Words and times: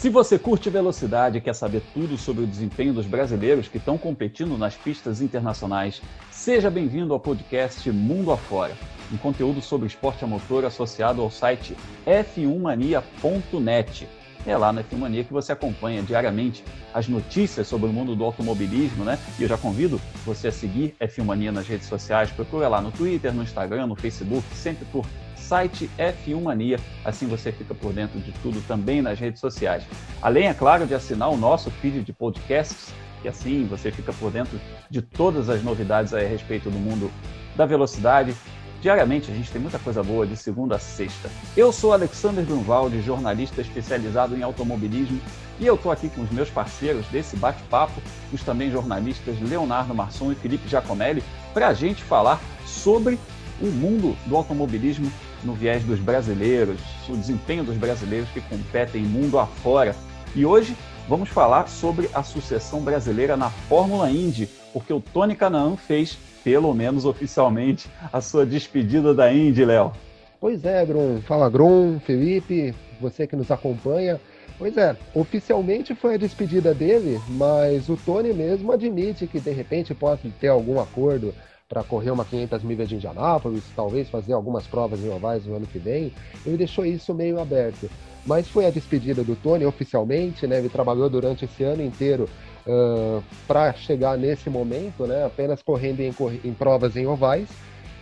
Se 0.00 0.08
você 0.08 0.38
curte 0.38 0.70
velocidade 0.70 1.36
e 1.36 1.42
quer 1.42 1.54
saber 1.54 1.82
tudo 1.92 2.16
sobre 2.16 2.44
o 2.44 2.46
desempenho 2.46 2.94
dos 2.94 3.04
brasileiros 3.04 3.68
que 3.68 3.76
estão 3.76 3.98
competindo 3.98 4.56
nas 4.56 4.74
pistas 4.74 5.20
internacionais, 5.20 6.00
seja 6.30 6.70
bem-vindo 6.70 7.12
ao 7.12 7.20
podcast 7.20 7.92
Mundo 7.92 8.32
Afora, 8.32 8.74
um 9.12 9.18
conteúdo 9.18 9.60
sobre 9.60 9.86
esporte 9.86 10.24
a 10.24 10.26
motor 10.26 10.64
associado 10.64 11.20
ao 11.20 11.30
site 11.30 11.76
f1mania.net. 12.06 14.08
É 14.46 14.56
lá 14.56 14.72
na 14.72 14.82
F1 14.82 14.96
Mania 14.96 15.22
que 15.22 15.34
você 15.34 15.52
acompanha 15.52 16.02
diariamente 16.02 16.64
as 16.94 17.06
notícias 17.06 17.68
sobre 17.68 17.90
o 17.90 17.92
mundo 17.92 18.16
do 18.16 18.24
automobilismo, 18.24 19.04
né? 19.04 19.18
E 19.38 19.42
eu 19.42 19.48
já 19.50 19.58
convido 19.58 20.00
você 20.24 20.48
a 20.48 20.52
seguir 20.52 20.96
F1 20.98 21.24
Mania 21.24 21.52
nas 21.52 21.68
redes 21.68 21.86
sociais, 21.86 22.30
procura 22.30 22.68
lá 22.68 22.80
no 22.80 22.90
Twitter, 22.90 23.34
no 23.34 23.42
Instagram, 23.42 23.88
no 23.88 23.96
Facebook, 23.96 24.46
sempre 24.54 24.86
por 24.86 25.04
site 25.50 25.90
F1 25.98 26.40
Mania. 26.40 26.78
Assim 27.04 27.26
você 27.26 27.50
fica 27.50 27.74
por 27.74 27.92
dentro 27.92 28.20
de 28.20 28.30
tudo 28.34 28.64
também 28.68 29.02
nas 29.02 29.18
redes 29.18 29.40
sociais. 29.40 29.82
Além, 30.22 30.46
é 30.46 30.54
claro, 30.54 30.86
de 30.86 30.94
assinar 30.94 31.28
o 31.28 31.36
nosso 31.36 31.72
feed 31.72 32.04
de 32.04 32.12
podcasts, 32.12 32.94
e 33.24 33.28
assim 33.28 33.66
você 33.66 33.90
fica 33.90 34.12
por 34.12 34.30
dentro 34.30 34.60
de 34.88 35.02
todas 35.02 35.50
as 35.50 35.60
novidades 35.64 36.14
a 36.14 36.20
respeito 36.20 36.70
do 36.70 36.78
mundo 36.78 37.10
da 37.56 37.66
velocidade. 37.66 38.32
Diariamente 38.80 39.28
a 39.28 39.34
gente 39.34 39.50
tem 39.50 39.60
muita 39.60 39.80
coisa 39.80 40.04
boa 40.04 40.24
de 40.24 40.36
segunda 40.36 40.76
a 40.76 40.78
sexta. 40.78 41.28
Eu 41.56 41.72
sou 41.72 41.92
Alexander 41.92 42.44
Grunwald, 42.44 43.02
jornalista 43.02 43.60
especializado 43.60 44.36
em 44.36 44.44
automobilismo, 44.44 45.20
e 45.58 45.66
eu 45.66 45.74
estou 45.74 45.90
aqui 45.90 46.08
com 46.10 46.22
os 46.22 46.30
meus 46.30 46.48
parceiros 46.48 47.04
desse 47.08 47.36
bate-papo, 47.36 48.00
os 48.32 48.42
também 48.44 48.70
jornalistas 48.70 49.38
Leonardo 49.40 49.96
Marçom 49.96 50.30
e 50.30 50.36
Felipe 50.36 50.68
Giacomelli, 50.68 51.24
para 51.52 51.66
a 51.66 51.74
gente 51.74 52.04
falar 52.04 52.40
sobre 52.64 53.18
o 53.60 53.66
mundo 53.66 54.16
do 54.26 54.36
automobilismo 54.36 55.10
no 55.44 55.54
viés 55.54 55.82
dos 55.84 55.98
brasileiros, 55.98 56.80
o 57.08 57.16
desempenho 57.16 57.64
dos 57.64 57.76
brasileiros 57.76 58.28
que 58.30 58.40
competem 58.40 59.02
mundo 59.02 59.38
afora. 59.38 59.94
E 60.34 60.44
hoje 60.46 60.76
vamos 61.08 61.28
falar 61.28 61.68
sobre 61.68 62.08
a 62.14 62.22
sucessão 62.22 62.80
brasileira 62.80 63.36
na 63.36 63.50
Fórmula 63.50 64.10
Indy, 64.10 64.48
porque 64.72 64.92
o 64.92 65.00
Tony 65.00 65.34
Canaan 65.34 65.76
fez, 65.76 66.16
pelo 66.44 66.72
menos 66.72 67.04
oficialmente, 67.04 67.88
a 68.12 68.20
sua 68.20 68.46
despedida 68.46 69.12
da 69.12 69.32
Indy, 69.32 69.64
Léo. 69.64 69.92
Pois 70.40 70.64
é, 70.64 70.84
Grum. 70.86 71.20
Fala, 71.22 71.50
Grum, 71.50 72.00
Felipe, 72.00 72.74
você 73.00 73.26
que 73.26 73.36
nos 73.36 73.50
acompanha. 73.50 74.20
Pois 74.58 74.76
é, 74.76 74.94
oficialmente 75.14 75.94
foi 75.94 76.14
a 76.14 76.18
despedida 76.18 76.74
dele, 76.74 77.18
mas 77.28 77.88
o 77.88 77.96
Tony 77.96 78.32
mesmo 78.32 78.72
admite 78.72 79.26
que 79.26 79.40
de 79.40 79.50
repente 79.50 79.94
pode 79.94 80.30
ter 80.32 80.48
algum 80.48 80.78
acordo 80.78 81.34
para 81.70 81.84
correr 81.84 82.10
uma 82.10 82.24
500 82.24 82.64
milhas 82.64 82.88
de 82.88 82.96
Indianápolis, 82.96 83.62
talvez 83.76 84.10
fazer 84.10 84.32
algumas 84.32 84.66
provas 84.66 84.98
em 84.98 85.08
ovais 85.08 85.46
no 85.46 85.54
ano 85.54 85.66
que 85.68 85.78
vem, 85.78 86.12
ele 86.44 86.56
deixou 86.56 86.84
isso 86.84 87.14
meio 87.14 87.40
aberto. 87.40 87.88
Mas 88.26 88.48
foi 88.48 88.66
a 88.66 88.70
despedida 88.70 89.22
do 89.22 89.36
Tony 89.36 89.64
oficialmente, 89.64 90.48
né? 90.48 90.58
Ele 90.58 90.68
trabalhou 90.68 91.08
durante 91.08 91.44
esse 91.44 91.62
ano 91.62 91.82
inteiro 91.82 92.28
uh, 92.66 93.22
para 93.46 93.72
chegar 93.72 94.18
nesse 94.18 94.50
momento, 94.50 95.06
né? 95.06 95.24
Apenas 95.24 95.62
correndo 95.62 96.00
em, 96.00 96.12
em, 96.44 96.52
provas 96.52 96.96
em 96.96 97.06
ovais. 97.06 97.48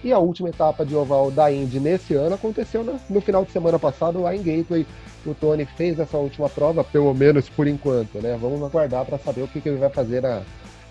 E 0.02 0.12
a 0.12 0.18
última 0.18 0.48
etapa 0.48 0.84
de 0.86 0.96
oval 0.96 1.30
da 1.30 1.52
Indy 1.52 1.78
nesse 1.78 2.14
ano 2.14 2.36
aconteceu 2.36 2.82
no, 2.82 2.98
no 3.10 3.20
final 3.20 3.44
de 3.44 3.50
semana 3.50 3.78
passado 3.78 4.22
lá 4.22 4.34
em 4.34 4.42
Gateway. 4.42 4.86
O 5.26 5.34
Tony 5.34 5.66
fez 5.66 5.98
essa 5.98 6.16
última 6.16 6.48
prova, 6.48 6.82
pelo 6.82 7.12
menos 7.12 7.50
por 7.50 7.66
enquanto, 7.66 8.18
né? 8.22 8.36
Vamos 8.40 8.62
aguardar 8.62 9.04
para 9.04 9.18
saber 9.18 9.42
o 9.42 9.48
que, 9.48 9.60
que 9.60 9.68
ele 9.68 9.78
vai 9.78 9.90
fazer 9.90 10.22
na, 10.22 10.42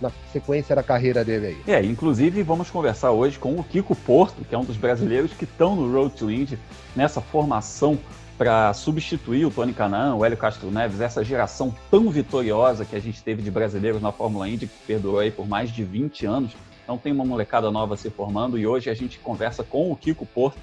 na 0.01 0.11
sequência 0.31 0.75
da 0.75 0.83
carreira 0.83 1.23
dele 1.23 1.47
aí. 1.47 1.75
É, 1.75 1.83
inclusive 1.83 2.43
vamos 2.43 2.69
conversar 2.69 3.11
hoje 3.11 3.39
com 3.39 3.59
o 3.59 3.63
Kiko 3.63 3.95
Porto, 3.95 4.43
que 4.43 4.53
é 4.53 4.57
um 4.57 4.63
dos 4.63 4.77
brasileiros 4.77 5.31
que 5.33 5.45
estão 5.45 5.75
no 5.75 5.91
Road 5.91 6.15
to 6.15 6.31
Indy, 6.31 6.57
nessa 6.95 7.21
formação 7.21 7.97
para 8.37 8.71
substituir 8.73 9.45
o 9.45 9.51
Tony 9.51 9.73
Canan, 9.73 10.15
o 10.15 10.23
Hélio 10.23 10.37
Castro 10.37 10.69
Neves, 10.69 11.01
essa 11.01 11.23
geração 11.23 11.73
tão 11.89 12.09
vitoriosa 12.09 12.85
que 12.85 12.95
a 12.95 12.99
gente 12.99 13.23
teve 13.23 13.41
de 13.41 13.49
brasileiros 13.49 14.01
na 14.01 14.11
Fórmula 14.11 14.47
Indy, 14.47 14.67
que 14.67 14.85
perdurou 14.85 15.19
aí 15.19 15.31
por 15.31 15.47
mais 15.47 15.71
de 15.71 15.83
20 15.83 16.25
anos. 16.27 16.51
Então 16.83 16.97
tem 16.97 17.11
uma 17.11 17.25
molecada 17.25 17.71
nova 17.71 17.97
se 17.97 18.09
formando 18.09 18.57
e 18.57 18.67
hoje 18.67 18.89
a 18.89 18.93
gente 18.93 19.17
conversa 19.19 19.63
com 19.63 19.91
o 19.91 19.95
Kiko 19.95 20.25
Porto, 20.25 20.59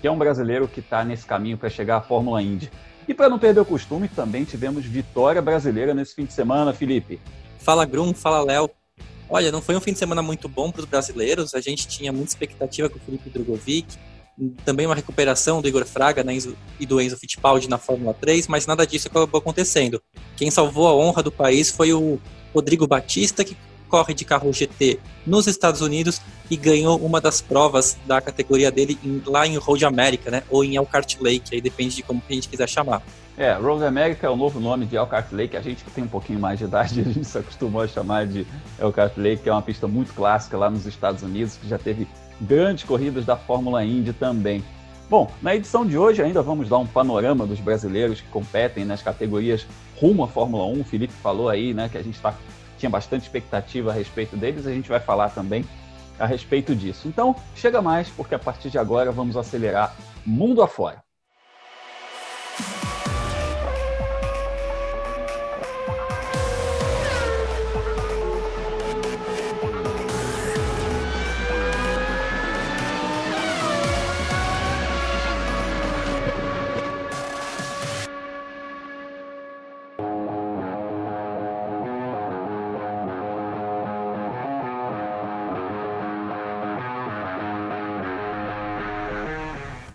que 0.00 0.06
é 0.08 0.10
um 0.10 0.18
brasileiro 0.18 0.66
que 0.66 0.80
está 0.80 1.04
nesse 1.04 1.24
caminho 1.24 1.56
para 1.56 1.70
chegar 1.70 1.98
à 1.98 2.00
Fórmula 2.00 2.42
Indy. 2.42 2.70
E 3.06 3.14
para 3.14 3.28
não 3.28 3.38
perder 3.38 3.60
o 3.60 3.64
costume, 3.64 4.08
também 4.08 4.44
tivemos 4.44 4.84
vitória 4.84 5.40
brasileira 5.40 5.94
nesse 5.94 6.14
fim 6.14 6.24
de 6.24 6.32
semana, 6.32 6.72
Felipe. 6.72 7.20
Fala 7.62 7.84
Grum, 7.84 8.12
fala 8.12 8.42
Léo. 8.42 8.68
Olha, 9.28 9.52
não 9.52 9.62
foi 9.62 9.76
um 9.76 9.80
fim 9.80 9.92
de 9.92 9.98
semana 9.98 10.20
muito 10.20 10.48
bom 10.48 10.70
para 10.70 10.80
os 10.80 10.86
brasileiros. 10.86 11.54
A 11.54 11.60
gente 11.60 11.86
tinha 11.86 12.12
muita 12.12 12.30
expectativa 12.30 12.88
com 12.88 12.98
o 12.98 13.00
Felipe 13.00 13.30
Drogovic, 13.30 13.96
também 14.64 14.84
uma 14.84 14.94
recuperação 14.94 15.62
do 15.62 15.68
Igor 15.68 15.86
Fraga 15.86 16.24
né, 16.24 16.36
e 16.80 16.84
do 16.84 17.00
Enzo 17.00 17.16
Fittipaldi 17.16 17.68
na 17.68 17.78
Fórmula 17.78 18.12
3, 18.14 18.48
mas 18.48 18.66
nada 18.66 18.86
disso 18.86 19.08
acabou 19.08 19.38
acontecendo. 19.38 20.02
Quem 20.36 20.50
salvou 20.50 20.88
a 20.88 20.94
honra 20.94 21.22
do 21.22 21.30
país 21.30 21.70
foi 21.70 21.92
o 21.92 22.18
Rodrigo 22.52 22.86
Batista, 22.86 23.44
que 23.44 23.56
corre 23.92 24.14
de 24.14 24.24
carro 24.24 24.50
GT 24.50 24.98
nos 25.26 25.46
Estados 25.46 25.82
Unidos 25.82 26.18
e 26.50 26.56
ganhou 26.56 26.98
uma 26.98 27.20
das 27.20 27.42
provas 27.42 27.98
da 28.06 28.22
categoria 28.22 28.70
dele 28.70 28.98
em, 29.04 29.22
lá 29.26 29.46
em 29.46 29.58
Road 29.58 29.84
America, 29.84 30.30
né? 30.30 30.42
Ou 30.48 30.64
em 30.64 30.76
Elkhart 30.76 31.16
Lake, 31.20 31.54
aí 31.54 31.60
depende 31.60 31.96
de 31.96 32.02
como 32.02 32.22
a 32.26 32.32
gente 32.32 32.48
quiser 32.48 32.66
chamar. 32.66 33.02
É, 33.36 33.52
Road 33.52 33.84
America 33.84 34.26
é 34.26 34.30
o 34.30 34.36
novo 34.36 34.58
nome 34.58 34.86
de 34.86 34.96
Elkhart 34.96 35.30
Lake. 35.32 35.58
A 35.58 35.60
gente 35.60 35.84
que 35.84 35.90
tem 35.90 36.04
um 36.04 36.08
pouquinho 36.08 36.40
mais 36.40 36.58
de 36.58 36.64
idade, 36.64 37.00
a 37.04 37.04
gente 37.04 37.24
se 37.24 37.36
acostumou 37.36 37.82
a 37.82 37.88
chamar 37.88 38.26
de 38.26 38.46
Elkhart 38.80 39.12
Lake, 39.18 39.42
que 39.42 39.50
é 39.50 39.52
uma 39.52 39.60
pista 39.60 39.86
muito 39.86 40.14
clássica 40.14 40.56
lá 40.56 40.70
nos 40.70 40.86
Estados 40.86 41.22
Unidos, 41.22 41.58
que 41.58 41.68
já 41.68 41.76
teve 41.76 42.08
grandes 42.40 42.84
corridas 42.84 43.26
da 43.26 43.36
Fórmula 43.36 43.84
Indy 43.84 44.14
também. 44.14 44.64
Bom, 45.10 45.30
na 45.42 45.54
edição 45.54 45.84
de 45.84 45.98
hoje 45.98 46.22
ainda 46.22 46.40
vamos 46.40 46.70
dar 46.70 46.78
um 46.78 46.86
panorama 46.86 47.46
dos 47.46 47.60
brasileiros 47.60 48.22
que 48.22 48.28
competem 48.28 48.86
nas 48.86 49.02
categorias 49.02 49.66
rumo 50.00 50.24
à 50.24 50.28
Fórmula 50.28 50.64
1. 50.64 50.80
O 50.80 50.84
Felipe 50.84 51.12
falou 51.12 51.50
aí, 51.50 51.74
né, 51.74 51.90
que 51.90 51.98
a 51.98 52.02
gente 52.02 52.18
tá, 52.18 52.34
tinha 52.82 52.90
bastante 52.90 53.22
expectativa 53.22 53.90
a 53.90 53.94
respeito 53.94 54.36
deles, 54.36 54.66
a 54.66 54.72
gente 54.72 54.88
vai 54.88 54.98
falar 54.98 55.30
também 55.30 55.64
a 56.18 56.26
respeito 56.26 56.74
disso. 56.74 57.06
Então, 57.06 57.34
chega 57.54 57.80
mais, 57.80 58.08
porque 58.08 58.34
a 58.34 58.38
partir 58.38 58.70
de 58.70 58.78
agora 58.78 59.12
vamos 59.12 59.36
acelerar 59.36 59.94
mundo 60.26 60.62
afora. 60.62 61.00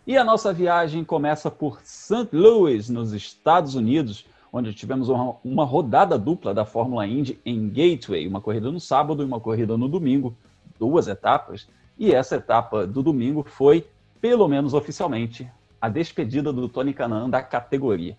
E 0.07 0.15
a 0.15 0.23
nossa 0.23 0.53
viagem 0.53 1.03
começa 1.03 1.51
por 1.51 1.81
St. 1.83 2.29
Louis, 2.31 2.87
nos 2.87 3.11
Estados 3.11 3.75
Unidos, 3.75 4.25
onde 4.53 4.73
tivemos 4.73 5.09
uma, 5.09 5.35
uma, 5.43 5.65
rodada 5.65 6.17
dupla 6.17 6.53
da 6.53 6.63
Fórmula 6.63 7.05
Indy 7.05 7.37
em 7.45 7.67
Gateway, 7.67 8.25
uma 8.25 8.39
corrida 8.39 8.71
no 8.71 8.79
sábado 8.79 9.21
e 9.21 9.25
uma 9.25 9.41
corrida 9.41 9.75
no 9.75 9.89
domingo, 9.89 10.33
duas 10.79 11.09
etapas. 11.09 11.67
E 11.99 12.15
essa 12.15 12.37
etapa 12.37 12.87
do 12.87 13.03
domingo 13.03 13.45
foi, 13.49 13.85
pelo 14.21 14.47
menos 14.47 14.73
oficialmente, 14.73 15.45
a 15.81 15.89
despedida 15.89 16.53
do 16.53 16.69
Tony 16.69 16.93
Canan 16.93 17.29
da 17.29 17.43
categoria. 17.43 18.17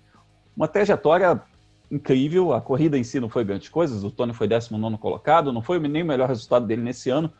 Uma 0.54 0.68
trajetória 0.68 1.40
incrível, 1.90 2.52
a 2.52 2.60
corrida 2.60 2.98
em 2.98 3.02
si 3.02 3.18
não 3.18 3.30
foi 3.30 3.44
grandes 3.44 3.70
coisas, 3.70 4.04
o 4.04 4.10
Tony 4.10 4.34
foi 4.34 4.46
19 4.46 4.98
colocado, 4.98 5.54
não 5.54 5.62
foi 5.62 5.78
nem 5.78 6.02
o 6.02 6.06
melhor 6.06 6.28
resultado 6.28 6.66
dele 6.66 6.82
nesse 6.82 7.08
ano, 7.08 7.32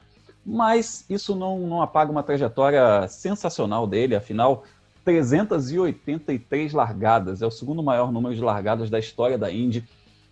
mas 0.50 1.04
isso 1.10 1.36
não, 1.36 1.58
não 1.58 1.82
apaga 1.82 2.10
uma 2.10 2.22
trajetória 2.22 3.06
sensacional 3.06 3.86
dele, 3.86 4.16
afinal, 4.16 4.64
383 5.04 6.72
largadas, 6.72 7.42
é 7.42 7.46
o 7.46 7.50
segundo 7.50 7.82
maior 7.82 8.10
número 8.10 8.34
de 8.34 8.40
largadas 8.40 8.88
da 8.88 8.98
história 8.98 9.36
da 9.36 9.52
Indy, 9.52 9.84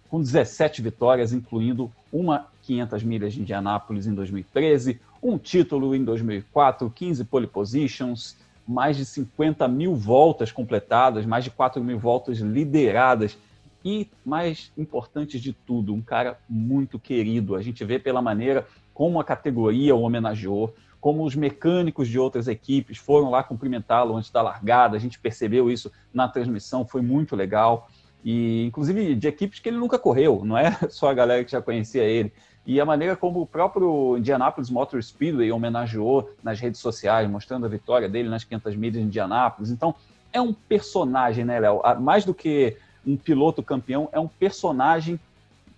com 0.09 0.19
17 0.19 0.81
vitórias, 0.81 1.35
incluindo 1.35 1.93
uma 2.11 2.47
500 2.63 3.03
milhas 3.03 3.35
de 3.35 3.43
Indianápolis 3.43 4.07
em 4.07 4.15
2013, 4.15 4.99
um 5.23 5.37
título 5.37 5.95
em 5.95 6.03
2004, 6.03 6.89
15 6.89 7.25
pole 7.25 7.47
positions, 7.47 8.37
mais 8.67 8.97
de 8.97 9.05
50 9.05 9.69
mil 9.69 9.95
voltas 9.95 10.51
completadas, 10.51 11.27
mais 11.27 11.45
de 11.45 11.51
4 11.51 11.85
mil 11.85 11.99
voltas 11.99 12.39
lideradas 12.39 13.37
e, 13.85 14.09
mais 14.25 14.73
importante 14.79 15.39
de 15.39 15.53
tudo, 15.53 15.93
um 15.93 16.01
cara 16.01 16.39
muito 16.49 16.99
querido. 16.99 17.55
A 17.55 17.61
gente 17.61 17.85
vê 17.85 17.99
pela 17.99 18.23
maneira 18.23 18.67
como 18.97 19.21
a 19.21 19.25
categoria 19.25 19.95
o 19.95 20.01
homenageou, 20.01 20.75
como 20.99 21.23
os 21.23 21.37
mecânicos 21.37 22.09
de 22.09 22.19
outras 22.19 22.49
equipes 22.49 22.97
foram 22.97 23.29
lá 23.29 23.43
cumprimentá-lo 23.43 24.17
antes 24.17 24.31
da 24.31 24.41
largada. 24.41 24.97
A 24.97 24.99
gente 24.99 25.21
percebeu 25.21 25.71
isso 25.71 25.93
na 26.15 26.27
transmissão, 26.27 26.87
foi 26.87 27.03
muito 27.03 27.37
legal. 27.37 27.91
E, 28.25 28.65
inclusive, 28.65 29.15
de 29.15 29.29
equipes 29.29 29.61
que 29.61 29.69
ele 29.69 29.77
nunca 29.77 29.99
correu, 29.99 30.43
não 30.47 30.57
é 30.57 30.75
só 30.89 31.11
a 31.11 31.15
galera 31.15 31.45
que 31.45 31.51
já 31.53 31.61
conhecia 31.61 32.05
ele. 32.05 32.33
E 32.65 32.81
a 32.81 32.87
maneira 32.87 33.15
como 33.15 33.43
o 33.43 33.47
próprio 33.47 34.17
Indianapolis 34.17 34.71
Motor 34.71 35.03
Speedway 35.03 35.53
homenageou 35.53 36.31
nas 36.43 36.59
redes 36.59 36.81
sociais, 36.81 37.29
mostrando 37.29 37.67
a 37.67 37.69
vitória 37.69 38.09
dele 38.09 38.31
nas 38.31 38.45
500 38.45 38.77
milhas 38.77 38.95
de 38.95 39.03
Indianápolis. 39.03 39.71
Então, 39.71 39.95
é 40.33 40.41
um 40.41 40.55
personagem, 40.55 41.45
né, 41.45 41.61
Léo? 41.61 41.83
Mais 42.01 42.25
do 42.25 42.33
que 42.33 42.79
um 43.07 43.15
piloto 43.15 43.63
campeão 43.63 44.09
é 44.11 44.19
um 44.19 44.27
personagem 44.27 45.21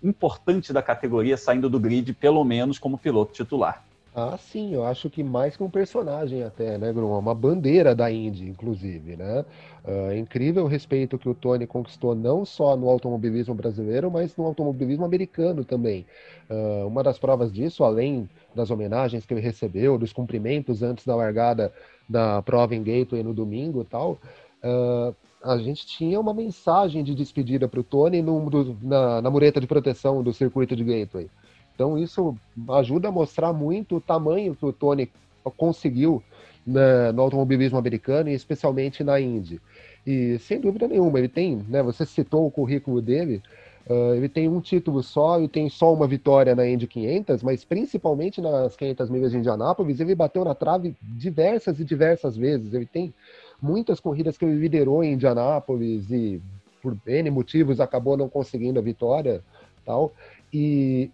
importante 0.03 0.73
da 0.73 0.83
categoria 0.83 1.37
saindo 1.37 1.69
do 1.69 1.81
grid, 1.81 2.13
pelo 2.15 2.45
menos 2.45 2.79
como 2.79 2.99
piloto 2.99 3.33
titular. 3.33 3.85
Ah, 4.21 4.37
sim, 4.37 4.75
eu 4.75 4.85
acho 4.85 5.09
que 5.09 5.23
mais 5.23 5.57
que 5.57 5.63
um 5.63 5.71
personagem 5.71 6.43
até, 6.43 6.77
né, 6.77 6.93
Grum? 6.93 7.17
Uma 7.17 7.35
bandeira 7.35 7.95
da 7.95 8.11
Indy, 8.11 8.49
inclusive, 8.49 9.15
né? 9.15 9.45
Uh, 9.85 10.11
é 10.11 10.19
incrível 10.19 10.65
o 10.65 10.67
respeito 10.67 11.17
que 11.17 11.29
o 11.29 11.35
Tony 11.35 11.69
conquistou 11.69 12.17
não 12.17 12.45
só 12.45 12.77
no 12.77 12.89
automobilismo 12.89 13.55
brasileiro, 13.55 14.11
mas 14.11 14.37
no 14.37 14.45
automobilismo 14.45 15.05
americano 15.05 15.65
também. 15.65 16.05
Uh, 16.51 16.89
uma 16.89 17.05
das 17.05 17.17
provas 17.17 17.53
disso, 17.53 17.85
além 17.85 18.29
das 18.53 18.73
homenagens 18.73 19.25
que 19.25 19.33
ele 19.33 19.41
recebeu, 19.41 19.97
dos 19.97 20.13
cumprimentos 20.13 20.83
antes 20.83 21.07
da 21.07 21.15
largada 21.15 21.73
da 22.09 22.43
prova 22.43 22.75
em 22.75 22.83
Gateway 22.83 23.23
no 23.23 23.33
domingo 23.33 23.83
e 23.83 23.85
tal, 23.85 24.19
uh, 24.65 25.15
a 25.43 25.57
gente 25.59 25.87
tinha 25.87 26.19
uma 26.19 26.35
mensagem 26.35 27.05
de 27.05 27.15
despedida 27.15 27.69
para 27.69 27.81
o 27.81 27.85
Tony 27.85 28.21
no, 28.23 28.51
na, 28.83 29.23
na 29.23 29.31
mureta 29.31 29.61
de 29.61 29.67
proteção 29.67 30.23
do 30.23 30.33
circuito 30.33 30.75
de 30.75 30.85
Gateway. 30.85 31.29
Então 31.75 31.97
isso 31.97 32.37
ajuda 32.71 33.09
a 33.09 33.13
mostrar 33.13 33.53
muito 33.53 33.97
o 33.97 34.01
tamanho 34.01 34.55
que 34.55 34.67
o 34.67 34.73
Tony 34.73 35.11
conseguiu 35.57 36.23
né, 36.67 37.13
no 37.13 37.23
automobilismo 37.23 37.79
americano 37.79 38.29
e 38.29 38.35
especialmente 38.35 39.03
na 39.05 39.21
Indy. 39.21 39.61
E 40.07 40.39
sem 40.41 40.61
dúvida 40.61 40.89
nenhuma, 40.89 41.19
ele 41.19 41.29
tem, 41.29 41.65
né, 41.69 41.83
você 41.83 42.05
citou 42.05 42.47
o 42.47 42.51
currículo 42.51 43.01
dele, 43.01 43.43
uh, 43.89 44.15
ele 44.15 44.29
tem 44.29 44.49
um 44.49 44.61
título 44.61 45.03
só 45.03 45.41
e 45.41 45.49
tem 45.49 45.69
só 45.69 45.93
uma 45.93 46.07
vitória 46.07 46.55
na 46.55 46.69
Indy 46.69 46.87
500, 46.87 47.43
mas 47.43 47.65
principalmente 47.65 48.41
nas 48.41 48.77
500 48.77 49.11
milhas 49.11 49.31
de 49.31 49.39
Indianápolis, 49.39 50.01
ele 50.01 50.15
bateu 50.15 50.45
na 50.45 50.55
trave 50.55 50.97
diversas 51.01 51.79
e 51.79 51.85
diversas 51.85 52.37
vezes. 52.37 52.75
Ele 52.75 52.87
tem 52.87 53.15
muitas 53.61 54.01
corridas 54.01 54.37
que 54.37 54.45
ele 54.45 54.59
liderou 54.59 55.03
em 55.03 55.15
Indianápolis 55.15 56.11
e 56.11 56.41
por 56.83 56.97
N 57.07 57.31
motivos 57.31 57.81
acabou 57.81 58.17
não 58.17 58.29
conseguindo 58.29 58.79
a 58.79 58.83
vitória, 58.83 59.43
tal. 59.85 60.13
E 60.53 61.11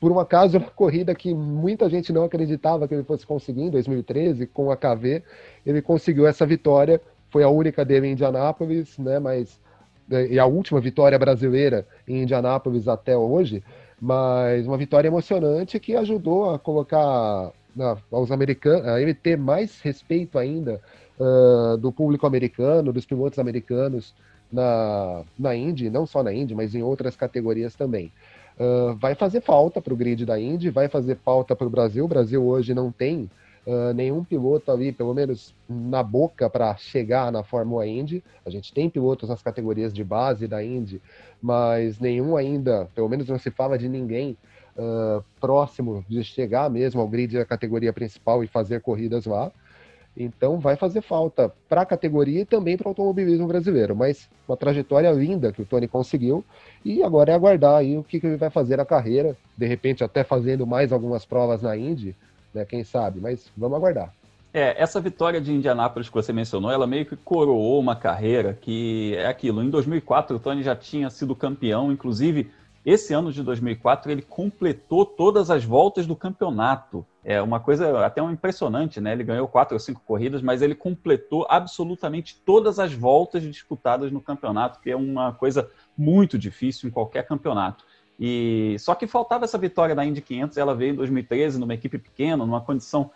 por 0.00 0.12
um 0.12 0.18
acaso, 0.18 0.58
na 0.58 0.66
corrida 0.66 1.14
que 1.14 1.32
muita 1.32 1.88
gente 1.88 2.12
não 2.12 2.24
acreditava 2.24 2.86
que 2.86 2.94
ele 2.94 3.04
fosse 3.04 3.26
conseguir 3.26 3.62
em 3.62 3.70
2013, 3.70 4.46
com 4.46 4.70
a 4.70 4.76
KV, 4.76 5.22
ele 5.64 5.80
conseguiu 5.80 6.26
essa 6.26 6.44
vitória. 6.44 7.00
Foi 7.30 7.42
a 7.42 7.48
única 7.48 7.84
dele 7.84 8.08
em 8.08 8.12
Indianápolis, 8.12 8.98
né? 8.98 9.18
Mas 9.18 9.58
né, 10.08 10.26
e 10.28 10.38
a 10.38 10.46
última 10.46 10.80
vitória 10.80 11.18
brasileira 11.18 11.86
em 12.06 12.22
Indianápolis 12.22 12.86
até 12.86 13.16
hoje, 13.16 13.62
mas 14.00 14.66
uma 14.66 14.76
vitória 14.76 15.08
emocionante 15.08 15.80
que 15.80 15.96
ajudou 15.96 16.50
a 16.50 16.58
colocar 16.58 17.52
aos 18.10 18.30
americanos, 18.30 18.86
a 18.86 19.00
ele 19.00 19.14
ter 19.14 19.36
mais 19.36 19.80
respeito 19.80 20.38
ainda 20.38 20.80
uh, 21.18 21.76
do 21.76 21.92
público 21.92 22.26
americano, 22.26 22.92
dos 22.92 23.06
pilotos 23.06 23.38
americanos 23.38 24.14
na, 24.52 25.22
na 25.38 25.54
Indy, 25.54 25.90
não 25.90 26.06
só 26.06 26.22
na 26.22 26.32
Indy, 26.32 26.54
mas 26.54 26.74
em 26.74 26.82
outras 26.82 27.16
categorias 27.16 27.74
também. 27.74 28.12
Uh, 28.58 28.94
vai 28.96 29.14
fazer 29.14 29.42
falta 29.42 29.82
para 29.82 29.92
o 29.92 29.96
grid 29.96 30.24
da 30.24 30.40
Indy, 30.40 30.70
vai 30.70 30.88
fazer 30.88 31.16
falta 31.16 31.54
para 31.54 31.66
o 31.66 31.70
Brasil. 31.70 32.04
O 32.04 32.08
Brasil 32.08 32.42
hoje 32.42 32.72
não 32.72 32.90
tem 32.90 33.30
uh, 33.66 33.92
nenhum 33.94 34.24
piloto 34.24 34.70
ali, 34.70 34.92
pelo 34.92 35.12
menos 35.12 35.54
na 35.68 36.02
boca, 36.02 36.48
para 36.48 36.74
chegar 36.76 37.30
na 37.30 37.42
Fórmula 37.42 37.86
Indy. 37.86 38.24
A 38.46 38.50
gente 38.50 38.72
tem 38.72 38.88
pilotos 38.88 39.28
nas 39.28 39.42
categorias 39.42 39.92
de 39.92 40.02
base 40.02 40.48
da 40.48 40.64
Indy, 40.64 41.02
mas 41.42 41.98
nenhum 41.98 42.36
ainda, 42.36 42.88
pelo 42.94 43.08
menos 43.08 43.28
não 43.28 43.38
se 43.38 43.50
fala 43.50 43.76
de 43.76 43.88
ninguém 43.88 44.38
uh, 44.76 45.22
próximo 45.38 46.02
de 46.08 46.24
chegar 46.24 46.70
mesmo 46.70 47.00
ao 47.00 47.08
grid 47.08 47.36
da 47.36 47.44
categoria 47.44 47.92
principal 47.92 48.42
e 48.42 48.46
fazer 48.46 48.80
corridas 48.80 49.26
lá. 49.26 49.52
Então 50.16 50.58
vai 50.58 50.76
fazer 50.76 51.02
falta 51.02 51.52
para 51.68 51.82
a 51.82 51.86
categoria 51.86 52.40
e 52.40 52.46
também 52.46 52.76
para 52.76 52.86
o 52.86 52.90
automobilismo 52.90 53.46
brasileiro. 53.46 53.94
Mas 53.94 54.28
uma 54.48 54.56
trajetória 54.56 55.10
linda 55.10 55.52
que 55.52 55.60
o 55.60 55.66
Tony 55.66 55.86
conseguiu 55.86 56.44
e 56.84 57.02
agora 57.02 57.32
é 57.32 57.34
aguardar 57.34 57.76
aí 57.76 57.98
o 57.98 58.02
que, 58.02 58.18
que 58.18 58.26
ele 58.26 58.36
vai 58.36 58.48
fazer 58.48 58.78
na 58.78 58.86
carreira. 58.86 59.36
De 59.56 59.66
repente 59.66 60.02
até 60.02 60.24
fazendo 60.24 60.66
mais 60.66 60.92
algumas 60.92 61.26
provas 61.26 61.60
na 61.60 61.76
Indy, 61.76 62.16
né? 62.54 62.64
Quem 62.64 62.82
sabe? 62.82 63.20
Mas 63.20 63.50
vamos 63.56 63.76
aguardar. 63.76 64.12
É, 64.54 64.82
essa 64.82 64.98
vitória 64.98 65.38
de 65.38 65.52
Indianápolis 65.52 66.08
que 66.08 66.14
você 66.14 66.32
mencionou, 66.32 66.70
ela 66.70 66.86
meio 66.86 67.04
que 67.04 67.14
coroou 67.14 67.78
uma 67.78 67.94
carreira 67.94 68.56
que 68.58 69.14
é 69.14 69.26
aquilo. 69.26 69.62
Em 69.62 69.68
2004 69.68 70.36
o 70.36 70.40
Tony 70.40 70.62
já 70.62 70.74
tinha 70.74 71.10
sido 71.10 71.36
campeão, 71.36 71.92
inclusive 71.92 72.50
esse 72.86 73.12
ano 73.12 73.32
de 73.32 73.42
2004 73.42 74.12
ele 74.12 74.22
completou 74.22 75.04
todas 75.04 75.50
as 75.50 75.64
voltas 75.64 76.06
do 76.06 76.14
campeonato. 76.14 77.04
É 77.24 77.42
uma 77.42 77.58
coisa 77.58 78.06
até 78.06 78.22
um 78.22 78.30
impressionante, 78.30 79.00
né? 79.00 79.10
Ele 79.10 79.24
ganhou 79.24 79.48
quatro 79.48 79.74
ou 79.74 79.80
cinco 79.80 80.00
corridas, 80.06 80.40
mas 80.40 80.62
ele 80.62 80.76
completou 80.76 81.44
absolutamente 81.50 82.40
todas 82.46 82.78
as 82.78 82.94
voltas 82.94 83.42
disputadas 83.42 84.12
no 84.12 84.20
campeonato, 84.20 84.78
que 84.80 84.88
é 84.88 84.96
uma 84.96 85.32
coisa 85.32 85.68
muito 85.98 86.38
difícil 86.38 86.88
em 86.88 86.92
qualquer 86.92 87.26
campeonato. 87.26 87.84
E 88.20 88.76
só 88.78 88.94
que 88.94 89.08
faltava 89.08 89.44
essa 89.44 89.58
vitória 89.58 89.92
da 89.92 90.04
Indy 90.04 90.22
500, 90.22 90.56
ela 90.56 90.72
veio 90.72 90.92
em 90.92 90.96
2013 90.96 91.58
numa 91.58 91.74
equipe 91.74 91.98
pequena, 91.98 92.46
numa 92.46 92.60
condição 92.60 93.10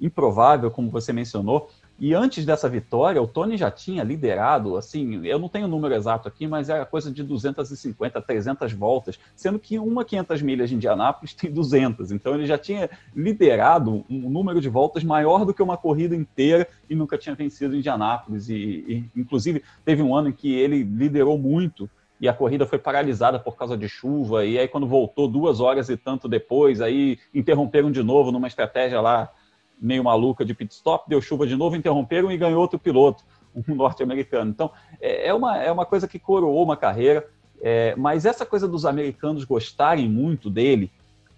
improvável, 0.00 0.68
como 0.68 0.90
você 0.90 1.12
mencionou. 1.12 1.70
E 2.02 2.14
antes 2.14 2.44
dessa 2.44 2.68
vitória, 2.68 3.22
o 3.22 3.28
Tony 3.28 3.56
já 3.56 3.70
tinha 3.70 4.02
liderado, 4.02 4.76
assim, 4.76 5.24
eu 5.24 5.38
não 5.38 5.48
tenho 5.48 5.66
o 5.66 5.68
número 5.68 5.94
exato 5.94 6.26
aqui, 6.26 6.48
mas 6.48 6.68
era 6.68 6.84
coisa 6.84 7.12
de 7.12 7.22
250, 7.22 8.20
300 8.20 8.72
voltas, 8.72 9.20
sendo 9.36 9.56
que 9.56 9.78
uma 9.78 10.04
500 10.04 10.42
milhas 10.42 10.68
de 10.68 10.74
Indianápolis 10.74 11.32
tem 11.38 11.48
200. 11.48 12.10
Então 12.10 12.34
ele 12.34 12.44
já 12.44 12.58
tinha 12.58 12.90
liderado 13.14 14.04
um 14.10 14.28
número 14.28 14.60
de 14.60 14.68
voltas 14.68 15.04
maior 15.04 15.44
do 15.44 15.54
que 15.54 15.62
uma 15.62 15.76
corrida 15.76 16.16
inteira 16.16 16.66
e 16.90 16.96
nunca 16.96 17.16
tinha 17.16 17.36
vencido 17.36 17.76
Indianápolis. 17.76 18.48
E, 18.48 18.54
e 18.56 19.10
inclusive 19.14 19.62
teve 19.84 20.02
um 20.02 20.12
ano 20.12 20.30
em 20.30 20.32
que 20.32 20.52
ele 20.52 20.82
liderou 20.82 21.38
muito 21.38 21.88
e 22.20 22.28
a 22.28 22.34
corrida 22.34 22.66
foi 22.66 22.80
paralisada 22.80 23.38
por 23.38 23.56
causa 23.56 23.76
de 23.76 23.88
chuva. 23.88 24.44
E 24.44 24.58
aí 24.58 24.66
quando 24.66 24.88
voltou 24.88 25.28
duas 25.28 25.60
horas 25.60 25.88
e 25.88 25.96
tanto 25.96 26.28
depois, 26.28 26.80
aí 26.80 27.20
interromperam 27.32 27.92
de 27.92 28.02
novo 28.02 28.32
numa 28.32 28.48
estratégia 28.48 29.00
lá 29.00 29.30
meio 29.82 30.04
maluca 30.04 30.44
de 30.44 30.54
pit 30.54 30.72
stop, 30.72 31.08
deu 31.08 31.20
chuva 31.20 31.46
de 31.46 31.56
novo, 31.56 31.76
interromperam 31.76 32.30
e 32.30 32.36
ganhou 32.36 32.60
outro 32.60 32.78
piloto, 32.78 33.24
um 33.68 33.74
norte-americano. 33.74 34.50
Então, 34.50 34.70
é, 35.00 35.28
é 35.28 35.34
uma, 35.34 35.58
é 35.58 35.70
uma 35.70 35.84
coisa 35.84 36.06
que 36.06 36.18
coroou 36.18 36.62
uma 36.62 36.76
carreira, 36.76 37.28
é, 37.60 37.94
mas 37.96 38.24
essa 38.24 38.46
coisa 38.46 38.68
dos 38.68 38.86
americanos 38.86 39.44
gostarem 39.44 40.08
muito 40.08 40.48
dele 40.48 40.90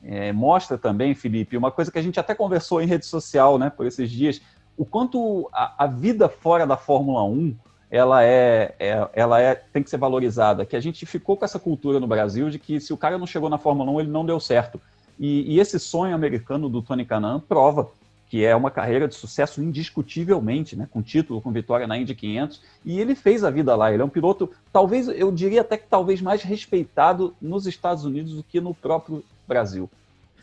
é, 0.03 0.33
mostra 0.33 0.77
também, 0.77 1.15
Felipe, 1.15 1.57
uma 1.57 1.71
coisa 1.71 1.91
que 1.91 1.99
a 1.99 2.03
gente 2.03 2.21
até 2.21 2.35
conversou 2.35 2.83
em 2.83 2.87
rede 2.87 3.07
social 3.07 3.59
né, 3.59 3.71
por 3.71 3.87
esses 3.87 4.11
dias, 4.11 4.41
o 4.77 4.85
quanto 4.85 5.49
a, 5.53 5.85
a 5.85 5.87
vida 5.87 6.29
fora 6.29 6.67
da 6.67 6.77
Fórmula 6.77 7.25
1 7.25 7.57
ela 7.91 8.25
é, 8.25 8.75
é, 8.79 9.09
ela 9.13 9.41
é 9.41 9.55
tem 9.55 9.83
que 9.83 9.89
ser 9.89 9.99
valorizada, 9.99 10.67
que 10.67 10.75
a 10.75 10.81
gente 10.81 11.07
ficou 11.07 11.37
com 11.37 11.45
essa 11.45 11.59
cultura 11.59 12.01
no 12.01 12.07
Brasil 12.07 12.51
de 12.51 12.59
que 12.59 12.81
se 12.81 12.93
o 12.93 12.97
cara 12.97 13.17
não 13.17 13.27
chegou 13.27 13.49
na 13.49 13.57
Fórmula 13.57 13.91
1, 13.93 14.01
ele 14.01 14.11
não 14.11 14.27
deu 14.27 14.41
certo. 14.41 14.81
E, 15.19 15.55
e 15.55 15.61
esse 15.61 15.79
sonho 15.79 16.15
americano 16.15 16.69
do 16.69 16.83
Tony 16.83 17.05
Canan 17.05 17.39
prova 17.39 17.89
que 18.35 18.45
é 18.45 18.57
uma 18.57 18.69
carreira 18.69 19.07
de 19.07 19.15
sucesso 19.15 19.63
indiscutivelmente, 19.63 20.75
né, 20.75 20.89
com 20.91 21.01
título, 21.01 21.41
com 21.41 21.53
vitória 21.53 21.87
na 21.87 21.97
Indy 21.97 22.17
500, 22.17 22.61
e 22.85 23.01
ele 23.01 23.15
fez 23.15 23.45
a 23.45 23.51
vida 23.51 23.77
lá. 23.77 23.93
Ele 23.93 24.03
é 24.03 24.05
um 24.05 24.09
piloto, 24.09 24.51
talvez, 24.73 25.07
eu 25.07 25.31
diria 25.31 25.61
até 25.61 25.77
que 25.77 25.87
talvez 25.89 26.21
mais 26.21 26.43
respeitado 26.43 27.33
nos 27.41 27.65
Estados 27.65 28.05
Unidos 28.05 28.35
do 28.35 28.43
que 28.43 28.61
no 28.61 28.75
próprio 28.75 29.23
Brasil. 29.47 29.89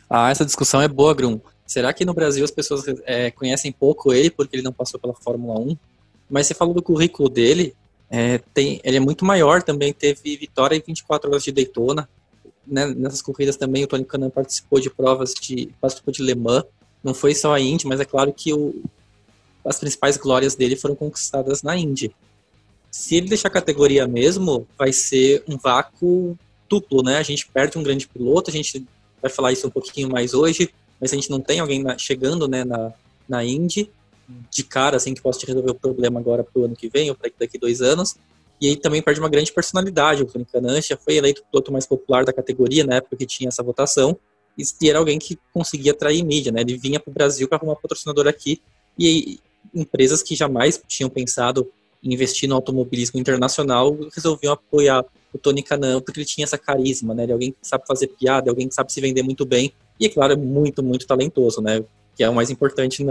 Ah, 0.09 0.31
essa 0.31 0.45
discussão 0.45 0.81
é 0.81 0.87
boa, 0.87 1.13
Grum. 1.13 1.37
Será 1.67 1.91
que 1.91 2.05
no 2.05 2.13
Brasil 2.13 2.45
as 2.45 2.51
pessoas 2.51 2.85
é, 3.03 3.29
conhecem 3.29 3.73
pouco 3.73 4.13
ele 4.13 4.29
porque 4.29 4.55
ele 4.55 4.63
não 4.63 4.71
passou 4.71 4.97
pela 4.97 5.13
Fórmula 5.13 5.59
1? 5.59 5.75
Mas 6.29 6.47
você 6.47 6.53
falou 6.53 6.73
do 6.73 6.81
currículo 6.81 7.27
dele, 7.27 7.75
é, 8.09 8.37
tem, 8.53 8.79
ele 8.85 8.95
é 8.95 9.01
muito 9.01 9.25
maior 9.25 9.63
também, 9.63 9.91
teve 9.91 10.37
vitória 10.37 10.77
em 10.77 10.81
24 10.81 11.29
horas 11.29 11.43
de 11.43 11.51
Daytona. 11.51 12.07
Né, 12.65 12.85
nessas 12.87 13.21
corridas 13.21 13.57
também 13.57 13.83
o 13.83 13.87
Tony 13.87 14.05
Canan 14.05 14.29
participou 14.29 14.79
de 14.79 14.89
provas 14.89 15.33
de 15.33 15.73
participou 15.81 16.13
de 16.13 16.23
Le 16.23 16.35
Mans 16.35 16.63
não 17.03 17.13
foi 17.13 17.33
só 17.33 17.53
a 17.53 17.59
Indy, 17.59 17.87
mas 17.87 17.99
é 17.99 18.05
claro 18.05 18.31
que 18.31 18.53
o, 18.53 18.83
as 19.65 19.79
principais 19.79 20.17
glórias 20.17 20.55
dele 20.55 20.75
foram 20.75 20.95
conquistadas 20.95 21.61
na 21.63 21.75
Indy. 21.77 22.13
Se 22.89 23.15
ele 23.15 23.29
deixar 23.29 23.47
a 23.47 23.51
categoria 23.51 24.07
mesmo, 24.07 24.67
vai 24.77 24.91
ser 24.91 25.43
um 25.47 25.57
vácuo 25.57 26.37
duplo, 26.69 27.01
né? 27.03 27.17
A 27.17 27.23
gente 27.23 27.47
perde 27.47 27.77
um 27.77 27.83
grande 27.83 28.07
piloto, 28.07 28.49
a 28.49 28.53
gente 28.53 28.85
vai 29.21 29.31
falar 29.31 29.51
isso 29.51 29.67
um 29.67 29.71
pouquinho 29.71 30.09
mais 30.09 30.33
hoje, 30.33 30.73
mas 30.99 31.11
a 31.11 31.15
gente 31.15 31.29
não 31.29 31.39
tem 31.39 31.59
alguém 31.59 31.81
na, 31.81 31.97
chegando 31.97 32.47
né, 32.47 32.63
na, 32.63 32.93
na 33.27 33.43
Indy 33.43 33.89
de 34.49 34.63
cara, 34.63 34.97
assim, 34.97 35.13
que 35.13 35.21
possa 35.21 35.39
te 35.39 35.45
resolver 35.45 35.71
o 35.71 35.75
problema 35.75 36.19
agora 36.19 36.43
para 36.43 36.61
o 36.61 36.65
ano 36.65 36.75
que 36.75 36.87
vem 36.87 37.09
ou 37.09 37.15
para 37.15 37.31
daqui 37.39 37.57
dois 37.57 37.81
anos. 37.81 38.15
E 38.59 38.67
aí 38.67 38.75
também 38.75 39.01
perde 39.01 39.19
uma 39.19 39.29
grande 39.29 39.51
personalidade. 39.51 40.23
O 40.23 40.45
Canan 40.45 40.79
já 40.81 40.95
foi 40.95 41.15
eleito 41.15 41.43
piloto 41.49 41.71
mais 41.71 41.85
popular 41.85 42.23
da 42.23 42.31
categoria 42.31 42.85
na 42.85 42.95
época 42.95 43.17
que 43.17 43.25
tinha 43.25 43.47
essa 43.47 43.63
votação 43.63 44.17
e 44.57 44.89
era 44.89 44.99
alguém 44.99 45.17
que 45.17 45.37
conseguia 45.53 45.91
atrair 45.91 46.23
mídia, 46.23 46.51
né? 46.51 46.61
Ele 46.61 46.77
vinha 46.77 46.99
para 46.99 47.09
o 47.09 47.13
Brasil 47.13 47.47
para 47.47 47.57
arrumar 47.57 47.75
patrocinador 47.75 48.27
aqui 48.27 48.61
e 48.97 49.39
empresas 49.73 50.21
que 50.21 50.35
jamais 50.35 50.81
tinham 50.87 51.09
pensado 51.09 51.69
em 52.03 52.13
investir 52.13 52.49
no 52.49 52.55
automobilismo 52.55 53.19
internacional 53.19 53.95
resolviam 54.13 54.53
apoiar 54.53 55.05
o 55.33 55.37
Tony 55.37 55.63
Canan 55.63 56.01
porque 56.01 56.19
ele 56.19 56.25
tinha 56.25 56.43
essa 56.43 56.57
carisma, 56.57 57.13
né? 57.13 57.23
Ele 57.23 57.31
é 57.31 57.33
alguém 57.33 57.51
que 57.51 57.57
sabe 57.61 57.85
fazer 57.87 58.07
piada, 58.07 58.49
alguém 58.49 58.67
que 58.67 58.75
sabe 58.75 58.91
se 58.91 58.99
vender 58.99 59.23
muito 59.23 59.45
bem 59.45 59.71
e, 59.99 60.05
é 60.05 60.09
claro, 60.09 60.33
é 60.33 60.35
muito, 60.35 60.83
muito 60.83 61.05
talentoso, 61.07 61.61
né? 61.61 61.83
Que 62.15 62.23
é 62.23 62.29
o 62.29 62.35
mais 62.35 62.49
importante 62.49 63.05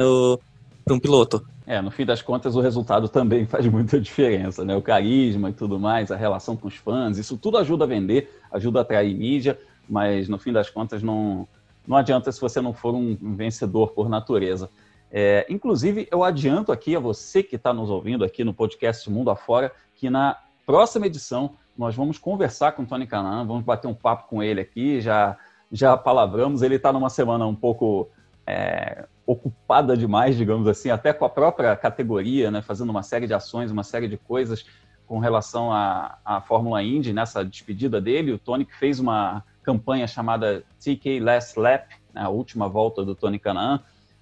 para 0.85 0.95
um 0.95 0.99
piloto. 0.99 1.45
É, 1.67 1.81
no 1.81 1.91
fim 1.91 2.05
das 2.05 2.21
contas, 2.21 2.57
o 2.57 2.61
resultado 2.61 3.09
também 3.09 3.47
faz 3.47 3.65
muita 3.67 4.01
diferença, 4.01 4.65
né? 4.65 4.77
O 4.77 4.83
carisma 4.83 5.51
e 5.51 5.53
tudo 5.53 5.79
mais, 5.79 6.11
a 6.11 6.17
relação 6.17 6.57
com 6.57 6.69
os 6.69 6.75
fãs, 6.75 7.17
isso 7.17 7.37
tudo 7.37 7.59
ajuda 7.59 7.85
a 7.85 7.87
vender, 7.87 8.29
ajuda 8.51 8.81
a 8.81 8.83
atrair 8.83 9.15
mídia, 9.15 9.59
mas 9.91 10.29
no 10.29 10.39
fim 10.39 10.53
das 10.53 10.71
contas 10.71 11.03
não, 11.03 11.49
não 11.87 11.97
adianta 11.97 12.31
se 12.31 12.41
você 12.41 12.61
não 12.61 12.73
for 12.73 12.95
um 12.95 13.17
vencedor 13.35 13.91
por 13.91 14.09
natureza. 14.09 14.71
É, 15.11 15.45
inclusive, 15.51 16.07
eu 16.11 16.23
adianto 16.23 16.71
aqui 16.71 16.95
a 16.95 17.01
você 17.01 17.43
que 17.43 17.57
está 17.57 17.73
nos 17.73 17.91
ouvindo 17.91 18.25
aqui 18.25 18.45
no 18.45 18.55
podcast 18.55 19.11
Mundo 19.11 19.29
Afora, 19.29 19.73
que 19.97 20.09
na 20.09 20.39
próxima 20.65 21.07
edição 21.07 21.57
nós 21.77 21.97
vamos 21.97 22.17
conversar 22.17 22.73
com 22.73 22.85
o 22.85 22.87
Tony 22.87 23.07
Canan, 23.07 23.45
vamos 23.45 23.65
bater 23.65 23.89
um 23.89 23.95
papo 23.95 24.29
com 24.29 24.41
ele 24.41 24.61
aqui, 24.61 25.01
já, 25.01 25.37
já 25.73 25.97
palavramos, 25.97 26.63
ele 26.63 26.77
está 26.77 26.93
numa 26.93 27.11
semana 27.11 27.45
um 27.47 27.55
pouco 27.55 28.09
é, 28.47 29.07
ocupada 29.27 29.97
demais, 29.97 30.37
digamos 30.37 30.69
assim, 30.69 30.91
até 30.91 31.13
com 31.13 31.25
a 31.25 31.29
própria 31.29 31.75
categoria, 31.75 32.51
né, 32.51 32.63
fazendo 32.63 32.91
uma 32.91 33.03
série 33.03 33.27
de 33.27 33.35
ações, 33.35 33.73
uma 33.73 33.83
série 33.83 34.07
de 34.07 34.17
coisas 34.17 34.65
com 35.07 35.19
relação 35.19 35.73
à, 35.73 36.19
à 36.25 36.41
Fórmula 36.41 36.81
Indy, 36.85 37.13
nessa 37.13 37.45
despedida 37.45 38.01
dele, 38.01 38.33
o 38.33 38.39
Tony 38.39 38.65
que 38.65 38.77
fez 38.77 39.01
uma 39.01 39.43
campanha 39.63 40.07
chamada 40.07 40.65
TK 40.79 41.21
Last 41.21 41.59
Lap, 41.59 41.89
né, 42.15 42.23
a 42.23 42.29
última 42.29 42.69
volta 42.69 43.05
do 43.05 43.15
Tony 43.15 43.39
Canaan, 43.39 43.81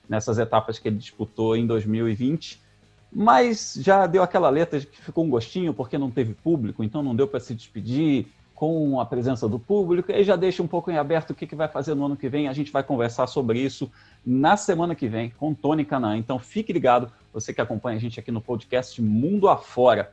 nessas 0.09 0.39
etapas 0.39 0.79
que 0.79 0.89
ele 0.89 0.97
disputou 0.97 1.57
em 1.57 1.67
2020. 1.67 2.61
Mas 3.11 3.79
já 3.81 4.07
deu 4.07 4.23
aquela 4.23 4.51
letra 4.51 4.79
de 4.79 4.87
que 4.87 5.01
ficou 5.01 5.25
um 5.25 5.31
gostinho 5.31 5.73
porque 5.73 5.97
não 5.97 6.11
teve 6.11 6.35
público, 6.35 6.85
então 6.85 7.03
não 7.03 7.17
deu 7.17 7.27
para 7.27 7.41
se 7.41 7.55
despedir 7.55 8.27
com 8.55 9.01
a 9.01 9.07
presença 9.07 9.49
do 9.49 9.59
público. 9.59 10.11
E 10.11 10.25
já 10.25 10.37
deixa 10.37 10.63
um 10.63 10.67
pouco 10.67 10.91
em 10.91 10.99
aberto 10.99 11.31
o 11.31 11.35
que, 11.35 11.47
que 11.47 11.55
vai 11.55 11.69
fazer 11.69 11.95
no 11.95 12.05
ano 12.05 12.17
que 12.17 12.29
vem. 12.29 12.49
A 12.49 12.53
gente 12.53 12.73
vai 12.73 12.83
conversar 12.83 13.27
sobre 13.29 13.61
isso 13.61 13.91
na 14.27 14.57
semana 14.57 14.95
que 14.95 15.07
vem 15.07 15.31
com 15.31 15.55
Tony 15.55 15.85
Canaan. 15.85 16.19
Então 16.19 16.39
fique 16.39 16.73
ligado, 16.73 17.11
você 17.33 17.55
que 17.55 17.61
acompanha 17.61 17.97
a 17.97 18.01
gente 18.01 18.19
aqui 18.19 18.33
no 18.33 18.41
podcast 18.41 19.01
Mundo 19.01 19.49
Afora. 19.49 20.13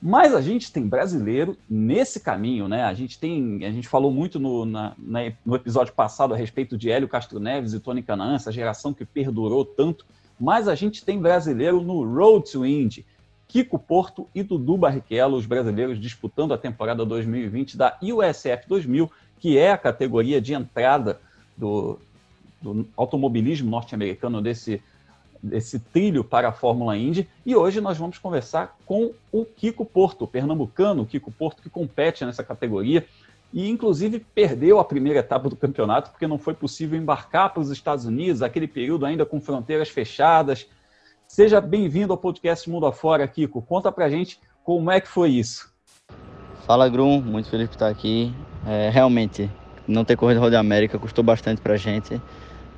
Mas 0.00 0.34
a 0.34 0.40
gente 0.40 0.70
tem 0.70 0.86
brasileiro 0.86 1.56
nesse 1.68 2.20
caminho, 2.20 2.68
né? 2.68 2.84
A 2.84 2.92
gente 2.92 3.18
tem, 3.18 3.64
a 3.64 3.70
gente 3.70 3.88
falou 3.88 4.10
muito 4.10 4.38
no, 4.38 4.64
na, 4.64 4.94
no 5.44 5.56
episódio 5.56 5.94
passado 5.94 6.34
a 6.34 6.36
respeito 6.36 6.76
de 6.76 6.90
Hélio 6.90 7.08
Castro 7.08 7.40
Neves 7.40 7.72
e 7.72 7.80
Tony 7.80 8.02
Canaan, 8.02 8.34
essa 8.34 8.52
geração 8.52 8.92
que 8.92 9.04
perdurou 9.04 9.64
tanto. 9.64 10.04
Mas 10.38 10.68
a 10.68 10.74
gente 10.74 11.04
tem 11.04 11.18
brasileiro 11.18 11.80
no 11.80 12.04
Road 12.04 12.50
to 12.50 12.66
Indy. 12.66 13.06
Kiko 13.48 13.78
Porto 13.78 14.28
e 14.34 14.42
Dudu 14.42 14.76
Barrichello, 14.76 15.36
os 15.36 15.46
brasileiros 15.46 16.00
disputando 16.00 16.52
a 16.52 16.58
temporada 16.58 17.04
2020 17.04 17.76
da 17.76 17.96
USF 18.02 18.68
2000, 18.68 19.10
que 19.38 19.56
é 19.56 19.70
a 19.70 19.78
categoria 19.78 20.40
de 20.40 20.52
entrada 20.52 21.20
do, 21.56 21.98
do 22.60 22.86
automobilismo 22.96 23.70
norte-americano 23.70 24.42
desse 24.42 24.82
esse 25.52 25.78
trilho 25.78 26.24
para 26.24 26.48
a 26.48 26.52
Fórmula 26.52 26.96
Indy. 26.96 27.28
E 27.44 27.54
hoje 27.54 27.80
nós 27.80 27.98
vamos 27.98 28.18
conversar 28.18 28.76
com 28.84 29.12
o 29.32 29.44
Kiko 29.44 29.84
Porto, 29.84 30.22
o 30.22 30.28
pernambucano, 30.28 31.02
o 31.02 31.06
Kiko 31.06 31.30
Porto, 31.30 31.62
que 31.62 31.70
compete 31.70 32.24
nessa 32.24 32.44
categoria 32.44 33.06
e, 33.52 33.70
inclusive, 33.70 34.20
perdeu 34.34 34.78
a 34.78 34.84
primeira 34.84 35.20
etapa 35.20 35.48
do 35.48 35.56
campeonato 35.56 36.10
porque 36.10 36.26
não 36.26 36.38
foi 36.38 36.54
possível 36.54 36.98
embarcar 36.98 37.52
para 37.52 37.60
os 37.60 37.70
Estados 37.70 38.04
Unidos, 38.04 38.42
aquele 38.42 38.66
período 38.66 39.06
ainda 39.06 39.24
com 39.24 39.40
fronteiras 39.40 39.88
fechadas. 39.88 40.66
Seja 41.26 41.60
bem-vindo 41.60 42.12
ao 42.12 42.18
podcast 42.18 42.68
Mundo 42.68 42.86
Afora, 42.86 43.26
Kiko. 43.26 43.62
Conta 43.62 43.90
pra 43.90 44.10
gente 44.10 44.38
como 44.62 44.90
é 44.90 45.00
que 45.00 45.08
foi 45.08 45.30
isso. 45.30 45.72
Fala, 46.66 46.88
Grum. 46.88 47.20
Muito 47.20 47.48
feliz 47.48 47.68
por 47.68 47.74
estar 47.74 47.88
aqui. 47.88 48.34
É, 48.66 48.90
realmente, 48.90 49.50
não 49.86 50.04
ter 50.04 50.16
corrido 50.16 50.40
Roda 50.40 50.58
América 50.58 50.98
custou 50.98 51.24
bastante 51.24 51.60
pra 51.60 51.76
gente. 51.76 52.20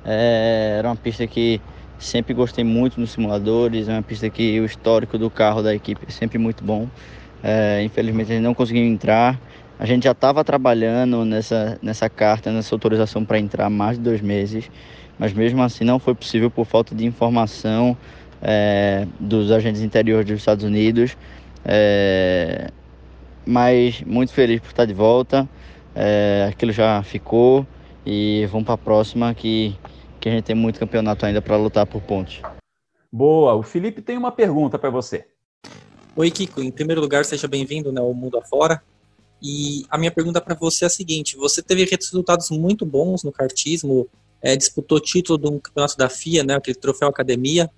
É, 0.05 0.75
era 0.77 0.87
uma 0.87 0.95
pista 0.95 1.25
que 1.27 1.59
Sempre 1.99 2.33
gostei 2.33 2.63
muito 2.63 2.97
nos 2.97 3.11
simuladores, 3.11 3.89
é 3.89 3.91
uma 3.91 4.01
pista 4.01 4.29
que 4.29 4.57
o 4.61 4.65
histórico 4.65 5.17
do 5.17 5.29
carro 5.29 5.61
da 5.61 5.75
equipe 5.75 5.99
é 6.07 6.11
sempre 6.11 6.37
muito 6.37 6.63
bom. 6.63 6.87
É, 7.43 7.83
infelizmente 7.83 8.31
a 8.31 8.35
gente 8.35 8.43
não 8.43 8.53
conseguiu 8.53 8.83
entrar. 8.85 9.37
A 9.77 9.85
gente 9.85 10.05
já 10.05 10.11
estava 10.11 10.41
trabalhando 10.43 11.25
nessa, 11.25 11.77
nessa 11.81 12.09
carta, 12.09 12.51
nessa 12.53 12.73
autorização 12.73 13.25
para 13.25 13.37
entrar 13.37 13.65
há 13.65 13.69
mais 13.69 13.97
de 13.97 14.03
dois 14.03 14.21
meses, 14.21 14.71
mas 15.17 15.33
mesmo 15.33 15.61
assim 15.61 15.83
não 15.83 15.99
foi 15.99 16.15
possível 16.15 16.49
por 16.49 16.65
falta 16.65 16.95
de 16.95 17.05
informação 17.05 17.97
é, 18.41 19.05
dos 19.19 19.51
agentes 19.51 19.81
interiores 19.81 20.25
dos 20.25 20.39
Estados 20.39 20.63
Unidos. 20.63 21.17
É, 21.65 22.69
mas 23.45 24.01
muito 24.03 24.31
feliz 24.31 24.61
por 24.61 24.69
estar 24.69 24.85
de 24.85 24.93
volta. 24.93 25.47
É, 25.93 26.47
aquilo 26.49 26.71
já 26.71 27.03
ficou 27.03 27.67
e 28.05 28.47
vamos 28.49 28.65
para 28.65 28.75
a 28.75 28.77
próxima 28.77 29.33
que 29.33 29.75
que 30.19 30.29
a 30.29 30.31
gente 30.31 30.45
tem 30.45 30.55
muito 30.55 30.79
campeonato 30.79 31.25
ainda 31.25 31.41
para 31.41 31.57
lutar 31.57 31.85
por 31.85 32.01
pontos. 32.01 32.41
Boa, 33.11 33.55
o 33.55 33.63
Felipe 33.63 34.01
tem 34.01 34.17
uma 34.17 34.31
pergunta 34.31 34.77
para 34.77 34.89
você. 34.89 35.25
Oi, 36.15 36.29
Kiko. 36.29 36.61
Em 36.61 36.71
primeiro 36.71 37.01
lugar, 37.01 37.25
seja 37.25 37.47
bem-vindo 37.47 37.91
né, 37.91 38.01
ao 38.01 38.13
mundo 38.13 38.37
afora. 38.37 38.81
E 39.41 39.85
a 39.89 39.97
minha 39.97 40.11
pergunta 40.11 40.41
para 40.41 40.53
você 40.53 40.83
é 40.83 40.87
a 40.87 40.89
seguinte: 40.89 41.37
você 41.37 41.61
teve 41.61 41.85
resultados 41.85 42.49
muito 42.49 42.85
bons 42.85 43.23
no 43.23 43.31
kartismo, 43.31 44.07
é, 44.41 44.55
disputou 44.55 44.99
título 44.99 45.37
de 45.37 45.47
um 45.47 45.59
campeonato 45.59 45.97
da 45.97 46.09
FIA, 46.09 46.43
né, 46.43 46.55
aquele 46.55 46.77
troféu 46.77 47.07
academia. 47.07 47.69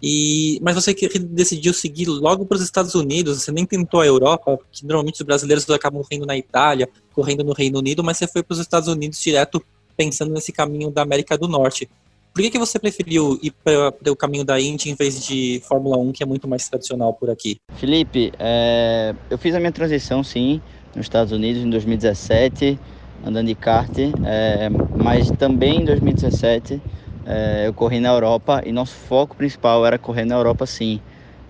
E, 0.00 0.60
mas 0.62 0.76
você 0.76 0.94
decidiu 0.94 1.74
seguir 1.74 2.06
logo 2.06 2.46
para 2.46 2.56
os 2.56 2.62
Estados 2.62 2.94
Unidos, 2.94 3.42
você 3.42 3.50
nem 3.50 3.66
tentou 3.66 4.00
a 4.00 4.06
Europa, 4.06 4.56
que 4.70 4.86
normalmente 4.86 5.20
os 5.20 5.26
brasileiros 5.26 5.68
acabam 5.70 6.02
correndo 6.02 6.24
na 6.24 6.36
Itália, 6.36 6.88
correndo 7.12 7.42
no 7.42 7.52
Reino 7.52 7.78
Unido, 7.80 8.04
mas 8.04 8.16
você 8.16 8.28
foi 8.28 8.44
para 8.44 8.54
os 8.54 8.60
Estados 8.60 8.88
Unidos 8.88 9.20
direto 9.20 9.60
pensando 9.98 10.32
nesse 10.32 10.52
caminho 10.52 10.92
da 10.92 11.02
América 11.02 11.36
do 11.36 11.48
Norte. 11.48 11.88
Por 12.32 12.42
que, 12.42 12.50
que 12.50 12.58
você 12.58 12.78
preferiu 12.78 13.36
ir 13.42 13.52
para 13.64 14.12
o 14.12 14.14
caminho 14.14 14.44
da 14.44 14.60
Indy 14.60 14.90
em 14.90 14.94
vez 14.94 15.26
de 15.26 15.60
Fórmula 15.66 15.98
1, 15.98 16.12
que 16.12 16.22
é 16.22 16.26
muito 16.26 16.46
mais 16.46 16.68
tradicional 16.68 17.12
por 17.12 17.28
aqui? 17.28 17.56
Felipe, 17.74 18.32
é, 18.38 19.12
eu 19.28 19.36
fiz 19.36 19.56
a 19.56 19.58
minha 19.58 19.72
transição, 19.72 20.22
sim, 20.22 20.62
nos 20.94 21.06
Estados 21.06 21.32
Unidos 21.32 21.64
em 21.64 21.68
2017, 21.68 22.78
andando 23.26 23.48
de 23.48 23.56
kart, 23.56 23.90
é, 24.24 24.68
mas 25.02 25.32
também 25.32 25.80
em 25.80 25.84
2017 25.84 26.80
é, 27.26 27.66
eu 27.66 27.74
corri 27.74 27.98
na 27.98 28.10
Europa 28.10 28.62
e 28.64 28.70
nosso 28.70 28.94
foco 28.94 29.34
principal 29.34 29.84
era 29.84 29.98
correr 29.98 30.24
na 30.24 30.36
Europa, 30.36 30.64
sim. 30.64 31.00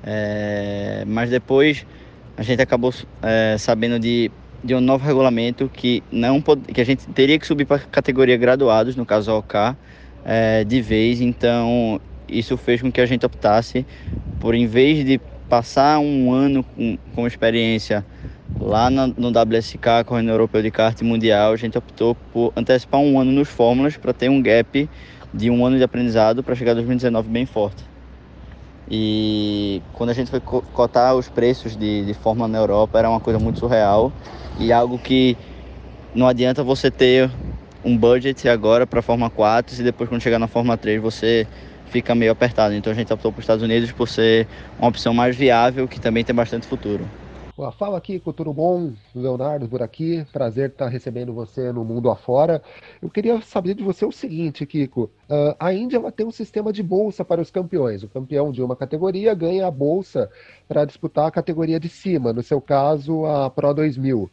É, 0.02 1.05
mas 1.07 1.28
depois 1.28 1.85
a 2.35 2.43
gente 2.43 2.62
acabou 2.62 2.95
é, 3.23 3.57
sabendo 3.59 3.99
de 3.99 4.31
de 4.62 4.75
um 4.75 4.81
novo 4.81 5.05
regulamento 5.05 5.71
que 5.73 6.03
não 6.11 6.43
que 6.43 6.81
a 6.81 6.85
gente 6.85 7.07
teria 7.09 7.38
que 7.38 7.47
subir 7.47 7.65
para 7.65 7.77
a 7.77 7.81
categoria 7.81 8.37
graduados, 8.37 8.97
no 8.97 9.07
caso 9.07 9.33
OK, 9.33 9.59
é, 10.25 10.65
de 10.65 10.81
vez. 10.81 11.21
Então 11.21 12.00
isso 12.29 12.57
fez 12.57 12.83
com 12.83 12.91
que 12.93 13.00
a 13.00 13.07
gente 13.07 13.25
optasse 13.25 13.87
por, 14.41 14.55
em 14.55 14.67
vez 14.67 15.05
de 15.05 15.21
passar 15.49 15.99
um 15.99 16.33
ano 16.33 16.62
com, 16.62 16.99
com 17.15 17.27
experiência 17.27 18.05
lá 18.61 18.91
no, 18.91 19.09
no 19.09 19.29
WSK, 19.29 20.05
correndo 20.07 20.31
europeu 20.31 20.62
de 20.62 20.71
kart 20.71 21.00
mundial, 21.03 21.53
a 21.53 21.57
gente 21.57 21.77
optou 21.77 22.15
por 22.33 22.53
antecipar 22.57 23.00
um 23.00 23.19
ano 23.19 23.31
nos 23.33 23.49
fórmulas 23.49 23.97
para 23.97 24.12
ter 24.12 24.29
um 24.29 24.41
gap 24.43 24.88
de 25.33 25.50
um 25.50 25.65
ano 25.65 25.77
de 25.77 25.85
aprendizado 25.85 26.43
para 26.43 26.55
chegar 26.55 26.73
a 26.73 26.75
2019 26.75 27.29
bem 27.29 27.47
forte. 27.47 27.85
E 28.90 29.83
quando 29.92 30.11
a 30.11 30.14
gente 30.14 30.30
foi 30.30 30.40
cotar 30.40 31.14
os 31.14 31.28
preços 31.28 31.76
de, 31.76 32.07
de 32.07 32.14
Fórmula 32.14 32.49
na 32.49 32.59
Europa, 32.59 32.99
era 32.99 33.11
uma 33.11 33.21
coisa 33.21 33.38
muito 33.38 33.59
surreal 33.59 34.12
e 34.59 34.73
algo 34.73 34.99
que 34.99 35.37
não 36.14 36.26
adianta 36.26 36.64
você 36.64 36.90
ter 36.90 37.30
um 37.85 37.97
budget 37.97 38.49
agora 38.49 38.87
para 38.87 39.00
a 39.00 39.02
Fórmula 39.02 39.30
4 39.30 39.78
e 39.78 39.85
depois 39.85 40.09
quando 40.09 40.23
chegar 40.23 40.38
na 40.38 40.49
Fórmula 40.49 40.76
3 40.76 41.00
você 41.00 41.47
fica 41.90 42.14
meio 42.14 42.33
apertado. 42.33 42.75
Então 42.75 42.92
a 42.92 42.97
gente 42.97 43.12
optou 43.12 43.30
para 43.30 43.40
os 43.40 43.45
Estados 43.45 43.62
Unidos 43.62 43.92
por 43.92 44.09
ser 44.09 44.47
uma 44.78 44.88
opção 44.88 45.12
mais 45.12 45.37
viável 45.37 45.87
que 45.87 46.00
também 46.00 46.25
tem 46.25 46.35
bastante 46.35 46.66
futuro. 46.66 47.07
Boa, 47.59 47.73
fala 47.73 47.99
aqui, 47.99 48.23
tudo 48.37 48.53
bom? 48.53 48.93
Leonardo 49.12 49.69
por 49.69 49.83
aqui, 49.83 50.25
prazer 50.33 50.69
estar 50.69 50.87
recebendo 50.87 51.35
você 51.35 51.73
no 51.73 51.85
mundo 51.85 52.09
afora. 52.09 52.62
Eu 53.03 53.11
queria 53.11 53.41
saber 53.41 53.75
de 53.75 53.83
você 53.83 54.05
o 54.05 54.12
seguinte, 54.12 54.65
Kiko. 54.65 55.11
Uh, 55.29 55.57
a 55.59 55.73
Índia 55.73 56.00
tem 56.12 56.25
um 56.25 56.31
sistema 56.31 56.73
de 56.73 56.85
bolsa 56.85 57.25
para 57.25 57.41
os 57.41 57.50
campeões. 57.50 58.05
O 58.05 58.09
campeão 58.09 58.53
de 58.53 58.62
uma 58.62 58.77
categoria 58.77 59.35
ganha 59.35 59.67
a 59.67 59.73
bolsa 59.73 60.31
para 60.69 60.85
disputar 60.85 61.27
a 61.27 61.33
categoria 61.33 61.81
de 61.81 61.88
cima, 61.88 62.33
no 62.33 62.45
seu 62.45 62.61
caso, 62.61 63.27
a 63.27 63.50
Pro 63.50 63.75
2000. 63.75 64.23
Uh, 64.23 64.31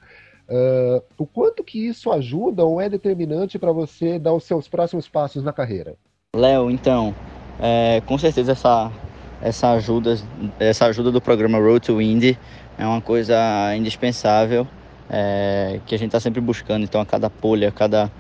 ah, 0.47 1.01
o 1.17 1.25
quanto 1.25 1.63
que 1.63 1.79
isso 1.79 2.11
ajuda 2.11 2.63
ou 2.63 2.79
é 2.79 2.87
determinante 2.87 3.57
para 3.57 3.71
você 3.71 4.19
dar 4.19 4.33
os 4.33 4.43
seus 4.43 4.67
próximos 4.67 5.09
passos 5.09 5.43
na 5.43 5.51
carreira? 5.51 5.95
Léo, 6.35 6.69
então, 6.69 7.11
é, 7.59 8.03
com 8.05 8.19
certeza 8.19 8.51
essa, 8.51 8.91
essa, 9.41 9.71
ajuda, 9.71 10.15
essa 10.59 10.85
ajuda 10.85 11.11
do 11.11 11.19
programa 11.19 11.57
Road 11.57 11.87
to 11.87 11.99
Indy 11.99 12.37
é 12.77 12.85
uma 12.85 13.01
coisa 13.01 13.35
indispensável 13.75 14.67
é, 15.09 15.79
que 15.85 15.95
a 15.95 15.97
gente 15.97 16.07
está 16.07 16.19
sempre 16.19 16.41
buscando. 16.41 16.83
Então, 16.83 16.99
a 16.99 17.05
cada 17.05 17.29
polha, 17.29 17.71
cada, 17.71 18.11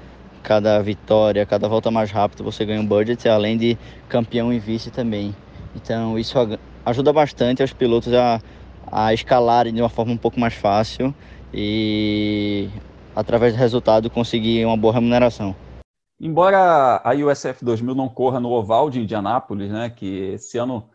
cada 0.43 0.81
vitória, 0.81 1.45
cada 1.45 1.67
volta 1.67 1.91
mais 1.91 2.11
rápida, 2.11 2.43
você 2.43 2.65
ganha 2.65 2.81
um 2.81 2.85
budget, 2.85 3.27
além 3.27 3.57
de 3.57 3.77
campeão 4.07 4.53
e 4.53 4.59
vice 4.59 4.91
também. 4.91 5.35
Então, 5.75 6.17
isso 6.17 6.37
ajuda 6.85 7.11
bastante 7.11 7.63
os 7.63 7.73
pilotos 7.73 8.13
a, 8.13 8.39
a 8.91 9.13
escalarem 9.13 9.73
de 9.73 9.81
uma 9.81 9.89
forma 9.89 10.13
um 10.13 10.17
pouco 10.17 10.39
mais 10.39 10.53
fácil 10.53 11.13
e, 11.53 12.69
através 13.15 13.53
do 13.53 13.59
resultado, 13.59 14.09
conseguir 14.09 14.65
uma 14.65 14.77
boa 14.77 14.93
remuneração. 14.93 15.55
Embora 16.19 17.01
a 17.03 17.13
USF 17.13 17.65
2000 17.65 17.93
não 17.93 18.07
corra 18.07 18.39
no 18.39 18.49
oval 18.51 18.89
de 18.89 19.01
Indianápolis, 19.01 19.69
né, 19.69 19.89
que 19.89 20.31
esse 20.33 20.57
ano 20.57 20.89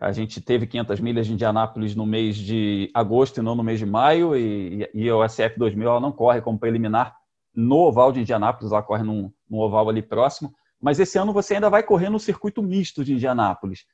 a 0.00 0.12
gente 0.12 0.40
teve 0.40 0.66
500 0.66 1.00
milhas 1.00 1.26
de 1.26 1.32
Indianápolis 1.32 1.94
no 1.94 2.06
mês 2.06 2.36
de 2.36 2.90
agosto 2.94 3.38
e 3.38 3.42
não 3.42 3.54
no 3.54 3.62
mês 3.62 3.78
de 3.78 3.86
maio, 3.86 4.36
e, 4.36 4.88
e 4.94 5.08
a 5.08 5.16
USF 5.16 5.58
2000 5.58 5.88
ela 5.88 6.00
não 6.00 6.12
corre 6.12 6.40
como 6.40 6.58
preliminar 6.58 7.16
no 7.54 7.76
oval 7.76 8.12
de 8.12 8.20
Indianápolis, 8.20 8.72
ela 8.72 8.82
corre 8.82 9.02
num, 9.02 9.30
num 9.48 9.58
oval 9.58 9.88
ali 9.88 10.02
próximo, 10.02 10.52
mas 10.80 10.98
esse 10.98 11.18
ano 11.18 11.32
você 11.32 11.54
ainda 11.54 11.70
vai 11.70 11.82
correr 11.82 12.08
no 12.08 12.18
circuito 12.18 12.62
misto 12.62 13.04
de 13.04 13.12
Indianápolis. 13.12 13.84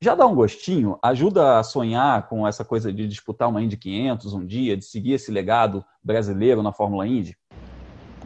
Já 0.00 0.14
dá 0.14 0.26
um 0.26 0.34
gostinho? 0.34 0.98
Ajuda 1.02 1.58
a 1.58 1.62
sonhar 1.62 2.28
com 2.28 2.46
essa 2.46 2.64
coisa 2.64 2.92
de 2.92 3.06
disputar 3.06 3.48
uma 3.48 3.62
Indy 3.62 3.76
500 3.76 4.34
um 4.34 4.44
dia, 4.44 4.76
de 4.76 4.84
seguir 4.84 5.12
esse 5.12 5.30
legado 5.30 5.84
brasileiro 6.02 6.62
na 6.62 6.72
Fórmula 6.72 7.06
Indy? 7.06 7.36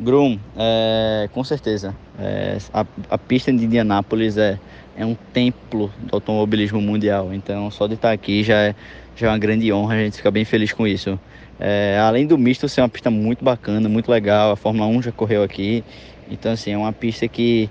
Grum, 0.00 0.38
é, 0.56 1.28
com 1.32 1.42
certeza. 1.42 1.94
É, 2.18 2.58
a, 2.72 2.86
a, 3.10 3.18
pista 3.18 3.52
de 3.52 3.64
Indianápolis 3.64 4.36
é, 4.36 4.58
é 4.98 5.06
um 5.06 5.14
templo 5.32 5.92
do 6.00 6.16
automobilismo 6.16 6.80
mundial. 6.80 7.32
Então, 7.32 7.70
só 7.70 7.86
de 7.86 7.94
estar 7.94 8.10
aqui 8.10 8.42
já 8.42 8.56
é, 8.56 8.74
já 9.14 9.28
é 9.28 9.30
uma 9.30 9.38
grande 9.38 9.72
honra. 9.72 9.94
A 9.94 9.98
gente 9.98 10.16
fica 10.16 10.30
bem 10.30 10.44
feliz 10.44 10.72
com 10.72 10.86
isso. 10.86 11.18
É, 11.60 11.98
além 12.00 12.26
do 12.26 12.36
misto 12.36 12.68
ser 12.68 12.80
uma 12.80 12.88
pista 12.88 13.08
muito 13.08 13.44
bacana, 13.44 13.88
muito 13.88 14.10
legal, 14.10 14.50
a 14.50 14.56
Fórmula 14.56 14.86
1 14.88 15.02
já 15.02 15.12
correu 15.12 15.44
aqui. 15.44 15.84
Então, 16.28 16.50
assim, 16.50 16.72
é 16.72 16.76
uma 16.76 16.92
pista 16.92 17.28
que, 17.28 17.70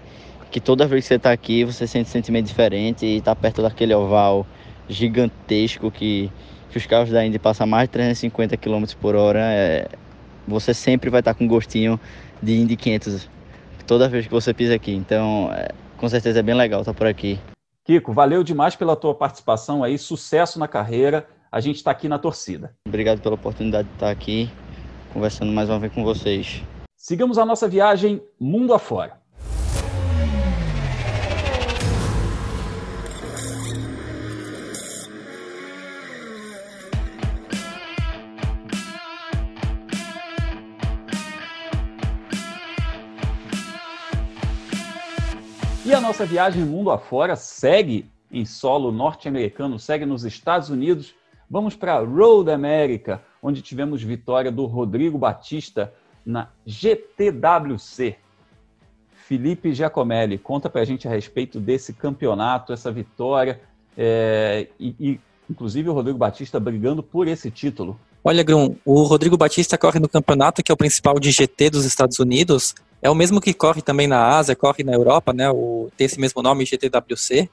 que 0.50 0.62
toda 0.62 0.88
vez 0.88 1.04
que 1.04 1.10
você 1.10 1.16
está 1.16 1.34
aqui, 1.34 1.66
você 1.66 1.86
sente 1.86 2.08
um 2.08 2.12
sentimento 2.12 2.48
diferente 2.48 3.06
e 3.06 3.18
está 3.18 3.36
perto 3.36 3.62
daquele 3.62 3.94
oval 3.94 4.48
gigantesco 4.88 5.92
que, 5.92 6.32
que 6.70 6.78
os 6.78 6.86
carros 6.86 7.10
da 7.10 7.26
Indy 7.26 7.38
passam 7.38 7.68
mais 7.68 7.90
de 7.90 7.92
350 7.92 8.56
km 8.56 8.86
por 9.02 9.16
hora. 9.16 9.42
É, 9.42 9.90
você 10.48 10.74
sempre 10.74 11.10
vai 11.10 11.20
estar 11.20 11.34
com 11.34 11.46
gostinho 11.46 12.00
de 12.42 12.54
Indy 12.54 12.78
500 12.78 13.30
toda 13.86 14.08
vez 14.08 14.26
que 14.26 14.32
você 14.32 14.54
pisa 14.54 14.76
aqui. 14.76 14.94
Então, 14.94 15.52
é, 15.54 15.70
com 15.98 16.08
certeza 16.08 16.40
é 16.40 16.44
bem 16.44 16.56
legal 16.56 16.82
estar 16.82 16.94
por 16.94 17.08
aqui. 17.08 17.40
Kiko, 17.84 18.14
valeu 18.14 18.44
demais 18.44 18.76
pela 18.76 18.96
tua 18.96 19.16
participação 19.16 19.84
aí, 19.84 19.98
sucesso 19.98 20.60
na 20.60 20.68
carreira. 20.68 21.28
A 21.52 21.60
gente 21.60 21.78
está 21.78 21.92
aqui 21.92 22.08
na 22.08 22.20
torcida. 22.20 22.76
Obrigado 22.88 23.22
pela 23.22 23.36
oportunidade 23.36 23.88
de 23.88 23.94
estar 23.94 24.10
aqui 24.10 24.50
conversando 25.14 25.52
mais 25.52 25.70
uma 25.70 25.80
vez 25.80 25.94
com 25.94 26.04
vocês. 26.04 26.62
Sigamos 26.96 27.38
a 27.38 27.46
nossa 27.46 27.68
viagem 27.68 28.22
mundo 28.40 28.74
afora. 28.74 29.20
Nossa 46.08 46.26
viagem 46.26 46.64
mundo 46.64 46.90
afora 46.90 47.36
segue 47.36 48.10
em 48.32 48.46
solo 48.46 48.94
norte-americano, 48.94 49.78
segue 49.78 50.06
nos 50.06 50.24
Estados 50.24 50.70
Unidos. 50.70 51.14
Vamos 51.50 51.76
para 51.76 52.00
Road 52.00 52.50
America, 52.50 53.22
onde 53.44 53.62
tivemos 53.62 54.02
vitória 54.02 54.50
do 54.50 54.66
Rodrigo 54.66 55.18
Batista 55.18 55.94
na 56.26 56.48
GTWC. 56.66 58.16
Felipe 59.12 59.74
Giacomelli, 59.74 60.38
conta 60.38 60.70
para 60.70 60.82
a 60.82 60.86
gente 60.86 61.06
a 61.10 61.12
respeito 61.12 61.60
desse 61.60 61.92
campeonato, 61.92 62.72
essa 62.72 62.90
vitória, 62.90 63.60
é, 63.98 64.68
e, 64.80 64.96
e, 64.98 65.20
inclusive 65.50 65.90
o 65.90 65.94
Rodrigo 65.94 66.18
Batista 66.18 66.58
brigando 66.58 67.04
por 67.04 67.28
esse 67.28 67.52
título. 67.52 68.00
Olha, 68.24 68.44
Grum, 68.44 68.78
o 68.86 69.04
Rodrigo 69.04 69.36
Batista 69.36 69.78
corre 69.78 70.00
no 70.00 70.08
campeonato 70.08 70.64
que 70.64 70.72
é 70.72 70.74
o 70.74 70.78
principal 70.78 71.20
de 71.20 71.32
GT 71.32 71.70
dos 71.70 71.84
Estados 71.84 72.18
Unidos, 72.20 72.74
é 73.08 73.10
o 73.10 73.16
mesmo 73.16 73.40
que 73.40 73.54
corre 73.54 73.82
também 73.82 74.06
na 74.06 74.38
Ásia, 74.38 74.54
corre 74.54 74.84
na 74.84 74.92
Europa, 74.92 75.32
né? 75.32 75.50
O, 75.50 75.90
tem 75.96 76.06
esse 76.06 76.20
mesmo 76.20 76.42
nome, 76.42 76.66
GTWC. 76.66 77.50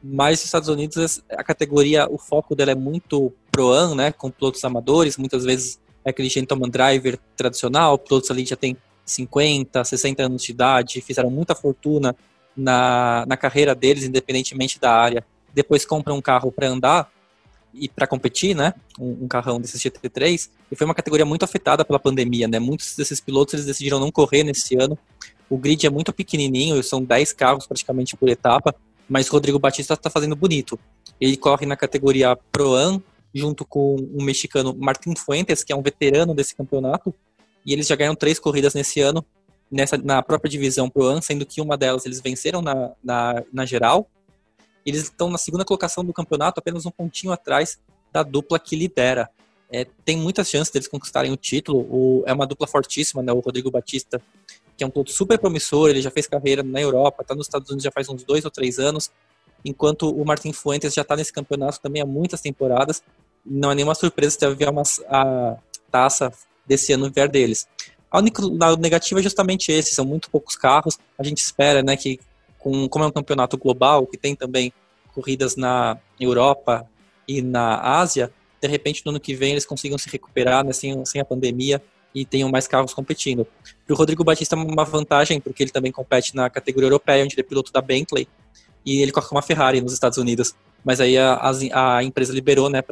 Mas 0.00 0.38
nos 0.38 0.44
Estados 0.44 0.68
Unidos 0.68 1.20
a 1.30 1.42
categoria, 1.42 2.06
o 2.08 2.16
foco 2.16 2.54
dela 2.54 2.70
é 2.70 2.74
muito 2.76 3.32
pro-am, 3.50 3.96
né? 3.96 4.12
Com 4.12 4.30
pilotos 4.30 4.64
amadores, 4.64 5.16
muitas 5.16 5.44
vezes 5.44 5.80
é 6.04 6.10
aquele 6.10 6.28
gentleman 6.28 6.68
driver 6.68 7.18
tradicional, 7.36 7.98
pilotos 7.98 8.30
ali 8.30 8.46
já 8.46 8.54
tem 8.54 8.76
50, 9.04 9.82
60 9.82 10.22
anos 10.22 10.42
de 10.44 10.52
idade, 10.52 11.00
fizeram 11.00 11.30
muita 11.30 11.56
fortuna 11.56 12.14
na, 12.56 13.24
na 13.26 13.36
carreira 13.36 13.74
deles, 13.74 14.04
independentemente 14.04 14.78
da 14.78 14.92
área. 14.92 15.26
Depois 15.52 15.84
compram 15.84 16.16
um 16.16 16.22
carro 16.22 16.52
para 16.52 16.68
andar 16.68 17.10
e 17.74 17.88
para 17.88 18.06
competir, 18.06 18.54
né? 18.54 18.72
Um, 18.98 19.24
um, 19.24 19.28
carrão 19.28 19.60
desses 19.60 19.80
GT3 19.80 20.48
e 20.70 20.76
foi 20.76 20.84
uma 20.84 20.94
categoria 20.94 21.26
muito 21.26 21.44
afetada 21.44 21.84
pela 21.84 21.98
pandemia, 21.98 22.46
né? 22.46 22.58
Muitos 22.58 22.96
desses 22.96 23.20
pilotos 23.20 23.54
eles 23.54 23.66
decidiram 23.66 23.98
não 23.98 24.10
correr 24.10 24.44
nesse 24.44 24.76
ano. 24.76 24.98
O 25.50 25.58
grid 25.58 25.86
é 25.86 25.90
muito 25.90 26.12
pequenininho, 26.12 26.82
são 26.82 27.02
10 27.02 27.32
carros 27.32 27.66
praticamente 27.66 28.16
por 28.16 28.28
etapa, 28.28 28.74
mas 29.08 29.28
Rodrigo 29.28 29.58
Batista 29.58 29.94
está 29.94 30.08
fazendo 30.08 30.36
bonito. 30.36 30.78
Ele 31.20 31.36
corre 31.36 31.66
na 31.66 31.76
categoria 31.76 32.36
Pro-Am 32.50 33.02
junto 33.34 33.64
com 33.64 33.96
o 33.96 34.22
mexicano 34.22 34.74
Martin 34.78 35.14
Fuentes, 35.16 35.64
que 35.64 35.72
é 35.72 35.76
um 35.76 35.82
veterano 35.82 36.34
desse 36.34 36.54
campeonato, 36.54 37.12
e 37.66 37.72
eles 37.72 37.86
já 37.86 37.96
ganharam 37.96 38.14
três 38.14 38.38
corridas 38.38 38.74
nesse 38.74 39.00
ano 39.00 39.24
nessa 39.70 39.96
na 39.96 40.22
própria 40.22 40.48
divisão 40.48 40.88
Pro-Am, 40.88 41.20
sendo 41.20 41.44
que 41.44 41.60
uma 41.60 41.76
delas 41.76 42.06
eles 42.06 42.20
venceram 42.20 42.62
na, 42.62 42.92
na, 43.02 43.42
na 43.52 43.66
geral 43.66 44.08
eles 44.84 45.04
estão 45.04 45.30
na 45.30 45.38
segunda 45.38 45.64
colocação 45.64 46.04
do 46.04 46.12
campeonato, 46.12 46.60
apenas 46.60 46.86
um 46.86 46.90
pontinho 46.90 47.32
atrás 47.32 47.78
da 48.12 48.22
dupla 48.22 48.58
que 48.58 48.76
lidera. 48.76 49.30
É, 49.70 49.86
tem 50.04 50.16
muitas 50.16 50.48
chances 50.48 50.72
deles 50.72 50.86
conquistarem 50.86 51.32
o 51.32 51.36
título. 51.36 51.80
O, 51.80 52.22
é 52.26 52.32
uma 52.32 52.46
dupla 52.46 52.66
fortíssima, 52.66 53.22
né? 53.22 53.32
O 53.32 53.40
Rodrigo 53.40 53.70
Batista, 53.70 54.20
que 54.76 54.84
é 54.84 54.86
um 54.86 54.90
piloto 54.90 55.10
super 55.10 55.38
promissor, 55.38 55.90
ele 55.90 56.02
já 56.02 56.10
fez 56.10 56.26
carreira 56.26 56.62
na 56.62 56.80
Europa, 56.80 57.22
está 57.22 57.34
nos 57.34 57.46
Estados 57.46 57.68
Unidos 57.70 57.84
já 57.84 57.90
faz 57.90 58.08
uns 58.08 58.22
dois 58.22 58.44
ou 58.44 58.50
três 58.50 58.78
anos, 58.78 59.10
enquanto 59.64 60.10
o 60.10 60.24
Martin 60.24 60.52
Fuentes 60.52 60.92
já 60.92 61.02
está 61.02 61.16
nesse 61.16 61.32
campeonato 61.32 61.80
também 61.80 62.02
há 62.02 62.06
muitas 62.06 62.40
temporadas. 62.40 63.02
Não 63.44 63.72
é 63.72 63.74
nenhuma 63.74 63.94
surpresa 63.94 64.36
se 64.38 64.44
haver 64.44 64.68
uma, 64.68 64.82
a 65.08 65.56
taça 65.90 66.32
desse 66.66 66.92
ano 66.92 67.10
vier 67.10 67.28
deles. 67.28 67.66
A 68.10 68.18
única 68.18 68.42
negativa 68.78 69.18
é 69.18 69.22
justamente 69.22 69.72
esse, 69.72 69.94
são 69.94 70.04
muito 70.04 70.30
poucos 70.30 70.54
carros. 70.54 70.98
A 71.18 71.24
gente 71.24 71.38
espera 71.38 71.82
né, 71.82 71.96
que 71.96 72.20
com, 72.64 72.88
como 72.88 73.04
é 73.04 73.08
um 73.08 73.12
campeonato 73.12 73.58
global, 73.58 74.06
que 74.06 74.16
tem 74.16 74.34
também 74.34 74.72
corridas 75.14 75.54
na 75.54 75.98
Europa 76.18 76.88
e 77.28 77.42
na 77.42 77.78
Ásia, 78.00 78.32
de 78.60 78.66
repente 78.66 79.02
no 79.04 79.10
ano 79.10 79.20
que 79.20 79.34
vem 79.34 79.52
eles 79.52 79.66
consigam 79.66 79.98
se 79.98 80.08
recuperar 80.08 80.64
né, 80.64 80.72
sem, 80.72 81.04
sem 81.04 81.20
a 81.20 81.24
pandemia 81.24 81.82
e 82.14 82.24
tenham 82.24 82.48
mais 82.48 82.66
carros 82.66 82.94
competindo. 82.94 83.46
O 83.88 83.94
Rodrigo 83.94 84.24
Batista 84.24 84.56
é 84.56 84.58
uma 84.58 84.84
vantagem, 84.84 85.40
porque 85.40 85.62
ele 85.62 85.70
também 85.70 85.92
compete 85.92 86.34
na 86.34 86.48
categoria 86.48 86.86
europeia, 86.86 87.22
onde 87.22 87.34
ele 87.34 87.42
é 87.42 87.44
piloto 87.44 87.70
da 87.70 87.82
Bentley, 87.82 88.26
e 88.86 89.02
ele 89.02 89.12
corre 89.12 89.28
com 89.28 89.34
uma 89.34 89.42
Ferrari 89.42 89.80
nos 89.80 89.92
Estados 89.92 90.16
Unidos. 90.16 90.54
Mas 90.84 91.00
aí 91.00 91.18
a, 91.18 91.34
a, 91.34 91.96
a 91.98 92.04
empresa 92.04 92.32
liberou, 92.32 92.70
né, 92.70 92.82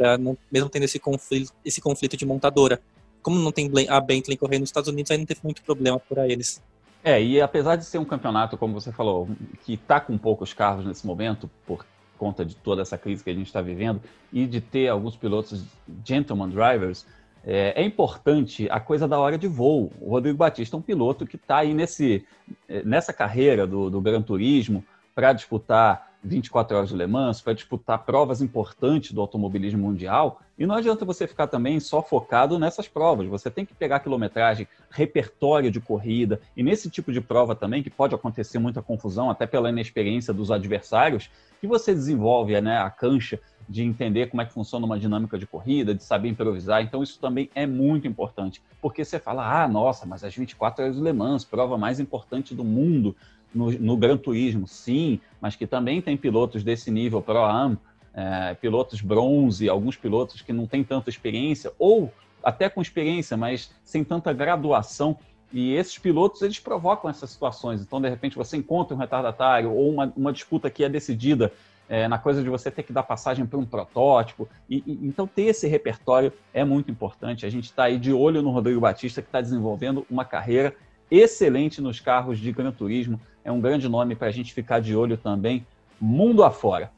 mesmo 0.50 0.68
tendo 0.68 0.85
esse 0.85 0.98
conflito, 0.98 1.52
esse 1.64 1.80
conflito 1.80 2.16
de 2.16 2.26
montadora. 2.26 2.80
Como 3.22 3.38
não 3.38 3.52
tem 3.52 3.70
a 3.88 4.00
Bentley 4.00 4.37
correndo 4.37 4.62
nos 4.62 4.70
Estados 4.70 4.88
Unidos, 4.88 5.11
aí 5.12 5.18
não 5.18 5.24
teve 5.24 5.40
muito 5.44 5.62
problema 5.62 6.00
por 6.00 6.18
eles. 6.18 6.61
É, 7.04 7.22
e 7.22 7.40
apesar 7.40 7.76
de 7.76 7.84
ser 7.84 7.98
um 7.98 8.04
campeonato, 8.04 8.56
como 8.56 8.74
você 8.74 8.92
falou, 8.92 9.28
que 9.64 9.74
está 9.74 10.00
com 10.00 10.16
poucos 10.16 10.52
carros 10.52 10.86
nesse 10.86 11.06
momento, 11.06 11.50
por 11.66 11.84
conta 12.16 12.44
de 12.44 12.54
toda 12.54 12.82
essa 12.82 12.96
crise 12.96 13.24
que 13.24 13.30
a 13.30 13.34
gente 13.34 13.46
está 13.46 13.60
vivendo, 13.60 14.00
e 14.32 14.46
de 14.46 14.60
ter 14.60 14.88
alguns 14.88 15.16
pilotos 15.16 15.64
gentleman 16.04 16.48
drivers, 16.48 17.04
é, 17.44 17.82
é, 17.82 17.84
importante 17.84 18.68
a 18.70 18.78
coisa 18.78 19.08
da 19.08 19.18
hora 19.18 19.36
de 19.36 19.48
voo. 19.48 19.92
O 20.00 20.10
Rodrigo 20.10 20.38
Batista 20.38 20.76
é 20.76 20.78
um 20.78 20.82
piloto 20.82 21.26
que 21.26 21.34
está 21.34 21.58
aí 21.58 21.74
nesse, 21.74 22.24
é, 22.68 22.84
nessa 22.84 23.12
carreira 23.12 23.66
do, 23.66 23.90
do 23.90 24.00
Gran 24.00 24.22
Turismo 24.22 24.84
para 25.12 25.32
disputar 25.32 26.12
24 26.24 26.76
horas 26.76 26.88
de 26.90 26.96
Le 26.96 27.06
Mans, 27.06 27.40
para 27.40 27.52
disputar 27.52 28.04
provas 28.04 28.40
importantes 28.40 29.12
do 29.12 29.20
automobilismo 29.20 29.82
mundial. 29.82 30.40
E 30.56 30.64
não 30.64 30.74
adianta 30.74 31.04
você 31.04 31.26
ficar 31.26 31.48
também 31.48 31.80
só 31.80 32.00
focado 32.00 32.58
nessas 32.58 32.87
provas. 32.87 33.26
Você 33.26 33.50
tem 33.50 33.66
que 33.66 33.74
pegar 33.74 34.00
quilometragem, 34.00 34.68
repertório 34.90 35.70
de 35.70 35.80
corrida. 35.80 36.40
E 36.56 36.62
nesse 36.62 36.88
tipo 36.88 37.12
de 37.12 37.20
prova 37.20 37.54
também, 37.54 37.82
que 37.82 37.90
pode 37.90 38.14
acontecer 38.14 38.58
muita 38.58 38.80
confusão, 38.80 39.30
até 39.30 39.46
pela 39.46 39.70
inexperiência 39.70 40.32
dos 40.32 40.50
adversários, 40.50 41.28
que 41.61 41.66
você 41.66 41.92
desenvolve 41.92 42.61
né, 42.61 42.78
a 42.78 42.90
cancha 42.90 43.40
de 43.68 43.82
entender 43.82 44.26
como 44.26 44.42
é 44.42 44.44
que 44.44 44.52
funciona 44.52 44.85
uma 44.85 44.98
dinâmica 44.98 45.38
de 45.38 45.46
corrida, 45.46 45.94
de 45.94 46.04
saber 46.04 46.28
improvisar. 46.28 46.82
Então, 46.82 47.02
isso 47.02 47.18
também 47.18 47.50
é 47.54 47.66
muito 47.66 48.06
importante. 48.06 48.62
Porque 48.80 49.04
você 49.04 49.18
fala, 49.18 49.62
ah, 49.62 49.66
nossa, 49.66 50.04
mas 50.04 50.22
as 50.22 50.35
24 50.35 50.85
horas 50.85 50.96
de 50.96 51.02
Le 51.02 51.12
Mans, 51.12 51.44
prova 51.44 51.78
mais 51.78 51.98
importante 51.98 52.54
do 52.54 52.64
mundo 52.64 53.16
no, 53.54 53.70
no 53.72 53.96
Gran 53.96 54.16
Turismo, 54.16 54.66
sim, 54.66 55.20
mas 55.40 55.56
que 55.56 55.66
também 55.66 56.00
tem 56.00 56.16
pilotos 56.16 56.62
desse 56.62 56.90
nível 56.90 57.20
Pro-Am, 57.20 57.76
é, 58.14 58.54
pilotos 58.54 59.00
bronze, 59.00 59.68
alguns 59.68 59.96
pilotos 59.96 60.42
que 60.42 60.52
não 60.52 60.66
têm 60.66 60.84
tanta 60.84 61.10
experiência, 61.10 61.72
ou 61.78 62.12
até 62.42 62.68
com 62.68 62.82
experiência, 62.82 63.36
mas 63.36 63.72
sem 63.84 64.04
tanta 64.04 64.32
graduação. 64.32 65.16
E 65.52 65.74
esses 65.74 65.98
pilotos, 65.98 66.40
eles 66.42 66.58
provocam 66.58 67.10
essas 67.10 67.30
situações. 67.30 67.80
Então, 67.82 68.00
de 68.00 68.08
repente, 68.08 68.36
você 68.36 68.56
encontra 68.56 68.94
um 68.94 68.98
retardatário 68.98 69.70
ou 69.70 69.90
uma, 69.90 70.12
uma 70.16 70.32
disputa 70.32 70.70
que 70.70 70.82
é 70.82 70.88
decidida 70.88 71.52
é, 71.88 72.08
na 72.08 72.18
coisa 72.18 72.42
de 72.42 72.48
você 72.48 72.70
ter 72.70 72.82
que 72.82 72.92
dar 72.92 73.02
passagem 73.02 73.44
para 73.44 73.58
um 73.58 73.66
protótipo. 73.66 74.48
E, 74.68 74.82
e, 74.86 75.06
então, 75.06 75.26
ter 75.26 75.42
esse 75.42 75.66
repertório 75.68 76.32
é 76.54 76.64
muito 76.64 76.90
importante. 76.90 77.44
A 77.44 77.50
gente 77.50 77.64
está 77.64 77.84
aí 77.84 77.98
de 77.98 78.12
olho 78.12 78.40
no 78.40 78.50
Rodrigo 78.50 78.80
Batista, 78.80 79.20
que 79.20 79.28
está 79.28 79.40
desenvolvendo 79.42 80.06
uma 80.10 80.24
carreira 80.24 80.74
excelente 81.10 81.82
nos 81.82 82.00
carros 82.00 82.38
de 82.38 82.50
Gran 82.50 82.72
Turismo. 82.72 83.20
É 83.44 83.50
um 83.50 83.61
grande 83.61 83.88
nome 83.88 84.14
para 84.14 84.28
a 84.28 84.31
gente 84.31 84.55
ficar 84.55 84.81
de 84.81 84.94
olho 84.94 85.16
também, 85.16 85.66
mundo 86.00 86.44
afora. 86.44 86.90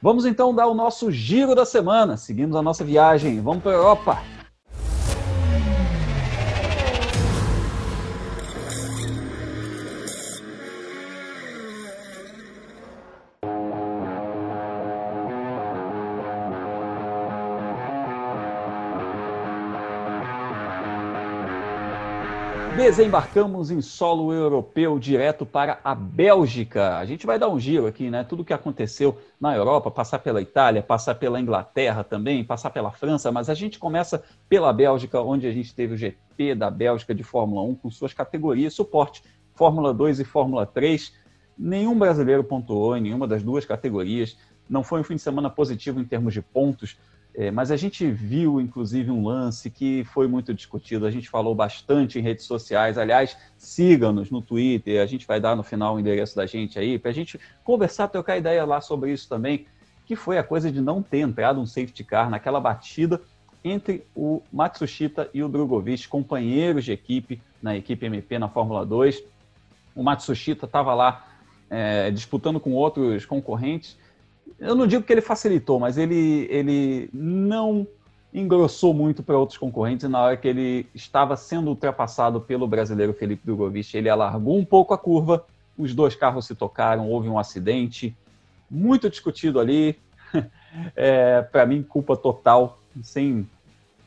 Vamos 0.00 0.24
então 0.24 0.54
dar 0.54 0.66
o 0.66 0.74
nosso 0.74 1.10
giro 1.10 1.54
da 1.54 1.64
semana. 1.64 2.16
Seguimos 2.16 2.56
a 2.56 2.62
nossa 2.62 2.84
viagem. 2.84 3.40
Vamos 3.40 3.62
para 3.62 3.72
a 3.72 3.74
Europa. 3.74 4.41
Desembarcamos 22.82 23.70
em 23.70 23.80
solo 23.80 24.32
europeu 24.32 24.98
direto 24.98 25.46
para 25.46 25.78
a 25.84 25.94
Bélgica. 25.94 26.98
A 26.98 27.04
gente 27.04 27.24
vai 27.24 27.38
dar 27.38 27.48
um 27.48 27.58
giro 27.58 27.86
aqui, 27.86 28.10
né? 28.10 28.24
Tudo 28.24 28.40
o 28.40 28.44
que 28.44 28.52
aconteceu 28.52 29.16
na 29.40 29.54
Europa, 29.54 29.88
passar 29.88 30.18
pela 30.18 30.42
Itália, 30.42 30.82
passar 30.82 31.14
pela 31.14 31.40
Inglaterra 31.40 32.02
também, 32.02 32.42
passar 32.42 32.70
pela 32.70 32.90
França, 32.90 33.30
mas 33.30 33.48
a 33.48 33.54
gente 33.54 33.78
começa 33.78 34.24
pela 34.48 34.72
Bélgica, 34.72 35.20
onde 35.20 35.46
a 35.46 35.52
gente 35.52 35.72
teve 35.72 35.94
o 35.94 35.96
GP 35.96 36.56
da 36.56 36.72
Bélgica 36.72 37.14
de 37.14 37.22
Fórmula 37.22 37.62
1 37.62 37.76
com 37.76 37.88
suas 37.88 38.12
categorias 38.12 38.74
suporte, 38.74 39.22
Fórmula 39.54 39.94
2 39.94 40.18
e 40.18 40.24
Fórmula 40.24 40.66
3. 40.66 41.12
Nenhum 41.56 41.96
brasileiro 41.96 42.42
pontuou 42.42 42.96
em 42.96 43.00
nenhuma 43.00 43.28
das 43.28 43.44
duas 43.44 43.64
categorias. 43.64 44.36
Não 44.68 44.82
foi 44.82 45.02
um 45.02 45.04
fim 45.04 45.14
de 45.14 45.22
semana 45.22 45.48
positivo 45.48 46.00
em 46.00 46.04
termos 46.04 46.34
de 46.34 46.42
pontos 46.42 46.98
é, 47.34 47.50
mas 47.50 47.70
a 47.70 47.76
gente 47.76 48.10
viu, 48.10 48.60
inclusive, 48.60 49.10
um 49.10 49.26
lance 49.26 49.70
que 49.70 50.04
foi 50.04 50.28
muito 50.28 50.52
discutido. 50.52 51.06
A 51.06 51.10
gente 51.10 51.30
falou 51.30 51.54
bastante 51.54 52.18
em 52.18 52.22
redes 52.22 52.44
sociais. 52.44 52.98
Aliás, 52.98 53.36
siga-nos 53.56 54.30
no 54.30 54.42
Twitter. 54.42 55.02
A 55.02 55.06
gente 55.06 55.26
vai 55.26 55.40
dar 55.40 55.56
no 55.56 55.62
final 55.62 55.94
o 55.94 56.00
endereço 56.00 56.36
da 56.36 56.44
gente 56.44 56.78
aí, 56.78 56.98
para 56.98 57.10
a 57.10 57.14
gente 57.14 57.40
conversar, 57.64 58.08
trocar 58.08 58.36
ideia 58.36 58.64
lá 58.64 58.82
sobre 58.82 59.12
isso 59.12 59.28
também. 59.28 59.66
Que 60.04 60.14
foi 60.14 60.36
a 60.36 60.42
coisa 60.42 60.70
de 60.70 60.80
não 60.80 61.02
ter 61.02 61.20
entrado 61.20 61.58
um 61.58 61.64
safety 61.64 62.04
car 62.04 62.28
naquela 62.28 62.60
batida 62.60 63.20
entre 63.64 64.04
o 64.14 64.42
Matsushita 64.52 65.30
e 65.32 65.42
o 65.42 65.48
Drogovic, 65.48 66.08
companheiros 66.08 66.84
de 66.84 66.92
equipe 66.92 67.40
na 67.62 67.74
equipe 67.76 68.04
MP 68.04 68.38
na 68.38 68.48
Fórmula 68.48 68.84
2. 68.84 69.22
O 69.94 70.02
Matsushita 70.02 70.66
estava 70.66 70.92
lá 70.94 71.26
é, 71.70 72.10
disputando 72.10 72.60
com 72.60 72.72
outros 72.72 73.24
concorrentes 73.24 73.96
eu 74.58 74.74
não 74.74 74.86
digo 74.86 75.02
que 75.02 75.12
ele 75.12 75.20
facilitou, 75.20 75.78
mas 75.78 75.98
ele, 75.98 76.46
ele 76.50 77.10
não 77.12 77.86
engrossou 78.32 78.94
muito 78.94 79.22
para 79.22 79.36
outros 79.36 79.58
concorrentes 79.58 80.08
na 80.08 80.20
hora 80.20 80.36
que 80.36 80.48
ele 80.48 80.86
estava 80.94 81.36
sendo 81.36 81.68
ultrapassado 81.68 82.40
pelo 82.40 82.66
brasileiro 82.66 83.12
Felipe 83.12 83.44
Drogovic. 83.44 83.96
Ele 83.96 84.08
alargou 84.08 84.56
um 84.56 84.64
pouco 84.64 84.94
a 84.94 84.98
curva, 84.98 85.44
os 85.76 85.94
dois 85.94 86.14
carros 86.14 86.46
se 86.46 86.54
tocaram, 86.54 87.08
houve 87.10 87.28
um 87.28 87.38
acidente, 87.38 88.16
muito 88.70 89.10
discutido 89.10 89.60
ali. 89.60 89.98
É, 90.96 91.42
para 91.42 91.66
mim, 91.66 91.82
culpa 91.82 92.16
total, 92.16 92.78
sem, 93.02 93.46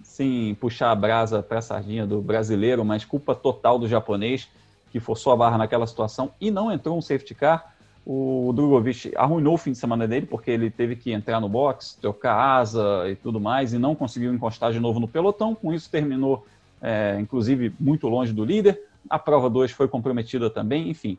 sem 0.02 0.56
puxar 0.56 0.90
a 0.90 0.96
brasa 0.96 1.44
para 1.44 1.60
a 1.60 1.62
sardinha 1.62 2.08
do 2.08 2.24
brasileiro, 2.24 2.84
mas 2.84 3.06
culpa 3.06 3.36
total 3.36 3.78
do 3.78 3.88
japonês, 3.88 4.50
que 4.92 5.00
forçou 5.00 5.32
a 5.32 5.36
barra 5.38 5.60
naquela 5.60 5.86
situação 5.86 6.32
e 6.42 6.50
não 6.50 6.72
entrou 6.72 6.98
um 6.98 7.02
safety 7.04 7.36
car 7.36 7.75
o 8.06 8.54
Drogovic 8.54 9.12
arruinou 9.16 9.56
o 9.56 9.58
fim 9.58 9.72
de 9.72 9.80
semana 9.80 10.08
dele, 10.08 10.28
porque 10.28 10.52
ele 10.52 10.70
teve 10.70 10.96
que 10.96 11.12
entrar 11.12 11.40
no 11.40 11.50
box, 11.50 11.98
trocar 12.00 12.36
asa 12.36 13.10
e 13.10 13.16
tudo 13.16 13.40
mais, 13.40 13.74
e 13.74 13.80
não 13.80 13.96
conseguiu 13.96 14.32
encostar 14.32 14.72
de 14.72 14.80
novo 14.80 15.00
no 15.00 15.08
pelotão. 15.08 15.56
Com 15.56 15.74
isso, 15.74 15.90
terminou, 15.90 16.46
é, 16.80 17.18
inclusive, 17.20 17.74
muito 17.80 18.08
longe 18.08 18.32
do 18.32 18.46
líder. 18.46 18.80
A 19.10 19.18
prova 19.18 19.50
2 19.50 19.72
foi 19.72 19.88
comprometida 19.88 20.52
também. 20.52 20.88
Enfim, 20.88 21.18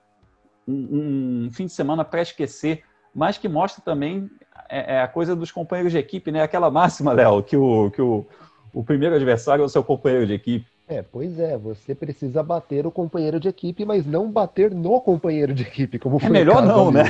um, 0.67 1.47
um 1.47 1.51
fim 1.51 1.67
de 1.67 1.73
semana 1.73 2.05
para 2.05 2.23
esquecer, 2.23 2.85
mas 3.13 3.37
que 3.37 3.49
mostra 3.49 3.83
também 3.83 4.31
é, 4.69 4.95
é, 4.95 5.03
a 5.03 5.09
coisa 5.09 5.35
dos 5.35 5.51
companheiros 5.51 5.93
de 5.93 5.99
equipe, 5.99 6.31
né? 6.31 6.43
Aquela 6.43 6.71
máxima, 6.71 7.13
Léo, 7.13 7.43
que, 7.43 7.57
o, 7.57 7.91
que 7.91 8.01
o, 8.01 8.25
o 8.73 8.85
primeiro 8.85 9.17
adversário 9.17 9.63
é 9.63 9.65
o 9.65 9.69
seu 9.69 9.83
companheiro 9.83 10.25
de 10.25 10.35
equipe. 10.35 10.76
É, 10.89 11.03
pois 11.03 11.41
é, 11.41 11.59
você 11.59 11.97
precisa 11.97 12.45
bater 12.45 12.87
o 12.87 12.93
companheiro 12.93 13.41
de 13.41 13.49
equipe, 13.49 13.85
mas 13.85 14.07
não 14.07 14.31
bater 14.31 14.71
no 14.71 15.01
companheiro 15.01 15.53
de 15.53 15.65
equipe, 15.65 15.99
como 15.99 16.17
é 16.19 16.21
foi 16.21 16.29
é 16.29 16.33
melhor 16.33 16.65
não, 16.65 16.89
ali, 16.89 16.99
né? 16.99 17.05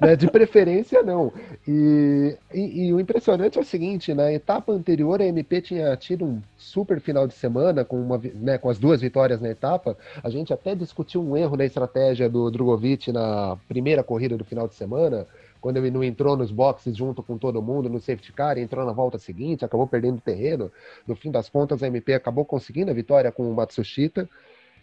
né? 0.00 0.16
De 0.16 0.30
preferência, 0.30 1.02
não. 1.02 1.32
E, 1.66 2.36
e, 2.52 2.86
e, 2.86 2.92
o 2.92 3.00
impressionante 3.00 3.58
é 3.58 3.60
o 3.60 3.64
seguinte, 3.64 4.14
na 4.14 4.32
etapa 4.32 4.70
anterior 4.70 5.20
a 5.20 5.24
MP 5.24 5.60
tinha 5.60 5.96
tido 5.96 6.24
um 6.24 6.40
super 6.56 7.00
final 7.00 7.26
de 7.26 7.34
semana, 7.34 7.84
com, 7.84 8.00
uma, 8.00 8.20
né, 8.32 8.58
com 8.58 8.70
as 8.70 8.78
duas 8.78 9.00
vitórias 9.00 9.40
na 9.40 9.50
etapa, 9.50 9.98
a 10.22 10.30
gente 10.30 10.52
até 10.52 10.76
discutiu 10.76 11.20
um 11.20 11.36
erro 11.36 11.56
na 11.56 11.64
estratégia 11.64 12.28
do 12.28 12.48
Drogovic 12.48 13.10
na 13.10 13.56
primeira 13.66 14.04
corrida 14.04 14.36
do 14.36 14.44
final 14.44 14.68
de 14.68 14.74
semana, 14.76 15.26
quando 15.64 15.78
ele 15.78 15.90
não 15.90 16.04
entrou 16.04 16.36
nos 16.36 16.50
boxes 16.50 16.94
junto 16.94 17.22
com 17.22 17.38
todo 17.38 17.62
mundo 17.62 17.88
no 17.88 17.98
safety 17.98 18.34
car, 18.34 18.58
entrou 18.58 18.84
na 18.84 18.92
volta 18.92 19.18
seguinte, 19.18 19.64
acabou 19.64 19.86
perdendo 19.86 20.20
terreno. 20.20 20.70
No 21.06 21.16
fim 21.16 21.30
das 21.30 21.48
contas, 21.48 21.82
a 21.82 21.86
MP 21.86 22.12
acabou 22.12 22.44
conseguindo 22.44 22.90
a 22.90 22.94
vitória 22.94 23.32
com 23.32 23.50
o 23.50 23.54
Matsushita. 23.54 24.28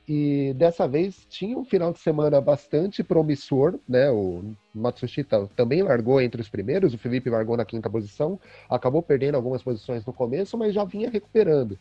E 0.10 0.56
dessa 0.58 0.88
vez 0.88 1.24
tinha 1.30 1.56
um 1.56 1.64
final 1.64 1.94
de 1.94 2.00
semana 2.00 2.42
bastante 2.42 3.04
promissor, 3.04 3.78
né? 3.88 4.10
O 4.10 4.56
Matsushita 4.74 5.48
também 5.56 5.84
largou 5.84 6.20
entre 6.20 6.42
os 6.42 6.50
primeiros, 6.50 6.96
o 6.96 6.98
Felipe 6.98 7.30
largou 7.30 7.56
na 7.56 7.64
quinta 7.64 7.88
posição, 7.88 8.40
acabou 8.68 9.04
perdendo 9.04 9.36
algumas 9.36 9.62
posições 9.62 10.04
no 10.04 10.12
começo, 10.12 10.58
mas 10.58 10.74
já 10.74 10.84
vinha 10.84 11.12
recuperando. 11.12 11.78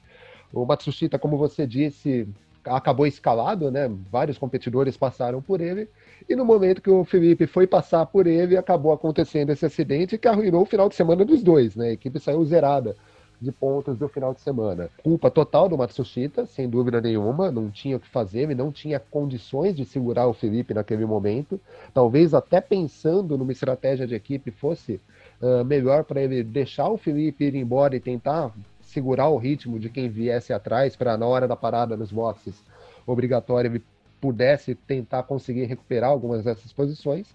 O 0.52 0.66
Matsushita, 0.66 1.18
como 1.18 1.38
você 1.38 1.66
disse, 1.66 2.28
acabou 2.64 3.06
escalado, 3.06 3.70
né? 3.70 3.90
Vários 4.10 4.38
competidores 4.38 4.96
passaram 4.96 5.40
por 5.40 5.60
ele. 5.60 5.88
E 6.28 6.36
no 6.36 6.44
momento 6.44 6.82
que 6.82 6.90
o 6.90 7.04
Felipe 7.04 7.46
foi 7.46 7.66
passar 7.66 8.06
por 8.06 8.26
ele, 8.26 8.56
acabou 8.56 8.92
acontecendo 8.92 9.50
esse 9.50 9.64
acidente 9.64 10.18
que 10.18 10.28
arruinou 10.28 10.62
o 10.62 10.66
final 10.66 10.88
de 10.88 10.94
semana 10.94 11.24
dos 11.24 11.42
dois, 11.42 11.74
né? 11.74 11.88
A 11.88 11.92
equipe 11.92 12.18
saiu 12.18 12.44
zerada 12.44 12.96
de 13.40 13.50
pontos 13.50 13.96
do 13.96 14.08
final 14.08 14.34
de 14.34 14.40
semana. 14.40 14.90
Culpa 15.02 15.30
total 15.30 15.68
do 15.68 15.78
Matsushita, 15.78 16.44
sem 16.44 16.68
dúvida 16.68 17.00
nenhuma, 17.00 17.50
não 17.50 17.70
tinha 17.70 17.96
o 17.96 18.00
que 18.00 18.08
fazer, 18.08 18.40
ele 18.42 18.54
não 18.54 18.70
tinha 18.70 19.00
condições 19.00 19.74
de 19.74 19.84
segurar 19.84 20.26
o 20.26 20.34
Felipe 20.34 20.74
naquele 20.74 21.06
momento. 21.06 21.58
Talvez 21.94 22.34
até 22.34 22.60
pensando 22.60 23.38
numa 23.38 23.52
estratégia 23.52 24.06
de 24.06 24.14
equipe 24.14 24.50
fosse 24.50 25.00
uh, 25.40 25.64
melhor 25.64 26.04
para 26.04 26.20
ele 26.20 26.42
deixar 26.42 26.90
o 26.90 26.98
Felipe 26.98 27.44
ir 27.44 27.54
embora 27.54 27.96
e 27.96 28.00
tentar 28.00 28.52
segurar 28.90 29.28
o 29.28 29.38
ritmo 29.38 29.78
de 29.78 29.88
quem 29.88 30.08
viesse 30.08 30.52
atrás 30.52 30.96
para 30.96 31.16
na 31.16 31.26
hora 31.26 31.48
da 31.48 31.56
parada 31.56 31.96
nos 31.96 32.12
boxes 32.12 32.62
obrigatória 33.06 33.68
ele 33.68 33.82
pudesse 34.20 34.74
tentar 34.74 35.22
conseguir 35.22 35.64
recuperar 35.64 36.10
algumas 36.10 36.44
dessas 36.44 36.72
posições, 36.72 37.34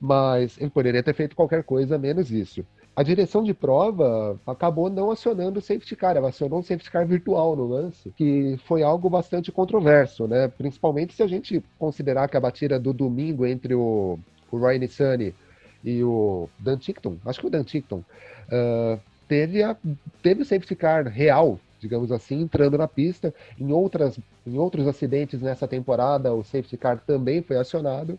mas 0.00 0.58
ele 0.58 0.70
poderia 0.70 1.02
ter 1.02 1.14
feito 1.14 1.36
qualquer 1.36 1.62
coisa 1.62 1.98
menos 1.98 2.30
isso. 2.30 2.64
A 2.94 3.02
direção 3.02 3.42
de 3.42 3.54
prova 3.54 4.38
acabou 4.46 4.90
não 4.90 5.10
acionando 5.10 5.58
o 5.58 5.62
safety 5.62 5.96
car, 5.96 6.16
ela 6.16 6.28
acionou 6.28 6.58
um 6.58 6.62
safety 6.62 6.90
car 6.90 7.06
virtual 7.06 7.56
no 7.56 7.66
lance, 7.66 8.10
que 8.16 8.58
foi 8.66 8.82
algo 8.82 9.08
bastante 9.08 9.50
controverso, 9.50 10.26
né? 10.26 10.48
Principalmente 10.48 11.14
se 11.14 11.22
a 11.22 11.26
gente 11.26 11.62
considerar 11.78 12.28
que 12.28 12.36
a 12.36 12.40
batida 12.40 12.78
do 12.78 12.92
domingo 12.92 13.46
entre 13.46 13.74
o, 13.74 14.18
o 14.50 14.58
Ryan 14.58 14.86
Sunny 14.88 15.34
e 15.82 16.04
o 16.04 16.48
Dan 16.58 16.76
Tickton, 16.76 17.16
acho 17.24 17.40
que 17.40 17.46
o 17.46 17.50
Dan 17.50 17.64
Tickton, 17.64 18.04
uh, 18.48 19.00
teve, 19.32 19.62
a, 19.62 19.74
teve 20.22 20.42
o 20.42 20.44
safety 20.44 20.76
car 20.76 21.06
real, 21.08 21.58
digamos 21.80 22.12
assim, 22.12 22.42
entrando 22.42 22.76
na 22.76 22.86
pista. 22.86 23.34
Em, 23.58 23.72
outras, 23.72 24.20
em 24.46 24.58
outros 24.58 24.86
acidentes 24.86 25.40
nessa 25.40 25.66
temporada, 25.66 26.34
o 26.34 26.44
safety 26.44 26.76
car 26.76 27.00
também 27.06 27.40
foi 27.40 27.56
acionado. 27.56 28.18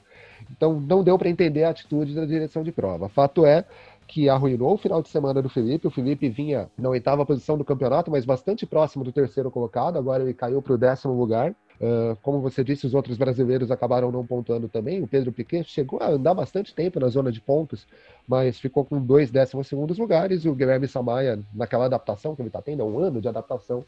Então, 0.50 0.80
não 0.80 1.04
deu 1.04 1.16
para 1.16 1.30
entender 1.30 1.66
a 1.66 1.70
atitude 1.70 2.16
da 2.16 2.26
direção 2.26 2.64
de 2.64 2.72
prova. 2.72 3.10
Fato 3.10 3.46
é 3.46 3.64
que 4.08 4.28
arruinou 4.28 4.74
o 4.74 4.78
final 4.78 5.04
de 5.04 5.10
semana 5.10 5.40
do 5.40 5.50
Felipe. 5.50 5.86
O 5.86 5.92
Felipe 5.92 6.30
vinha 6.30 6.68
na 6.76 6.90
oitava 6.90 7.24
posição 7.28 7.60
do 7.60 7.64
campeonato, 7.64 8.10
mas 8.10 8.26
bastante 8.26 8.66
próximo 8.66 9.04
do 9.04 9.12
terceiro 9.12 9.52
colocado. 9.52 10.00
Agora 10.00 10.24
ele 10.24 10.34
caiu 10.34 10.64
para 10.64 10.74
o 10.74 10.78
décimo 10.80 11.14
lugar. 11.14 11.54
Uh, 11.82 12.16
como 12.22 12.40
você 12.40 12.64
disse, 12.64 12.86
os 12.86 12.94
outros 12.94 13.18
brasileiros 13.18 13.72
acabaram 13.72 14.12
não 14.12 14.26
pontuando 14.26 14.68
também. 14.70 15.02
O 15.02 15.08
Pedro 15.08 15.32
Piquet 15.32 15.64
chegou 15.66 16.02
a 16.02 16.10
andar 16.10 16.34
bastante 16.34 16.74
tempo 16.74 17.00
na 17.00 17.08
zona 17.08 17.32
de 17.32 17.42
pontos, 17.42 17.88
mas 18.28 18.60
ficou 18.60 18.86
com 18.86 19.02
dois 19.02 19.32
décimos 19.32 19.68
segundos 19.68 19.98
lugares. 19.98 20.46
O 20.46 20.56
Guilherme 20.56 20.88
Samaia, 20.88 21.40
naquela 21.54 21.86
adaptação 21.86 22.36
que 22.36 22.42
ele 22.42 22.50
está 22.50 22.62
tendo, 22.62 22.84
um 22.86 23.00
ano 23.00 23.20
de 23.20 23.28
adaptação, 23.28 23.84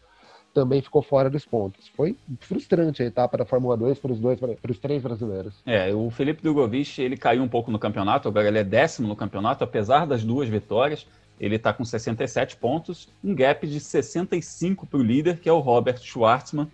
também 0.56 0.82
ficou 0.82 1.02
fora 1.02 1.30
dos 1.30 1.46
pontos. 1.46 1.90
Foi 1.90 2.16
frustrante 2.40 3.04
a 3.04 3.06
etapa 3.06 3.38
da 3.38 3.46
Fórmula 3.46 3.76
2 3.76 4.00
para 4.00 4.12
os 4.14 4.20
dois, 4.20 4.40
para 4.40 4.72
os 4.72 4.80
três 4.80 5.04
brasileiros. 5.04 5.54
É, 5.66 5.94
o 5.94 6.10
Felipe 6.10 6.42
Drogovic, 6.42 7.02
ele 7.02 7.18
caiu 7.18 7.44
um 7.44 7.48
pouco 7.48 7.70
no 7.70 7.78
campeonato, 7.78 8.30
agora 8.30 8.48
ele 8.48 8.60
é 8.60 8.64
décimo 8.64 9.08
no 9.08 9.16
campeonato, 9.18 9.66
apesar 9.66 10.08
das 10.08 10.24
duas 10.24 10.48
vitórias. 10.48 11.06
Ele 11.38 11.58
está 11.58 11.74
com 11.74 11.84
67 11.84 12.56
pontos, 12.56 13.10
um 13.22 13.36
gap 13.36 13.68
de 13.68 13.80
65 13.82 14.88
para 14.88 14.98
o 14.98 15.04
líder, 15.04 15.40
que 15.40 15.50
é 15.50 15.52
o 15.52 15.60
Robert 15.60 16.00
Schwartzman, 16.02 16.72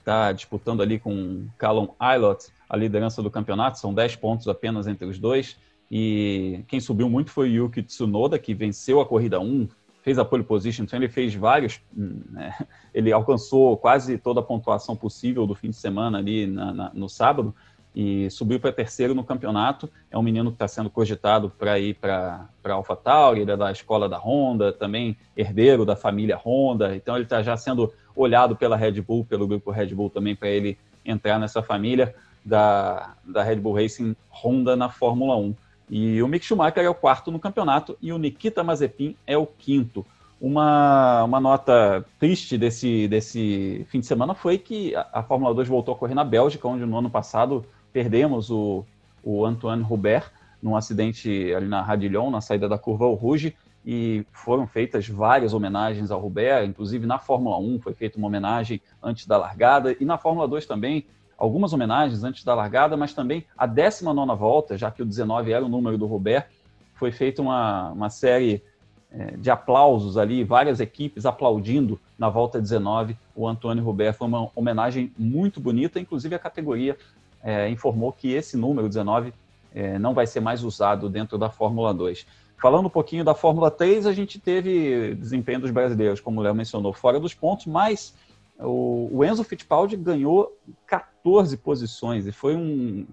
está 0.00 0.32
disputando 0.32 0.82
ali 0.82 0.98
com 0.98 1.46
Callum 1.56 1.88
Aylott 1.98 2.48
a 2.68 2.76
liderança 2.76 3.22
do 3.22 3.30
campeonato, 3.30 3.78
são 3.78 3.92
10 3.92 4.16
pontos 4.16 4.48
apenas 4.48 4.86
entre 4.86 5.06
os 5.06 5.18
dois. 5.18 5.56
E 5.90 6.64
quem 6.68 6.78
subiu 6.78 7.10
muito 7.10 7.30
foi 7.30 7.48
o 7.48 7.64
Yuki 7.64 7.82
Tsunoda, 7.82 8.38
que 8.38 8.54
venceu 8.54 9.00
a 9.00 9.06
corrida 9.06 9.40
1, 9.40 9.68
fez 10.02 10.18
a 10.18 10.24
pole 10.24 10.44
position, 10.44 10.84
então 10.84 10.98
ele 10.98 11.08
fez 11.08 11.34
vários, 11.34 11.80
né? 11.92 12.54
ele 12.94 13.12
alcançou 13.12 13.76
quase 13.76 14.16
toda 14.16 14.40
a 14.40 14.42
pontuação 14.42 14.94
possível 14.94 15.46
do 15.46 15.54
fim 15.54 15.70
de 15.70 15.76
semana 15.76 16.18
ali 16.18 16.46
na, 16.46 16.72
na, 16.72 16.90
no 16.94 17.08
sábado 17.08 17.54
e 17.94 18.30
subiu 18.30 18.60
para 18.60 18.72
terceiro 18.72 19.14
no 19.14 19.24
campeonato. 19.24 19.90
É 20.10 20.16
um 20.16 20.22
menino 20.22 20.50
que 20.50 20.56
está 20.56 20.68
sendo 20.68 20.88
cogitado 20.88 21.50
para 21.50 21.78
ir 21.78 21.94
para 21.94 22.48
AlphaTauri, 22.64 23.40
ele 23.40 23.50
é 23.50 23.56
da 23.56 23.72
escola 23.72 24.08
da 24.08 24.18
Honda, 24.18 24.72
também 24.72 25.16
herdeiro 25.36 25.84
da 25.84 25.96
família 25.96 26.36
Honda, 26.36 26.94
então 26.94 27.14
ele 27.16 27.24
está 27.24 27.42
já 27.42 27.56
sendo 27.56 27.92
olhado 28.14 28.54
pela 28.56 28.76
Red 28.76 29.00
Bull, 29.00 29.24
pelo 29.24 29.46
grupo 29.46 29.70
Red 29.70 29.94
Bull 29.94 30.10
também 30.10 30.36
para 30.36 30.48
ele 30.48 30.78
entrar 31.04 31.38
nessa 31.38 31.62
família 31.62 32.14
da, 32.44 33.14
da 33.24 33.42
Red 33.42 33.56
Bull 33.56 33.74
Racing 33.74 34.14
Honda 34.30 34.76
na 34.76 34.88
Fórmula 34.88 35.36
1. 35.36 35.54
E 35.90 36.22
o 36.22 36.28
Mick 36.28 36.44
Schumacher 36.44 36.84
é 36.84 36.88
o 36.88 36.94
quarto 36.94 37.32
no 37.32 37.38
campeonato 37.40 37.98
e 38.00 38.12
o 38.12 38.18
Nikita 38.18 38.62
Mazepin 38.62 39.16
é 39.26 39.36
o 39.36 39.46
quinto. 39.46 40.06
Uma, 40.40 41.24
uma 41.24 41.40
nota 41.40 42.04
triste 42.18 42.56
desse, 42.56 43.06
desse 43.08 43.84
fim 43.90 44.00
de 44.00 44.06
semana 44.06 44.34
foi 44.34 44.56
que 44.56 44.94
a, 44.94 45.06
a 45.14 45.22
Fórmula 45.22 45.52
2 45.52 45.68
voltou 45.68 45.94
a 45.94 45.98
correr 45.98 46.14
na 46.14 46.24
Bélgica, 46.24 46.66
onde 46.66 46.86
no 46.86 46.96
ano 46.96 47.10
passado 47.10 47.66
perdemos 47.92 48.50
o, 48.50 48.84
o 49.22 49.44
Antoine 49.44 49.86
Hubert 49.88 50.30
num 50.62 50.76
acidente 50.76 51.52
ali 51.54 51.66
na 51.66 51.82
Radillon, 51.82 52.30
na 52.30 52.40
saída 52.40 52.68
da 52.68 52.78
curva 52.78 53.06
ao 53.06 53.14
Rouge, 53.14 53.56
e 53.84 54.26
foram 54.30 54.66
feitas 54.66 55.08
várias 55.08 55.54
homenagens 55.54 56.10
ao 56.10 56.24
Hubert, 56.24 56.68
inclusive 56.68 57.06
na 57.06 57.18
Fórmula 57.18 57.58
1 57.58 57.80
foi 57.80 57.94
feita 57.94 58.18
uma 58.18 58.26
homenagem 58.26 58.80
antes 59.02 59.26
da 59.26 59.38
largada, 59.38 59.96
e 59.98 60.04
na 60.04 60.18
Fórmula 60.18 60.46
2 60.46 60.66
também, 60.66 61.06
algumas 61.38 61.72
homenagens 61.72 62.22
antes 62.22 62.44
da 62.44 62.54
largada, 62.54 62.96
mas 62.96 63.14
também 63.14 63.46
a 63.56 63.66
19 63.66 64.36
volta, 64.38 64.76
já 64.76 64.90
que 64.90 65.02
o 65.02 65.06
19 65.06 65.50
era 65.50 65.64
o 65.64 65.68
número 65.68 65.96
do 65.96 66.12
Hubert, 66.12 66.46
foi 66.94 67.10
feita 67.10 67.40
uma, 67.40 67.90
uma 67.92 68.10
série 68.10 68.62
é, 69.10 69.36
de 69.38 69.50
aplausos 69.50 70.18
ali, 70.18 70.44
várias 70.44 70.78
equipes 70.78 71.24
aplaudindo 71.24 71.98
na 72.18 72.28
volta 72.28 72.60
19 72.60 73.16
o 73.34 73.48
Antônio 73.48 73.88
Hubert. 73.88 74.14
Foi 74.14 74.28
uma 74.28 74.50
homenagem 74.54 75.10
muito 75.18 75.58
bonita, 75.58 75.98
inclusive 75.98 76.34
a 76.34 76.38
categoria 76.38 76.96
é, 77.42 77.68
informou 77.68 78.12
que 78.12 78.32
esse 78.32 78.56
número 78.56 78.88
19 78.88 79.32
é, 79.74 79.98
não 79.98 80.14
vai 80.14 80.26
ser 80.26 80.40
mais 80.40 80.62
usado 80.62 81.08
dentro 81.08 81.38
da 81.38 81.50
Fórmula 81.50 81.94
2. 81.94 82.26
Falando 82.60 82.86
um 82.86 82.90
pouquinho 82.90 83.24
da 83.24 83.34
Fórmula 83.34 83.70
3, 83.70 84.06
a 84.06 84.12
gente 84.12 84.38
teve 84.38 85.14
desempenho 85.14 85.60
dos 85.60 85.70
brasileiros, 85.70 86.20
como 86.20 86.40
o 86.40 86.42
Léo 86.42 86.54
mencionou, 86.54 86.92
fora 86.92 87.18
dos 87.18 87.32
pontos, 87.32 87.66
mas 87.66 88.14
o, 88.58 89.08
o, 89.10 89.24
Enzo 89.24 89.42
Fittipaldi 89.42 89.96
ganhou 89.96 90.54
14 90.86 91.56
posições 91.56 92.26
e 92.26 92.32
foi 92.32 92.54
um, 92.54 93.06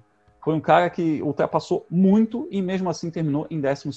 foi 0.43 0.53
um 0.53 0.59
cara 0.59 0.89
que 0.89 1.21
ultrapassou 1.21 1.85
muito 1.89 2.45
e 2.51 2.61
mesmo 2.61 2.89
assim 2.89 3.09
terminou 3.09 3.47
em 3.49 3.61
12 3.61 3.89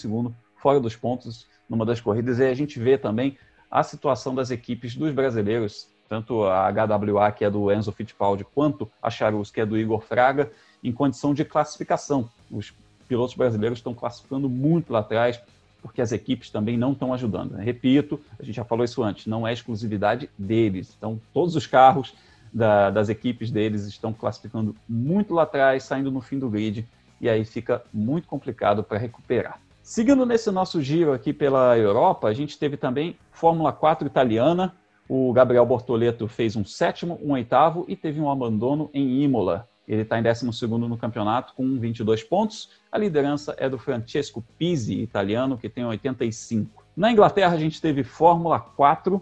fora 0.55 0.79
dos 0.79 0.95
pontos 0.95 1.49
numa 1.69 1.85
das 1.85 2.01
corridas. 2.01 2.39
E 2.39 2.45
a 2.45 2.55
gente 2.55 2.79
vê 2.79 2.97
também 2.97 3.37
a 3.69 3.83
situação 3.83 4.35
das 4.35 4.53
equipes 4.53 4.95
dos 4.95 5.13
brasileiros 5.13 5.89
tanto 6.11 6.43
a 6.43 6.69
HWA, 6.73 7.31
que 7.31 7.45
é 7.45 7.49
do 7.49 7.71
Enzo 7.71 7.93
Fittipaldi, 7.93 8.45
quanto 8.45 8.91
a 9.01 9.09
Charus, 9.09 9.53
que 9.53 9.61
é 9.61 9.65
do 9.65 9.79
Igor 9.79 10.01
Fraga, 10.01 10.51
em 10.83 10.91
condição 10.91 11.33
de 11.33 11.45
classificação. 11.45 12.29
Os 12.51 12.75
pilotos 13.07 13.37
brasileiros 13.37 13.79
estão 13.79 13.95
classificando 13.95 14.49
muito 14.49 14.93
lá 14.93 14.99
atrás, 14.99 15.41
porque 15.81 16.03
as 16.03 16.11
equipes 16.11 16.51
também 16.51 16.77
não 16.77 16.91
estão 16.93 17.15
ajudando. 17.15 17.55
Repito, 17.55 18.21
a 18.41 18.43
gente 18.43 18.57
já 18.57 18.65
falou 18.65 18.85
isso 18.85 19.05
antes, 19.05 19.29
não 19.29 19.47
é 19.47 19.53
exclusividade 19.53 20.29
deles. 20.37 20.93
Então, 20.99 21.21
todos 21.33 21.55
os 21.55 21.65
carros 21.65 22.13
da, 22.53 22.91
das 22.91 23.09
equipes 23.09 23.53
deles 23.53 23.87
estão 23.87 24.13
classificando 24.13 24.75
muito 24.89 25.33
lá 25.33 25.45
atrás, 25.45 25.85
saindo 25.85 26.11
no 26.11 26.21
fim 26.21 26.41
do 26.41 26.51
grid, 26.51 26.85
e 27.21 27.29
aí 27.29 27.45
fica 27.45 27.85
muito 27.95 28.27
complicado 28.27 28.83
para 28.83 28.99
recuperar. 28.99 29.61
Seguindo 29.81 30.27
nesse 30.27 30.51
nosso 30.51 30.83
giro 30.83 31.13
aqui 31.13 31.33
pela 31.33 31.79
Europa, 31.79 32.27
a 32.27 32.35
gente 32.35 32.59
teve 32.59 32.77
também 32.77 33.17
Fórmula 33.31 33.73
4 33.73 34.09
italiana, 34.09 34.75
o 35.13 35.33
Gabriel 35.33 35.67
Bortoleto 35.67 36.29
fez 36.29 36.55
um 36.55 36.65
sétimo, 36.65 37.19
um 37.21 37.33
oitavo 37.33 37.85
e 37.89 37.97
teve 37.97 38.21
um 38.21 38.31
abandono 38.31 38.89
em 38.95 39.25
Imola. 39.25 39.69
Ele 39.89 40.03
está 40.03 40.17
em 40.17 40.23
12 40.23 40.69
no 40.69 40.97
campeonato 40.97 41.53
com 41.55 41.81
22 41.81 42.23
pontos. 42.23 42.71
A 42.93 42.97
liderança 42.97 43.53
é 43.59 43.69
do 43.69 43.77
Francesco 43.77 44.41
Pizzi, 44.57 45.01
italiano, 45.01 45.59
que 45.59 45.69
tem 45.69 45.85
85. 45.85 46.85
Na 46.97 47.11
Inglaterra, 47.11 47.55
a 47.55 47.59
gente 47.59 47.81
teve 47.81 48.05
Fórmula 48.05 48.61
4 48.61 49.21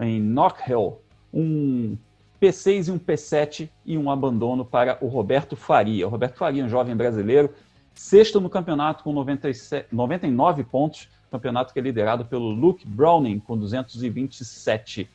em 0.00 0.20
Knockhill, 0.20 1.00
um 1.32 1.96
P6 2.42 2.88
e 2.88 2.90
um 2.90 2.98
P7 2.98 3.70
e 3.86 3.96
um 3.96 4.10
abandono 4.10 4.64
para 4.64 4.98
o 5.00 5.06
Roberto 5.06 5.54
Faria. 5.54 6.08
O 6.08 6.10
Roberto 6.10 6.36
Faria, 6.36 6.64
um 6.64 6.68
jovem 6.68 6.96
brasileiro, 6.96 7.54
sexto 7.94 8.40
no 8.40 8.50
campeonato 8.50 9.04
com 9.04 9.12
97, 9.12 9.86
99 9.92 10.64
pontos, 10.64 11.08
campeonato 11.30 11.72
que 11.72 11.78
é 11.78 11.82
liderado 11.82 12.24
pelo 12.24 12.50
Luke 12.50 12.84
Browning 12.84 13.38
com 13.38 13.56
227. 13.56 15.08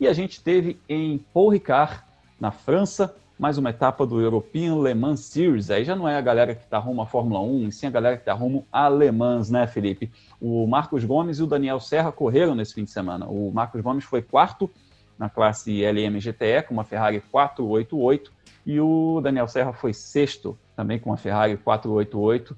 E 0.00 0.08
a 0.08 0.14
gente 0.14 0.42
teve 0.42 0.80
em 0.88 1.18
Paul 1.18 1.50
Ricard, 1.50 2.00
na 2.40 2.50
França, 2.50 3.14
mais 3.38 3.58
uma 3.58 3.68
etapa 3.68 4.06
do 4.06 4.18
European 4.18 4.80
Le 4.82 4.94
Mans 4.94 5.20
Series. 5.20 5.70
Aí 5.70 5.84
já 5.84 5.94
não 5.94 6.08
é 6.08 6.16
a 6.16 6.22
galera 6.22 6.54
que 6.54 6.64
está 6.64 6.78
rumo 6.78 7.02
à 7.02 7.06
Fórmula 7.06 7.38
1, 7.38 7.68
e 7.68 7.72
sim 7.72 7.86
a 7.86 7.90
galera 7.90 8.16
que 8.16 8.22
está 8.22 8.32
rumo 8.32 8.66
a 8.72 8.88
Le 8.88 9.12
Mans, 9.12 9.50
né, 9.50 9.66
Felipe? 9.66 10.10
O 10.40 10.66
Marcos 10.66 11.04
Gomes 11.04 11.38
e 11.38 11.42
o 11.42 11.46
Daniel 11.46 11.78
Serra 11.80 12.10
correram 12.10 12.54
nesse 12.54 12.72
fim 12.72 12.84
de 12.84 12.90
semana. 12.90 13.26
O 13.26 13.52
Marcos 13.52 13.82
Gomes 13.82 14.02
foi 14.02 14.22
quarto 14.22 14.70
na 15.18 15.28
classe 15.28 15.84
LM 15.84 16.18
GTE, 16.18 16.62
com 16.66 16.72
uma 16.72 16.84
Ferrari 16.84 17.20
488, 17.30 18.32
e 18.64 18.80
o 18.80 19.20
Daniel 19.22 19.48
Serra 19.48 19.74
foi 19.74 19.92
sexto, 19.92 20.56
também 20.74 20.98
com 20.98 21.10
uma 21.10 21.18
Ferrari 21.18 21.58
488, 21.58 22.56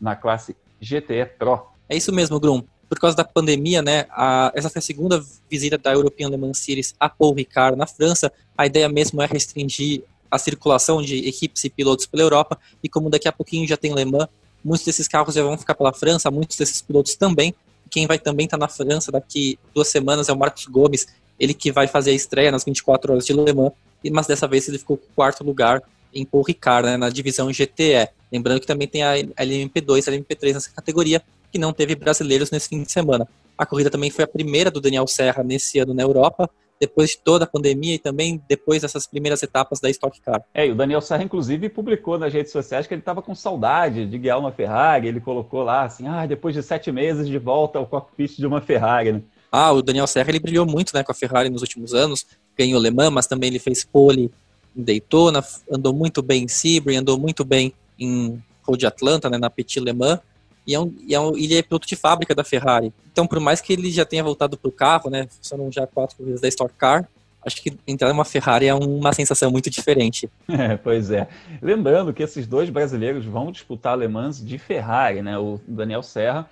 na 0.00 0.14
classe 0.14 0.56
GTE 0.80 1.26
Pro. 1.36 1.66
É 1.88 1.96
isso 1.96 2.12
mesmo, 2.12 2.38
Grum 2.38 2.62
por 2.88 2.98
causa 2.98 3.16
da 3.16 3.24
pandemia, 3.24 3.82
né, 3.82 4.06
a, 4.10 4.52
essa 4.54 4.70
foi 4.70 4.78
a 4.78 4.82
segunda 4.82 5.24
visita 5.50 5.78
da 5.78 5.92
European 5.92 6.28
Le 6.28 6.36
Mans 6.36 6.58
Series 6.58 6.94
a 6.98 7.08
Paul 7.08 7.34
Ricard 7.34 7.76
na 7.76 7.86
França. 7.86 8.32
A 8.56 8.66
ideia 8.66 8.88
mesmo 8.88 9.20
é 9.22 9.26
restringir 9.26 10.02
a 10.30 10.38
circulação 10.38 11.02
de 11.02 11.28
equipes 11.28 11.62
e 11.64 11.70
pilotos 11.70 12.06
pela 12.06 12.22
Europa, 12.22 12.58
e 12.82 12.88
como 12.88 13.08
daqui 13.08 13.28
a 13.28 13.32
pouquinho 13.32 13.66
já 13.66 13.76
tem 13.76 13.94
Le 13.94 14.04
Mans, 14.04 14.28
muitos 14.64 14.84
desses 14.84 15.06
carros 15.06 15.34
já 15.34 15.42
vão 15.42 15.56
ficar 15.56 15.74
pela 15.74 15.92
França, 15.92 16.30
muitos 16.30 16.56
desses 16.56 16.82
pilotos 16.82 17.14
também. 17.14 17.54
Quem 17.90 18.06
vai 18.06 18.18
também 18.18 18.46
estar 18.46 18.58
tá 18.58 18.62
na 18.62 18.68
França 18.68 19.12
daqui 19.12 19.58
duas 19.74 19.88
semanas 19.88 20.28
é 20.28 20.32
o 20.32 20.36
Marcos 20.36 20.66
Gomes, 20.66 21.06
ele 21.38 21.54
que 21.54 21.70
vai 21.70 21.86
fazer 21.86 22.10
a 22.10 22.14
estreia 22.14 22.50
nas 22.50 22.64
24 22.64 23.12
horas 23.12 23.26
de 23.26 23.32
Le 23.32 23.52
Mans, 23.52 23.72
mas 24.12 24.26
dessa 24.26 24.46
vez 24.46 24.68
ele 24.68 24.78
ficou 24.78 24.96
com 24.96 25.06
quarto 25.14 25.44
lugar 25.44 25.82
em 26.12 26.24
Paul 26.24 26.44
Ricard, 26.44 26.88
né, 26.88 26.96
na 26.96 27.10
divisão 27.10 27.50
GTE. 27.50 28.08
Lembrando 28.32 28.60
que 28.60 28.66
também 28.66 28.86
tem 28.86 29.02
a 29.02 29.14
LMP2 29.14 30.06
e 30.06 30.10
a 30.10 30.12
LMP3 30.12 30.54
nessa 30.54 30.70
categoria, 30.70 31.22
que 31.54 31.58
não 31.58 31.72
teve 31.72 31.94
brasileiros 31.94 32.50
nesse 32.50 32.68
fim 32.68 32.82
de 32.82 32.90
semana. 32.90 33.28
A 33.56 33.64
corrida 33.64 33.88
também 33.88 34.10
foi 34.10 34.24
a 34.24 34.26
primeira 34.26 34.72
do 34.72 34.80
Daniel 34.80 35.06
Serra 35.06 35.44
nesse 35.44 35.78
ano 35.78 35.94
na 35.94 36.02
Europa, 36.02 36.50
depois 36.80 37.10
de 37.10 37.18
toda 37.18 37.44
a 37.44 37.46
pandemia 37.46 37.94
e 37.94 37.98
também 37.98 38.42
depois 38.48 38.82
dessas 38.82 39.06
primeiras 39.06 39.40
etapas 39.40 39.78
da 39.78 39.88
Stock 39.88 40.20
Car. 40.20 40.42
É, 40.52 40.66
e 40.66 40.72
o 40.72 40.74
Daniel 40.74 41.00
Serra, 41.00 41.22
inclusive, 41.22 41.68
publicou 41.68 42.18
nas 42.18 42.32
redes 42.32 42.50
sociais 42.50 42.88
que 42.88 42.94
ele 42.94 43.02
estava 43.02 43.22
com 43.22 43.36
saudade 43.36 44.04
de 44.04 44.18
guiar 44.18 44.40
uma 44.40 44.50
Ferrari. 44.50 45.06
Ele 45.06 45.20
colocou 45.20 45.62
lá 45.62 45.84
assim: 45.84 46.08
ah, 46.08 46.26
depois 46.26 46.56
de 46.56 46.62
sete 46.64 46.90
meses 46.90 47.28
de 47.28 47.38
volta 47.38 47.78
ao 47.78 47.86
cockpit 47.86 48.36
de 48.36 48.46
uma 48.48 48.60
Ferrari. 48.60 49.12
Né? 49.12 49.22
Ah, 49.52 49.70
o 49.70 49.80
Daniel 49.80 50.08
Serra 50.08 50.30
ele 50.30 50.40
brilhou 50.40 50.66
muito 50.66 50.92
né, 50.92 51.04
com 51.04 51.12
a 51.12 51.14
Ferrari 51.14 51.48
nos 51.48 51.62
últimos 51.62 51.94
anos, 51.94 52.26
ganhou 52.58 52.82
Le 52.82 52.90
Mans, 52.90 53.12
mas 53.12 53.28
também 53.28 53.48
ele 53.48 53.60
fez 53.60 53.84
pole 53.84 54.28
em 54.76 54.82
Daytona, 54.82 55.40
andou 55.70 55.94
muito 55.94 56.20
bem 56.20 56.42
em 56.42 56.48
Sebring, 56.48 56.96
andou 56.96 57.16
muito 57.16 57.44
bem 57.44 57.72
em 57.96 58.42
Road 58.64 58.84
Atlanta, 58.84 59.30
né, 59.30 59.38
na 59.38 59.48
Petit 59.48 59.78
Le 59.78 59.92
Mans 59.92 60.18
e, 60.66 60.74
é 60.74 60.80
um, 60.80 60.94
e 61.06 61.14
é 61.14 61.20
um, 61.20 61.36
ele 61.36 61.56
é 61.56 61.62
piloto 61.62 61.86
de 61.86 61.96
fábrica 61.96 62.34
da 62.34 62.44
Ferrari. 62.44 62.92
Então, 63.12 63.26
por 63.26 63.40
mais 63.40 63.60
que 63.60 63.72
ele 63.72 63.90
já 63.90 64.04
tenha 64.04 64.24
voltado 64.24 64.56
para 64.56 64.68
o 64.68 64.72
carro, 64.72 65.10
né, 65.10 65.28
são 65.40 65.70
já 65.70 65.86
quatro 65.86 66.16
corridas 66.16 66.40
da 66.40 66.48
Stock 66.48 66.74
Car, 66.76 67.08
acho 67.44 67.62
que 67.62 67.76
entrar 67.86 68.08
numa 68.08 68.24
Ferrari 68.24 68.66
é 68.66 68.74
uma 68.74 69.12
sensação 69.12 69.50
muito 69.50 69.70
diferente. 69.70 70.28
É, 70.48 70.76
pois 70.76 71.10
é. 71.10 71.26
Lembrando 71.60 72.12
que 72.12 72.22
esses 72.22 72.46
dois 72.46 72.70
brasileiros 72.70 73.24
vão 73.24 73.50
disputar 73.50 73.92
alemãs 73.92 74.44
de 74.44 74.56
Ferrari, 74.56 75.20
né? 75.20 75.36
O 75.36 75.60
Daniel 75.66 76.02
Serra 76.02 76.48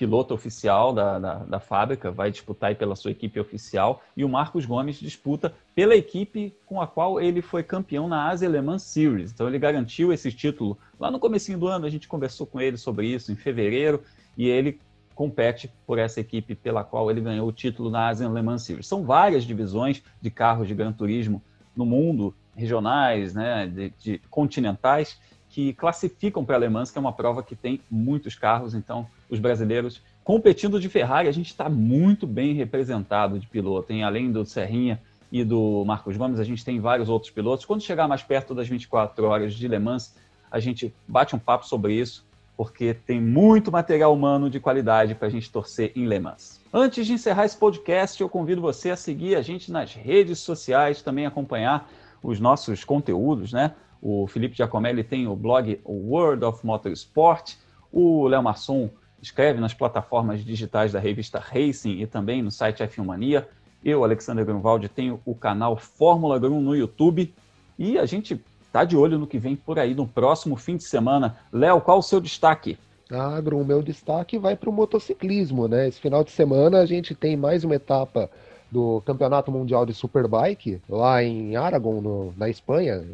piloto 0.00 0.32
oficial 0.32 0.94
da, 0.94 1.18
da, 1.18 1.34
da, 1.40 1.60
fábrica, 1.60 2.10
vai 2.10 2.30
disputar 2.30 2.74
pela 2.74 2.96
sua 2.96 3.10
equipe 3.10 3.38
oficial, 3.38 4.02
e 4.16 4.24
o 4.24 4.28
Marcos 4.30 4.64
Gomes 4.64 4.96
disputa 4.96 5.52
pela 5.74 5.94
equipe 5.94 6.56
com 6.64 6.80
a 6.80 6.86
qual 6.86 7.20
ele 7.20 7.42
foi 7.42 7.62
campeão 7.62 8.08
na 8.08 8.30
Asia 8.30 8.48
Le 8.48 8.62
Mans 8.62 8.82
Series. 8.82 9.30
Então 9.30 9.46
ele 9.46 9.58
garantiu 9.58 10.10
esse 10.10 10.32
título 10.32 10.78
lá 10.98 11.10
no 11.10 11.20
comecinho 11.20 11.58
do 11.58 11.68
ano, 11.68 11.84
a 11.84 11.90
gente 11.90 12.08
conversou 12.08 12.46
com 12.46 12.58
ele 12.58 12.78
sobre 12.78 13.08
isso 13.08 13.30
em 13.30 13.36
fevereiro, 13.36 14.02
e 14.38 14.48
ele 14.48 14.80
compete 15.14 15.70
por 15.86 15.98
essa 15.98 16.18
equipe 16.18 16.54
pela 16.54 16.82
qual 16.82 17.10
ele 17.10 17.20
ganhou 17.20 17.46
o 17.46 17.52
título 17.52 17.90
na 17.90 18.08
Asian 18.08 18.32
Le 18.32 18.40
Mans 18.40 18.62
Series. 18.62 18.86
São 18.86 19.04
várias 19.04 19.44
divisões 19.44 20.02
de 20.18 20.30
carros 20.30 20.66
de 20.66 20.74
Gran 20.74 20.94
Turismo 20.94 21.42
no 21.76 21.84
mundo, 21.84 22.34
regionais, 22.56 23.34
né, 23.34 23.66
de, 23.66 23.92
de 23.98 24.18
continentais, 24.30 25.20
que 25.50 25.72
classificam 25.74 26.44
para 26.44 26.56
Le 26.56 26.68
Mans, 26.68 26.90
que 26.90 26.96
é 26.96 27.00
uma 27.00 27.12
prova 27.12 27.42
que 27.42 27.56
tem 27.56 27.80
muitos 27.90 28.36
carros, 28.36 28.72
então 28.72 29.06
os 29.28 29.38
brasileiros 29.38 30.00
competindo 30.22 30.80
de 30.80 30.88
Ferrari, 30.88 31.28
a 31.28 31.32
gente 31.32 31.48
está 31.48 31.68
muito 31.68 32.24
bem 32.24 32.54
representado 32.54 33.38
de 33.38 33.48
piloto. 33.48 33.88
Tem, 33.88 34.04
além 34.04 34.30
do 34.30 34.46
Serrinha 34.46 35.02
e 35.32 35.42
do 35.42 35.84
Marcos 35.84 36.16
Gomes, 36.16 36.38
a 36.38 36.44
gente 36.44 36.64
tem 36.64 36.78
vários 36.78 37.08
outros 37.08 37.32
pilotos. 37.32 37.64
Quando 37.64 37.82
chegar 37.82 38.06
mais 38.06 38.22
perto 38.22 38.54
das 38.54 38.68
24 38.68 39.26
horas 39.26 39.54
de 39.54 39.66
Le 39.66 39.78
Mans, 39.78 40.14
a 40.48 40.60
gente 40.60 40.94
bate 41.06 41.34
um 41.34 41.38
papo 41.38 41.66
sobre 41.66 41.94
isso, 41.94 42.24
porque 42.56 42.94
tem 42.94 43.20
muito 43.20 43.72
material 43.72 44.14
humano 44.14 44.48
de 44.48 44.60
qualidade 44.60 45.16
para 45.16 45.26
a 45.26 45.30
gente 45.30 45.50
torcer 45.50 45.90
em 45.96 46.06
Le 46.06 46.20
Mans. 46.20 46.60
Antes 46.72 47.06
de 47.08 47.12
encerrar 47.12 47.46
esse 47.46 47.56
podcast, 47.56 48.20
eu 48.20 48.28
convido 48.28 48.60
você 48.60 48.90
a 48.90 48.96
seguir 48.96 49.34
a 49.34 49.42
gente 49.42 49.72
nas 49.72 49.94
redes 49.94 50.38
sociais, 50.38 51.02
também 51.02 51.26
acompanhar 51.26 51.90
os 52.22 52.38
nossos 52.38 52.84
conteúdos, 52.84 53.52
né? 53.52 53.74
O 54.02 54.26
Felipe 54.26 54.56
Giacomelli 54.56 55.04
tem 55.04 55.26
o 55.26 55.36
blog 55.36 55.80
World 55.84 56.44
of 56.44 56.64
Motorsport, 56.64 57.54
o 57.92 58.26
Léo 58.26 58.42
Masson 58.42 58.88
escreve 59.20 59.60
nas 59.60 59.74
plataformas 59.74 60.44
digitais 60.44 60.92
da 60.92 60.98
revista 60.98 61.38
Racing 61.38 62.00
e 62.00 62.06
também 62.06 62.42
no 62.42 62.50
site 62.50 62.82
F1 62.82 63.04
Mania. 63.04 63.48
Eu, 63.84 64.04
Alexander 64.04 64.44
Grunwald, 64.44 64.88
tenho 64.88 65.20
o 65.24 65.34
canal 65.34 65.76
Fórmula 65.76 66.38
Grum 66.38 66.60
no 66.60 66.74
YouTube 66.74 67.32
e 67.78 67.98
a 67.98 68.06
gente 68.06 68.40
tá 68.72 68.84
de 68.84 68.96
olho 68.96 69.18
no 69.18 69.26
que 69.26 69.38
vem 69.38 69.56
por 69.56 69.78
aí 69.78 69.94
no 69.94 70.06
próximo 70.06 70.56
fim 70.56 70.76
de 70.76 70.84
semana. 70.84 71.36
Léo, 71.52 71.80
qual 71.80 71.98
o 71.98 72.02
seu 72.02 72.20
destaque? 72.20 72.78
Ah, 73.10 73.40
Grum, 73.40 73.64
meu 73.64 73.82
destaque 73.82 74.38
vai 74.38 74.56
para 74.56 74.70
o 74.70 74.72
motociclismo, 74.72 75.66
né? 75.66 75.88
Esse 75.88 76.00
final 76.00 76.22
de 76.22 76.30
semana 76.30 76.78
a 76.78 76.86
gente 76.86 77.14
tem 77.14 77.36
mais 77.36 77.64
uma 77.64 77.74
etapa 77.74 78.30
do 78.70 79.00
Campeonato 79.00 79.50
Mundial 79.50 79.84
de 79.84 79.92
Superbike, 79.92 80.80
lá 80.88 81.22
em 81.22 81.56
Aragon, 81.56 82.00
no, 82.00 82.34
na 82.36 82.48
Espanha, 82.48 83.04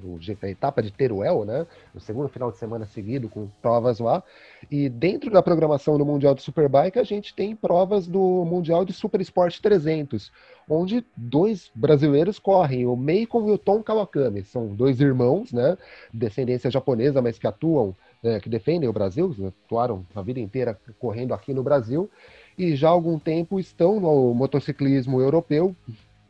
a 0.42 0.48
etapa 0.48 0.82
de 0.82 0.90
Teruel, 0.90 1.44
né? 1.44 1.66
O 1.94 2.00
segundo 2.00 2.28
final 2.28 2.52
de 2.52 2.58
semana 2.58 2.84
seguido, 2.84 3.28
com 3.28 3.48
provas 3.62 3.98
lá. 3.98 4.22
E 4.70 4.88
dentro 4.88 5.30
da 5.30 5.42
programação 5.42 5.96
do 5.96 6.04
Mundial 6.04 6.34
de 6.34 6.42
Superbike, 6.42 6.98
a 6.98 7.04
gente 7.04 7.34
tem 7.34 7.56
provas 7.56 8.06
do 8.06 8.44
Mundial 8.44 8.84
de 8.84 8.92
Super 8.92 9.20
Sport 9.22 9.60
300, 9.60 10.30
onde 10.68 11.04
dois 11.16 11.70
brasileiros 11.74 12.38
correm, 12.38 12.86
o 12.86 12.94
Meikon 12.94 13.48
e 13.48 13.52
o 13.52 13.58
Tom 13.58 13.82
Kawakami. 13.82 14.44
São 14.44 14.74
dois 14.74 15.00
irmãos, 15.00 15.52
né? 15.52 15.78
Descendência 16.12 16.70
japonesa, 16.70 17.22
mas 17.22 17.38
que 17.38 17.46
atuam, 17.46 17.96
né, 18.22 18.40
que 18.40 18.48
defendem 18.48 18.88
o 18.88 18.92
Brasil, 18.92 19.34
atuaram 19.64 20.04
a 20.14 20.20
vida 20.20 20.40
inteira 20.40 20.78
correndo 20.98 21.32
aqui 21.32 21.54
no 21.54 21.62
Brasil 21.62 22.10
e 22.58 22.74
já 22.74 22.88
há 22.88 22.90
algum 22.90 23.18
tempo 23.18 23.60
estão 23.60 24.00
no 24.00 24.34
motociclismo 24.34 25.20
europeu, 25.20 25.74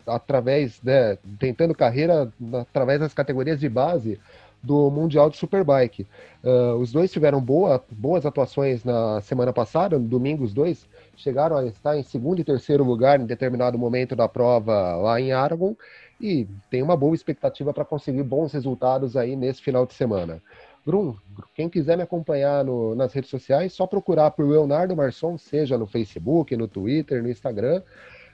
através, 0.06 0.80
né, 0.82 1.18
tentando 1.38 1.74
carreira 1.74 2.32
através 2.60 3.00
das 3.00 3.12
categorias 3.12 3.58
de 3.58 3.68
base 3.68 4.18
do 4.62 4.90
Mundial 4.90 5.30
de 5.30 5.36
Superbike. 5.36 6.06
Uh, 6.42 6.74
os 6.76 6.92
dois 6.92 7.10
tiveram 7.12 7.40
boa, 7.40 7.82
boas 7.90 8.26
atuações 8.26 8.84
na 8.84 9.20
semana 9.20 9.52
passada, 9.52 9.98
no 9.98 10.08
domingo 10.08 10.44
os 10.44 10.52
dois 10.52 10.86
chegaram 11.16 11.56
a 11.56 11.66
estar 11.66 11.96
em 11.96 12.02
segundo 12.02 12.40
e 12.40 12.44
terceiro 12.44 12.84
lugar 12.84 13.20
em 13.20 13.26
determinado 13.26 13.78
momento 13.78 14.16
da 14.16 14.28
prova 14.28 14.96
lá 14.96 15.20
em 15.20 15.32
Aragon 15.32 15.74
e 16.20 16.46
tem 16.70 16.82
uma 16.82 16.96
boa 16.96 17.14
expectativa 17.14 17.72
para 17.72 17.84
conseguir 17.84 18.22
bons 18.22 18.52
resultados 18.52 19.16
aí 19.16 19.36
nesse 19.36 19.62
final 19.62 19.86
de 19.86 19.94
semana. 19.94 20.42
Grum, 20.86 21.16
quem 21.52 21.68
quiser 21.68 21.96
me 21.96 22.04
acompanhar 22.04 22.64
no, 22.64 22.94
nas 22.94 23.12
redes 23.12 23.28
sociais, 23.28 23.72
só 23.72 23.88
procurar 23.88 24.30
por 24.30 24.48
Leonardo 24.48 24.94
Marçom, 24.94 25.36
seja 25.36 25.76
no 25.76 25.84
Facebook, 25.84 26.56
no 26.56 26.68
Twitter, 26.68 27.20
no 27.20 27.28
Instagram, 27.28 27.82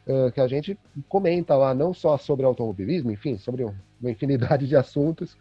uh, 0.07 0.31
que 0.31 0.41
a 0.41 0.47
gente 0.47 0.79
comenta 1.09 1.57
lá 1.57 1.73
não 1.73 1.95
só 1.95 2.19
sobre 2.19 2.45
automobilismo, 2.45 3.11
enfim, 3.11 3.39
sobre 3.39 3.65
uma 3.65 4.11
infinidade 4.11 4.69
de 4.69 4.77
assuntos. 4.77 5.35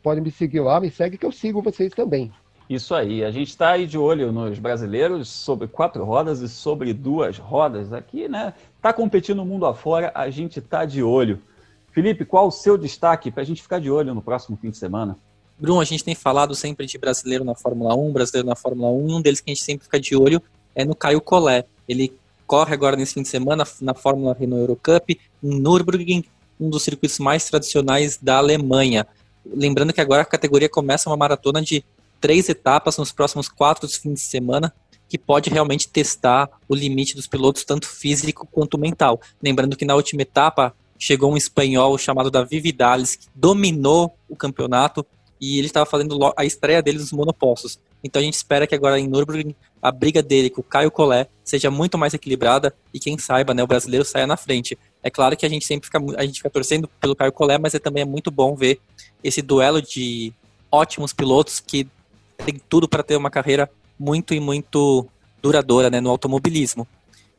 Podem 0.00 0.22
me 0.22 0.30
seguir 0.30 0.60
lá, 0.60 0.78
me 0.78 0.92
segue 0.92 1.18
que 1.18 1.26
eu 1.26 1.32
sigo 1.32 1.60
vocês 1.60 1.92
também. 1.92 2.30
Isso 2.70 2.94
aí, 2.94 3.24
a 3.24 3.32
gente 3.32 3.48
está 3.48 3.70
aí 3.70 3.84
de 3.84 3.98
olho 3.98 4.30
nos 4.30 4.58
brasileiros 4.60 5.28
sobre 5.28 5.66
quatro 5.66 6.04
rodas 6.04 6.40
e 6.40 6.48
sobre 6.48 6.94
duas 6.94 7.36
rodas. 7.36 7.92
Aqui, 7.92 8.28
né? 8.28 8.54
Tá 8.80 8.92
competindo 8.92 9.38
no 9.38 9.44
mundo 9.44 9.66
afora, 9.66 10.12
a 10.14 10.30
gente 10.30 10.60
tá 10.60 10.84
de 10.84 11.02
olho. 11.02 11.42
Felipe, 11.90 12.24
qual 12.24 12.46
o 12.46 12.52
seu 12.52 12.78
destaque 12.78 13.30
para 13.32 13.42
a 13.42 13.46
gente 13.46 13.60
ficar 13.60 13.80
de 13.80 13.90
olho 13.90 14.14
no 14.14 14.22
próximo 14.22 14.56
fim 14.56 14.70
de 14.70 14.76
semana? 14.76 15.18
Bruno, 15.58 15.80
a 15.80 15.84
gente 15.84 16.04
tem 16.04 16.14
falado 16.14 16.54
sempre 16.54 16.86
de 16.86 16.98
brasileiro 16.98 17.44
na 17.44 17.54
Fórmula 17.54 17.94
1, 17.94 18.12
brasileiro 18.12 18.48
na 18.48 18.56
Fórmula 18.56 18.90
1, 18.90 19.16
um 19.16 19.22
deles 19.22 19.40
que 19.40 19.50
a 19.50 19.54
gente 19.54 19.64
sempre 19.64 19.84
fica 19.84 20.00
de 20.00 20.16
olho 20.16 20.42
é 20.74 20.84
no 20.84 20.94
Caio 20.94 21.20
Collet. 21.20 21.66
Ele 21.88 22.12
corre 22.46 22.74
agora 22.74 22.96
nesse 22.96 23.14
fim 23.14 23.22
de 23.22 23.28
semana 23.28 23.64
na 23.80 23.94
Fórmula 23.94 24.36
Renault 24.38 24.62
Eurocup, 24.62 25.18
em 25.42 25.60
Nürburgring, 25.60 26.24
um 26.58 26.68
dos 26.68 26.82
circuitos 26.82 27.18
mais 27.18 27.48
tradicionais 27.48 28.18
da 28.20 28.38
Alemanha. 28.38 29.06
Lembrando 29.46 29.92
que 29.92 30.00
agora 30.00 30.22
a 30.22 30.26
categoria 30.26 30.68
começa 30.68 31.08
uma 31.08 31.16
maratona 31.16 31.62
de 31.62 31.84
três 32.20 32.48
etapas 32.48 32.96
nos 32.96 33.12
próximos 33.12 33.48
quatro 33.48 33.88
fins 33.88 34.14
de 34.14 34.20
semana, 34.20 34.74
que 35.08 35.18
pode 35.18 35.50
realmente 35.50 35.88
testar 35.88 36.48
o 36.68 36.74
limite 36.74 37.14
dos 37.14 37.26
pilotos, 37.26 37.64
tanto 37.64 37.86
físico 37.86 38.48
quanto 38.50 38.78
mental. 38.78 39.20
Lembrando 39.42 39.76
que 39.76 39.84
na 39.84 39.94
última 39.94 40.22
etapa 40.22 40.74
chegou 40.98 41.32
um 41.32 41.36
espanhol 41.36 41.96
chamado 41.98 42.30
Davi 42.30 42.60
Vidales, 42.60 43.14
que 43.14 43.26
dominou 43.34 44.16
o 44.28 44.34
campeonato, 44.34 45.06
e 45.44 45.58
ele 45.58 45.66
estava 45.66 45.84
fazendo 45.84 46.32
a 46.34 46.44
estreia 46.44 46.82
dele 46.82 46.98
nos 46.98 47.12
monopostos. 47.12 47.78
Então 48.02 48.20
a 48.20 48.24
gente 48.24 48.34
espera 48.34 48.66
que 48.66 48.74
agora 48.74 48.98
em 48.98 49.06
Nürburgring 49.06 49.54
a 49.82 49.92
briga 49.92 50.22
dele 50.22 50.48
com 50.48 50.62
o 50.62 50.64
Caio 50.64 50.90
Collet 50.90 51.28
seja 51.44 51.70
muito 51.70 51.98
mais 51.98 52.14
equilibrada 52.14 52.74
e 52.94 52.98
quem 52.98 53.18
saiba, 53.18 53.52
né, 53.52 53.62
o 53.62 53.66
brasileiro 53.66 54.04
saia 54.04 54.26
na 54.26 54.38
frente. 54.38 54.78
É 55.02 55.10
claro 55.10 55.36
que 55.36 55.44
a 55.44 55.48
gente 55.48 55.66
sempre 55.66 55.86
fica, 55.86 56.00
a 56.16 56.24
gente 56.24 56.38
fica 56.38 56.48
torcendo 56.48 56.88
pelo 56.98 57.14
Caio 57.14 57.32
Collet, 57.32 57.60
mas 57.60 57.74
é, 57.74 57.78
também 57.78 58.02
é 58.02 58.06
muito 58.06 58.30
bom 58.30 58.56
ver 58.56 58.80
esse 59.22 59.42
duelo 59.42 59.82
de 59.82 60.32
ótimos 60.72 61.12
pilotos 61.12 61.60
que 61.60 61.86
tem 62.38 62.58
tudo 62.68 62.88
para 62.88 63.02
ter 63.02 63.16
uma 63.16 63.30
carreira 63.30 63.70
muito 63.98 64.32
e 64.32 64.40
muito 64.40 65.06
duradoura 65.42 65.90
né, 65.90 66.00
no 66.00 66.08
automobilismo. 66.08 66.88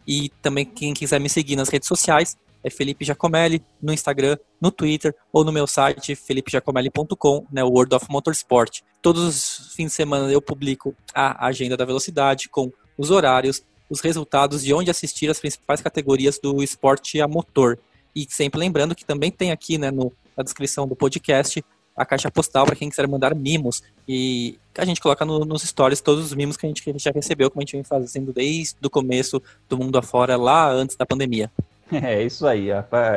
E 0.08 0.30
também 0.44 0.64
quem 0.64 0.94
quiser 0.94 1.20
me 1.20 1.28
seguir 1.28 1.56
nas 1.56 1.70
redes 1.70 1.88
sociais, 1.88 2.38
é 2.66 2.70
Felipe 2.72 3.06
Giacomelli 3.06 3.64
no 3.80 3.94
Instagram, 3.94 4.38
no 4.60 4.72
Twitter 4.72 5.16
ou 5.32 5.46
no 5.46 5.52
meu 5.52 5.68
site 5.68 6.16
felipejacomelli.com, 6.16 7.46
né, 7.52 7.64
World 7.64 7.94
of 7.94 8.08
Motorsport. 8.10 8.82
Todos 9.04 9.24
os 9.24 9.74
fins 9.76 9.90
de 9.90 9.94
semana 9.94 10.32
eu 10.32 10.42
publico 10.42 10.96
a 11.14 11.46
agenda 11.46 11.78
da 11.78 11.86
velocidade 11.86 12.50
com 12.50 12.72
os 12.98 13.12
horários, 13.12 13.64
os 13.88 14.02
resultados 14.02 14.64
de 14.64 14.74
onde 14.74 14.90
assistir 14.90 15.30
as 15.30 15.40
principais 15.40 15.80
categorias 15.80 16.40
do 16.42 16.64
esporte 16.64 17.22
a 17.22 17.28
motor. 17.28 17.78
E 18.16 18.26
sempre 18.28 18.60
lembrando 18.60 18.96
que 18.96 19.06
também 19.06 19.30
tem 19.30 19.52
aqui 19.52 19.78
né, 19.78 19.92
no, 19.92 20.12
na 20.36 20.44
descrição 20.44 20.88
do 20.88 20.96
podcast 20.96 21.64
a 21.96 22.04
caixa 22.04 22.32
postal 22.32 22.66
para 22.66 22.76
quem 22.76 22.90
quiser 22.90 23.08
mandar 23.08 23.36
mimos. 23.36 23.84
E 24.08 24.58
a 24.76 24.84
gente 24.84 25.00
coloca 25.00 25.24
no, 25.24 25.46
nos 25.46 25.62
stories 25.62 26.02
todos 26.02 26.26
os 26.26 26.34
mimos 26.34 26.58
que 26.58 26.66
a 26.66 26.70
gente 26.70 26.84
já 26.98 27.12
recebeu, 27.12 27.52
como 27.52 27.62
a 27.62 27.64
gente 27.64 27.74
vem 27.74 27.84
fazendo 27.84 28.34
desde 28.34 28.76
o 28.84 28.90
começo 28.90 29.42
do 29.70 29.78
mundo 29.78 29.98
afora, 29.98 30.36
lá 30.36 30.70
antes 30.72 30.96
da 30.96 31.06
pandemia. 31.06 31.52
É 31.92 32.24
isso 32.24 32.48
aí. 32.48 32.70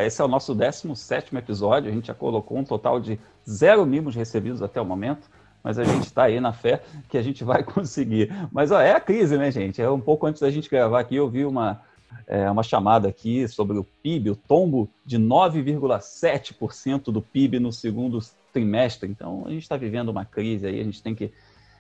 Esse 0.04 0.20
é 0.20 0.24
o 0.24 0.28
nosso 0.28 0.54
17 0.54 1.34
episódio. 1.36 1.90
A 1.90 1.94
gente 1.94 2.08
já 2.08 2.14
colocou 2.14 2.58
um 2.58 2.64
total 2.64 3.00
de 3.00 3.18
zero 3.48 3.84
mimos 3.86 4.14
recebidos 4.14 4.62
até 4.62 4.80
o 4.80 4.84
momento, 4.84 5.28
mas 5.62 5.78
a 5.78 5.84
gente 5.84 6.04
está 6.04 6.24
aí 6.24 6.40
na 6.40 6.52
fé 6.52 6.82
que 7.08 7.16
a 7.16 7.22
gente 7.22 7.44
vai 7.44 7.62
conseguir. 7.64 8.30
Mas 8.52 8.70
ó, 8.70 8.80
é 8.80 8.92
a 8.92 9.00
crise, 9.00 9.36
né, 9.36 9.50
gente? 9.50 9.80
É 9.80 9.90
um 9.90 10.00
pouco 10.00 10.26
antes 10.26 10.40
da 10.40 10.50
gente 10.50 10.68
gravar 10.68 11.00
aqui, 11.00 11.16
eu 11.16 11.28
vi 11.28 11.44
uma, 11.44 11.80
é, 12.26 12.50
uma 12.50 12.62
chamada 12.62 13.08
aqui 13.08 13.48
sobre 13.48 13.78
o 13.78 13.84
PIB, 13.84 14.30
o 14.30 14.36
tombo 14.36 14.88
de 15.04 15.18
9,7% 15.18 17.04
do 17.04 17.22
PIB 17.22 17.58
no 17.58 17.72
segundo 17.72 18.18
trimestre. 18.52 19.08
Então, 19.08 19.44
a 19.46 19.50
gente 19.50 19.62
está 19.62 19.76
vivendo 19.76 20.10
uma 20.10 20.24
crise 20.24 20.66
aí, 20.66 20.80
a 20.80 20.84
gente 20.84 21.02
tem 21.02 21.14
que 21.14 21.32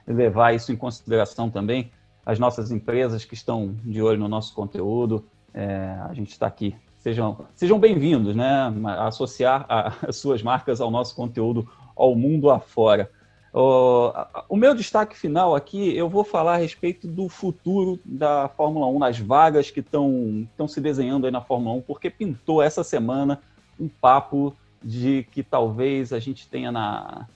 levar 0.06 0.54
isso 0.54 0.72
em 0.72 0.76
consideração 0.76 1.50
também. 1.50 1.90
As 2.24 2.38
nossas 2.38 2.70
empresas 2.70 3.24
que 3.24 3.34
estão 3.34 3.74
de 3.84 4.02
olho 4.02 4.18
no 4.18 4.28
nosso 4.28 4.54
conteúdo, 4.54 5.24
é, 5.58 5.98
a 6.08 6.14
gente 6.14 6.30
está 6.30 6.46
aqui. 6.46 6.76
Sejam, 7.00 7.44
sejam 7.52 7.80
bem-vindos, 7.80 8.36
né? 8.36 8.72
A 8.86 9.08
associar 9.08 9.66
as 10.06 10.16
suas 10.16 10.40
marcas 10.40 10.80
ao 10.80 10.88
nosso 10.88 11.16
conteúdo 11.16 11.68
ao 11.96 12.14
mundo 12.14 12.48
afora. 12.48 13.10
O, 13.52 14.12
o 14.48 14.56
meu 14.56 14.72
destaque 14.72 15.18
final 15.18 15.56
aqui, 15.56 15.96
eu 15.96 16.08
vou 16.08 16.22
falar 16.22 16.54
a 16.54 16.58
respeito 16.58 17.08
do 17.08 17.28
futuro 17.28 17.98
da 18.04 18.48
Fórmula 18.48 18.86
1, 18.86 18.98
nas 19.00 19.18
vagas 19.18 19.68
que 19.68 19.80
estão 19.80 20.46
se 20.68 20.80
desenhando 20.80 21.26
aí 21.26 21.32
na 21.32 21.40
Fórmula 21.40 21.76
1, 21.78 21.80
porque 21.82 22.08
pintou 22.08 22.62
essa 22.62 22.84
semana 22.84 23.40
um 23.80 23.88
papo 23.88 24.56
de 24.80 25.26
que 25.32 25.42
talvez 25.42 26.12
a 26.12 26.20
gente 26.20 26.46
tenha 26.46 26.70
na 26.70 27.26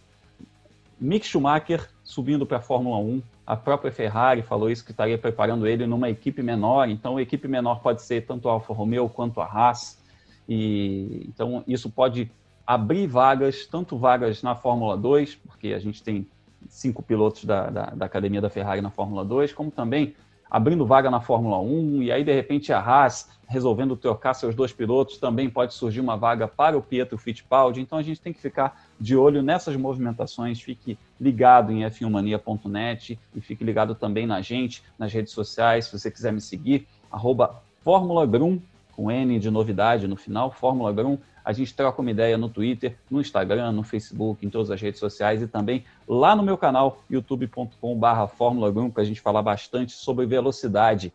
Mick 1.01 1.27
Schumacher 1.27 1.91
subindo 2.13 2.45
para 2.45 2.59
a 2.59 2.61
Fórmula 2.61 2.99
1 2.99 3.23
a 3.47 3.57
própria 3.57 3.91
Ferrari 3.91 4.43
falou 4.43 4.71
isso, 4.71 4.85
que 4.85 4.91
estaria 4.91 5.17
preparando 5.17 5.67
ele 5.67 5.87
numa 5.87 6.11
equipe 6.11 6.43
menor. 6.43 6.89
Então, 6.91 7.17
a 7.17 7.23
equipe 7.23 7.49
menor 7.49 7.81
pode 7.81 8.03
ser 8.03 8.27
tanto 8.27 8.49
a 8.49 8.53
Alfa 8.53 8.73
Romeo 8.75 9.09
quanto 9.09 9.41
a 9.41 9.47
Haas. 9.47 9.99
E, 10.47 11.27
então, 11.27 11.65
isso 11.67 11.89
pode 11.91 12.31
abrir 12.67 13.07
vagas, 13.07 13.67
tanto 13.67 13.97
vagas 13.97 14.43
na 14.43 14.55
Fórmula 14.55 14.95
2, 14.97 15.37
porque 15.37 15.69
a 15.69 15.79
gente 15.79 16.03
tem 16.03 16.27
cinco 16.69 17.03
pilotos 17.03 17.45
da, 17.45 17.71
da, 17.71 17.87
da 17.87 18.07
academia 18.07 18.43
da 18.43 18.51
Ferrari 18.51 18.83
na 18.83 18.91
Fórmula 18.91 19.25
2, 19.25 19.55
como 19.55 19.71
também 19.71 20.15
abrindo 20.53 20.85
vaga 20.85 21.11
na 21.11 21.19
Fórmula 21.19 21.59
1, 21.59 22.03
e 22.03 22.13
aí 22.13 22.23
de 22.23 22.31
repente 22.31 22.75
a 22.75 22.79
Haas 22.79 23.31
resolvendo 23.49 23.97
trocar 23.97 24.35
seus 24.35 24.55
dois 24.55 24.71
pilotos, 24.71 25.17
também 25.17 25.49
pode 25.49 25.73
surgir 25.73 25.99
uma 25.99 26.15
vaga 26.15 26.47
para 26.47 26.77
o 26.77 26.83
Pietro 26.83 27.17
Fittipaldi, 27.17 27.81
então 27.81 27.97
a 27.97 28.03
gente 28.03 28.21
tem 28.21 28.35
que 28.35 28.41
ficar 28.41 28.85
de 29.01 29.17
olho 29.17 29.43
nessas 29.43 29.75
movimentações, 29.77 30.61
fique 30.61 30.99
ligado 31.19 31.73
em 31.73 31.87
f1mania.net 31.87 33.19
e 33.35 33.41
fique 33.41 33.65
ligado 33.65 33.95
também 33.95 34.27
na 34.27 34.43
gente, 34.43 34.83
nas 34.99 35.11
redes 35.11 35.33
sociais, 35.33 35.87
se 35.87 35.99
você 35.99 36.11
quiser 36.11 36.35
me 36.35 36.41
seguir, 36.41 36.87
arroba 37.11 37.63
Fórmula 37.83 38.27
Grum, 38.27 38.61
com 38.95 39.11
N 39.11 39.39
de 39.39 39.51
novidade 39.51 40.07
no 40.07 40.17
final, 40.17 40.51
Fórmula 40.51 40.93
Grum. 40.93 41.17
A 41.45 41.53
gente 41.53 41.75
troca 41.75 42.01
uma 42.01 42.11
ideia 42.11 42.39
no 42.39 42.49
Twitter, 42.49 42.97
no 43.11 43.21
Instagram, 43.21 43.73
no 43.73 43.83
Facebook, 43.83 44.45
em 44.47 44.51
todas 44.51 44.71
as 44.71 44.81
redes 44.81 45.01
sociais 45.01 45.43
e 45.43 45.47
também 45.47 45.85
lá 46.07 46.37
no 46.37 46.43
meu 46.43 46.57
canal, 46.57 47.03
youtube.com.br 47.11 48.27
Fórmula 48.37 48.71
Grum, 48.71 48.91
para 48.91 49.03
a 49.03 49.07
gente 49.07 49.21
falar 49.21 49.43
bastante 49.43 49.93
sobre 49.93 50.27
velocidade. 50.27 51.13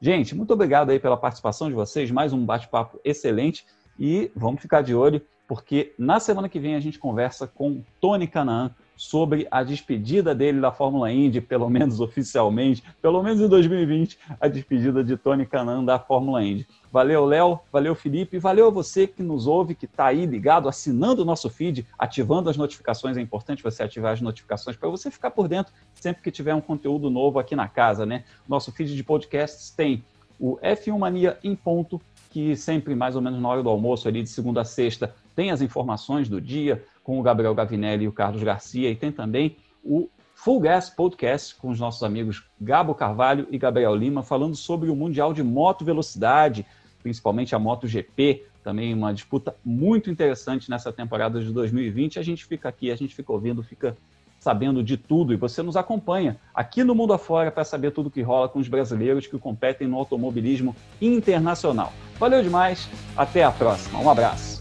Gente, 0.00 0.34
muito 0.34 0.52
obrigado 0.52 0.90
aí 0.90 0.98
pela 0.98 1.16
participação 1.16 1.68
de 1.68 1.74
vocês, 1.74 2.10
mais 2.10 2.32
um 2.32 2.44
bate-papo 2.44 3.00
excelente 3.04 3.66
e 3.98 4.30
vamos 4.34 4.62
ficar 4.62 4.82
de 4.82 4.94
olho, 4.94 5.20
porque 5.46 5.92
na 5.98 6.20
semana 6.20 6.48
que 6.48 6.60
vem 6.60 6.74
a 6.74 6.80
gente 6.80 6.98
conversa 6.98 7.46
com 7.46 7.82
Tony 8.00 8.26
Canaan, 8.26 8.74
sobre 8.98 9.46
a 9.48 9.62
despedida 9.62 10.34
dele 10.34 10.60
da 10.60 10.72
Fórmula 10.72 11.10
Indy, 11.10 11.40
pelo 11.40 11.70
menos 11.70 12.00
oficialmente, 12.00 12.82
pelo 13.00 13.22
menos 13.22 13.40
em 13.40 13.48
2020, 13.48 14.18
a 14.40 14.48
despedida 14.48 15.04
de 15.04 15.16
Tony 15.16 15.46
Canan 15.46 15.84
da 15.84 16.00
Fórmula 16.00 16.44
Indy. 16.44 16.66
Valeu, 16.90 17.24
Léo, 17.24 17.60
valeu, 17.72 17.94
Felipe, 17.94 18.38
valeu 18.38 18.72
você 18.72 19.06
que 19.06 19.22
nos 19.22 19.46
ouve, 19.46 19.76
que 19.76 19.84
está 19.84 20.06
aí 20.06 20.26
ligado, 20.26 20.68
assinando 20.68 21.22
o 21.22 21.24
nosso 21.24 21.48
feed, 21.48 21.86
ativando 21.96 22.50
as 22.50 22.56
notificações. 22.56 23.16
É 23.16 23.20
importante 23.20 23.62
você 23.62 23.84
ativar 23.84 24.14
as 24.14 24.20
notificações 24.20 24.76
para 24.76 24.88
você 24.88 25.12
ficar 25.12 25.30
por 25.30 25.46
dentro 25.46 25.72
sempre 25.94 26.20
que 26.20 26.32
tiver 26.32 26.54
um 26.54 26.60
conteúdo 26.60 27.08
novo 27.08 27.38
aqui 27.38 27.54
na 27.54 27.68
casa, 27.68 28.04
né? 28.04 28.24
Nosso 28.48 28.72
feed 28.72 28.96
de 28.96 29.04
podcasts 29.04 29.70
tem 29.70 30.02
o 30.40 30.56
F1 30.56 30.98
Mania 30.98 31.38
em 31.44 31.54
ponto, 31.54 32.00
que 32.30 32.56
sempre 32.56 32.96
mais 32.96 33.14
ou 33.14 33.22
menos 33.22 33.40
na 33.40 33.48
hora 33.48 33.62
do 33.62 33.68
almoço, 33.68 34.08
ali 34.08 34.22
de 34.22 34.28
segunda 34.28 34.62
a 34.62 34.64
sexta, 34.64 35.14
tem 35.36 35.52
as 35.52 35.62
informações 35.62 36.28
do 36.28 36.40
dia, 36.40 36.84
com 37.08 37.18
o 37.18 37.22
Gabriel 37.22 37.54
Gavinelli 37.54 38.04
e 38.04 38.08
o 38.08 38.12
Carlos 38.12 38.42
Garcia, 38.42 38.90
e 38.90 38.94
tem 38.94 39.10
também 39.10 39.56
o 39.82 40.10
Full 40.34 40.60
Gas 40.60 40.90
Podcast 40.90 41.56
com 41.56 41.70
os 41.70 41.80
nossos 41.80 42.02
amigos 42.02 42.44
Gabo 42.60 42.94
Carvalho 42.94 43.46
e 43.50 43.56
Gabriel 43.56 43.94
Lima, 43.94 44.22
falando 44.22 44.54
sobre 44.54 44.90
o 44.90 44.94
Mundial 44.94 45.32
de 45.32 45.42
Moto 45.42 45.86
Velocidade, 45.86 46.66
principalmente 47.02 47.54
a 47.54 47.58
MotoGP, 47.58 48.44
também 48.62 48.92
uma 48.92 49.14
disputa 49.14 49.56
muito 49.64 50.10
interessante 50.10 50.68
nessa 50.68 50.92
temporada 50.92 51.40
de 51.40 51.50
2020. 51.50 52.18
A 52.18 52.22
gente 52.22 52.44
fica 52.44 52.68
aqui, 52.68 52.90
a 52.90 52.96
gente 52.96 53.14
fica 53.14 53.32
ouvindo, 53.32 53.62
fica 53.62 53.96
sabendo 54.38 54.84
de 54.84 54.98
tudo 54.98 55.32
e 55.32 55.36
você 55.36 55.62
nos 55.62 55.78
acompanha 55.78 56.36
aqui 56.54 56.84
no 56.84 56.94
Mundo 56.94 57.14
Afora 57.14 57.50
para 57.50 57.64
saber 57.64 57.90
tudo 57.92 58.10
que 58.10 58.20
rola 58.20 58.50
com 58.50 58.58
os 58.58 58.68
brasileiros 58.68 59.26
que 59.26 59.38
competem 59.38 59.88
no 59.88 59.96
automobilismo 59.96 60.76
internacional. 61.00 61.90
Valeu 62.18 62.42
demais, 62.42 62.86
até 63.16 63.44
a 63.44 63.50
próxima, 63.50 63.98
um 63.98 64.10
abraço. 64.10 64.57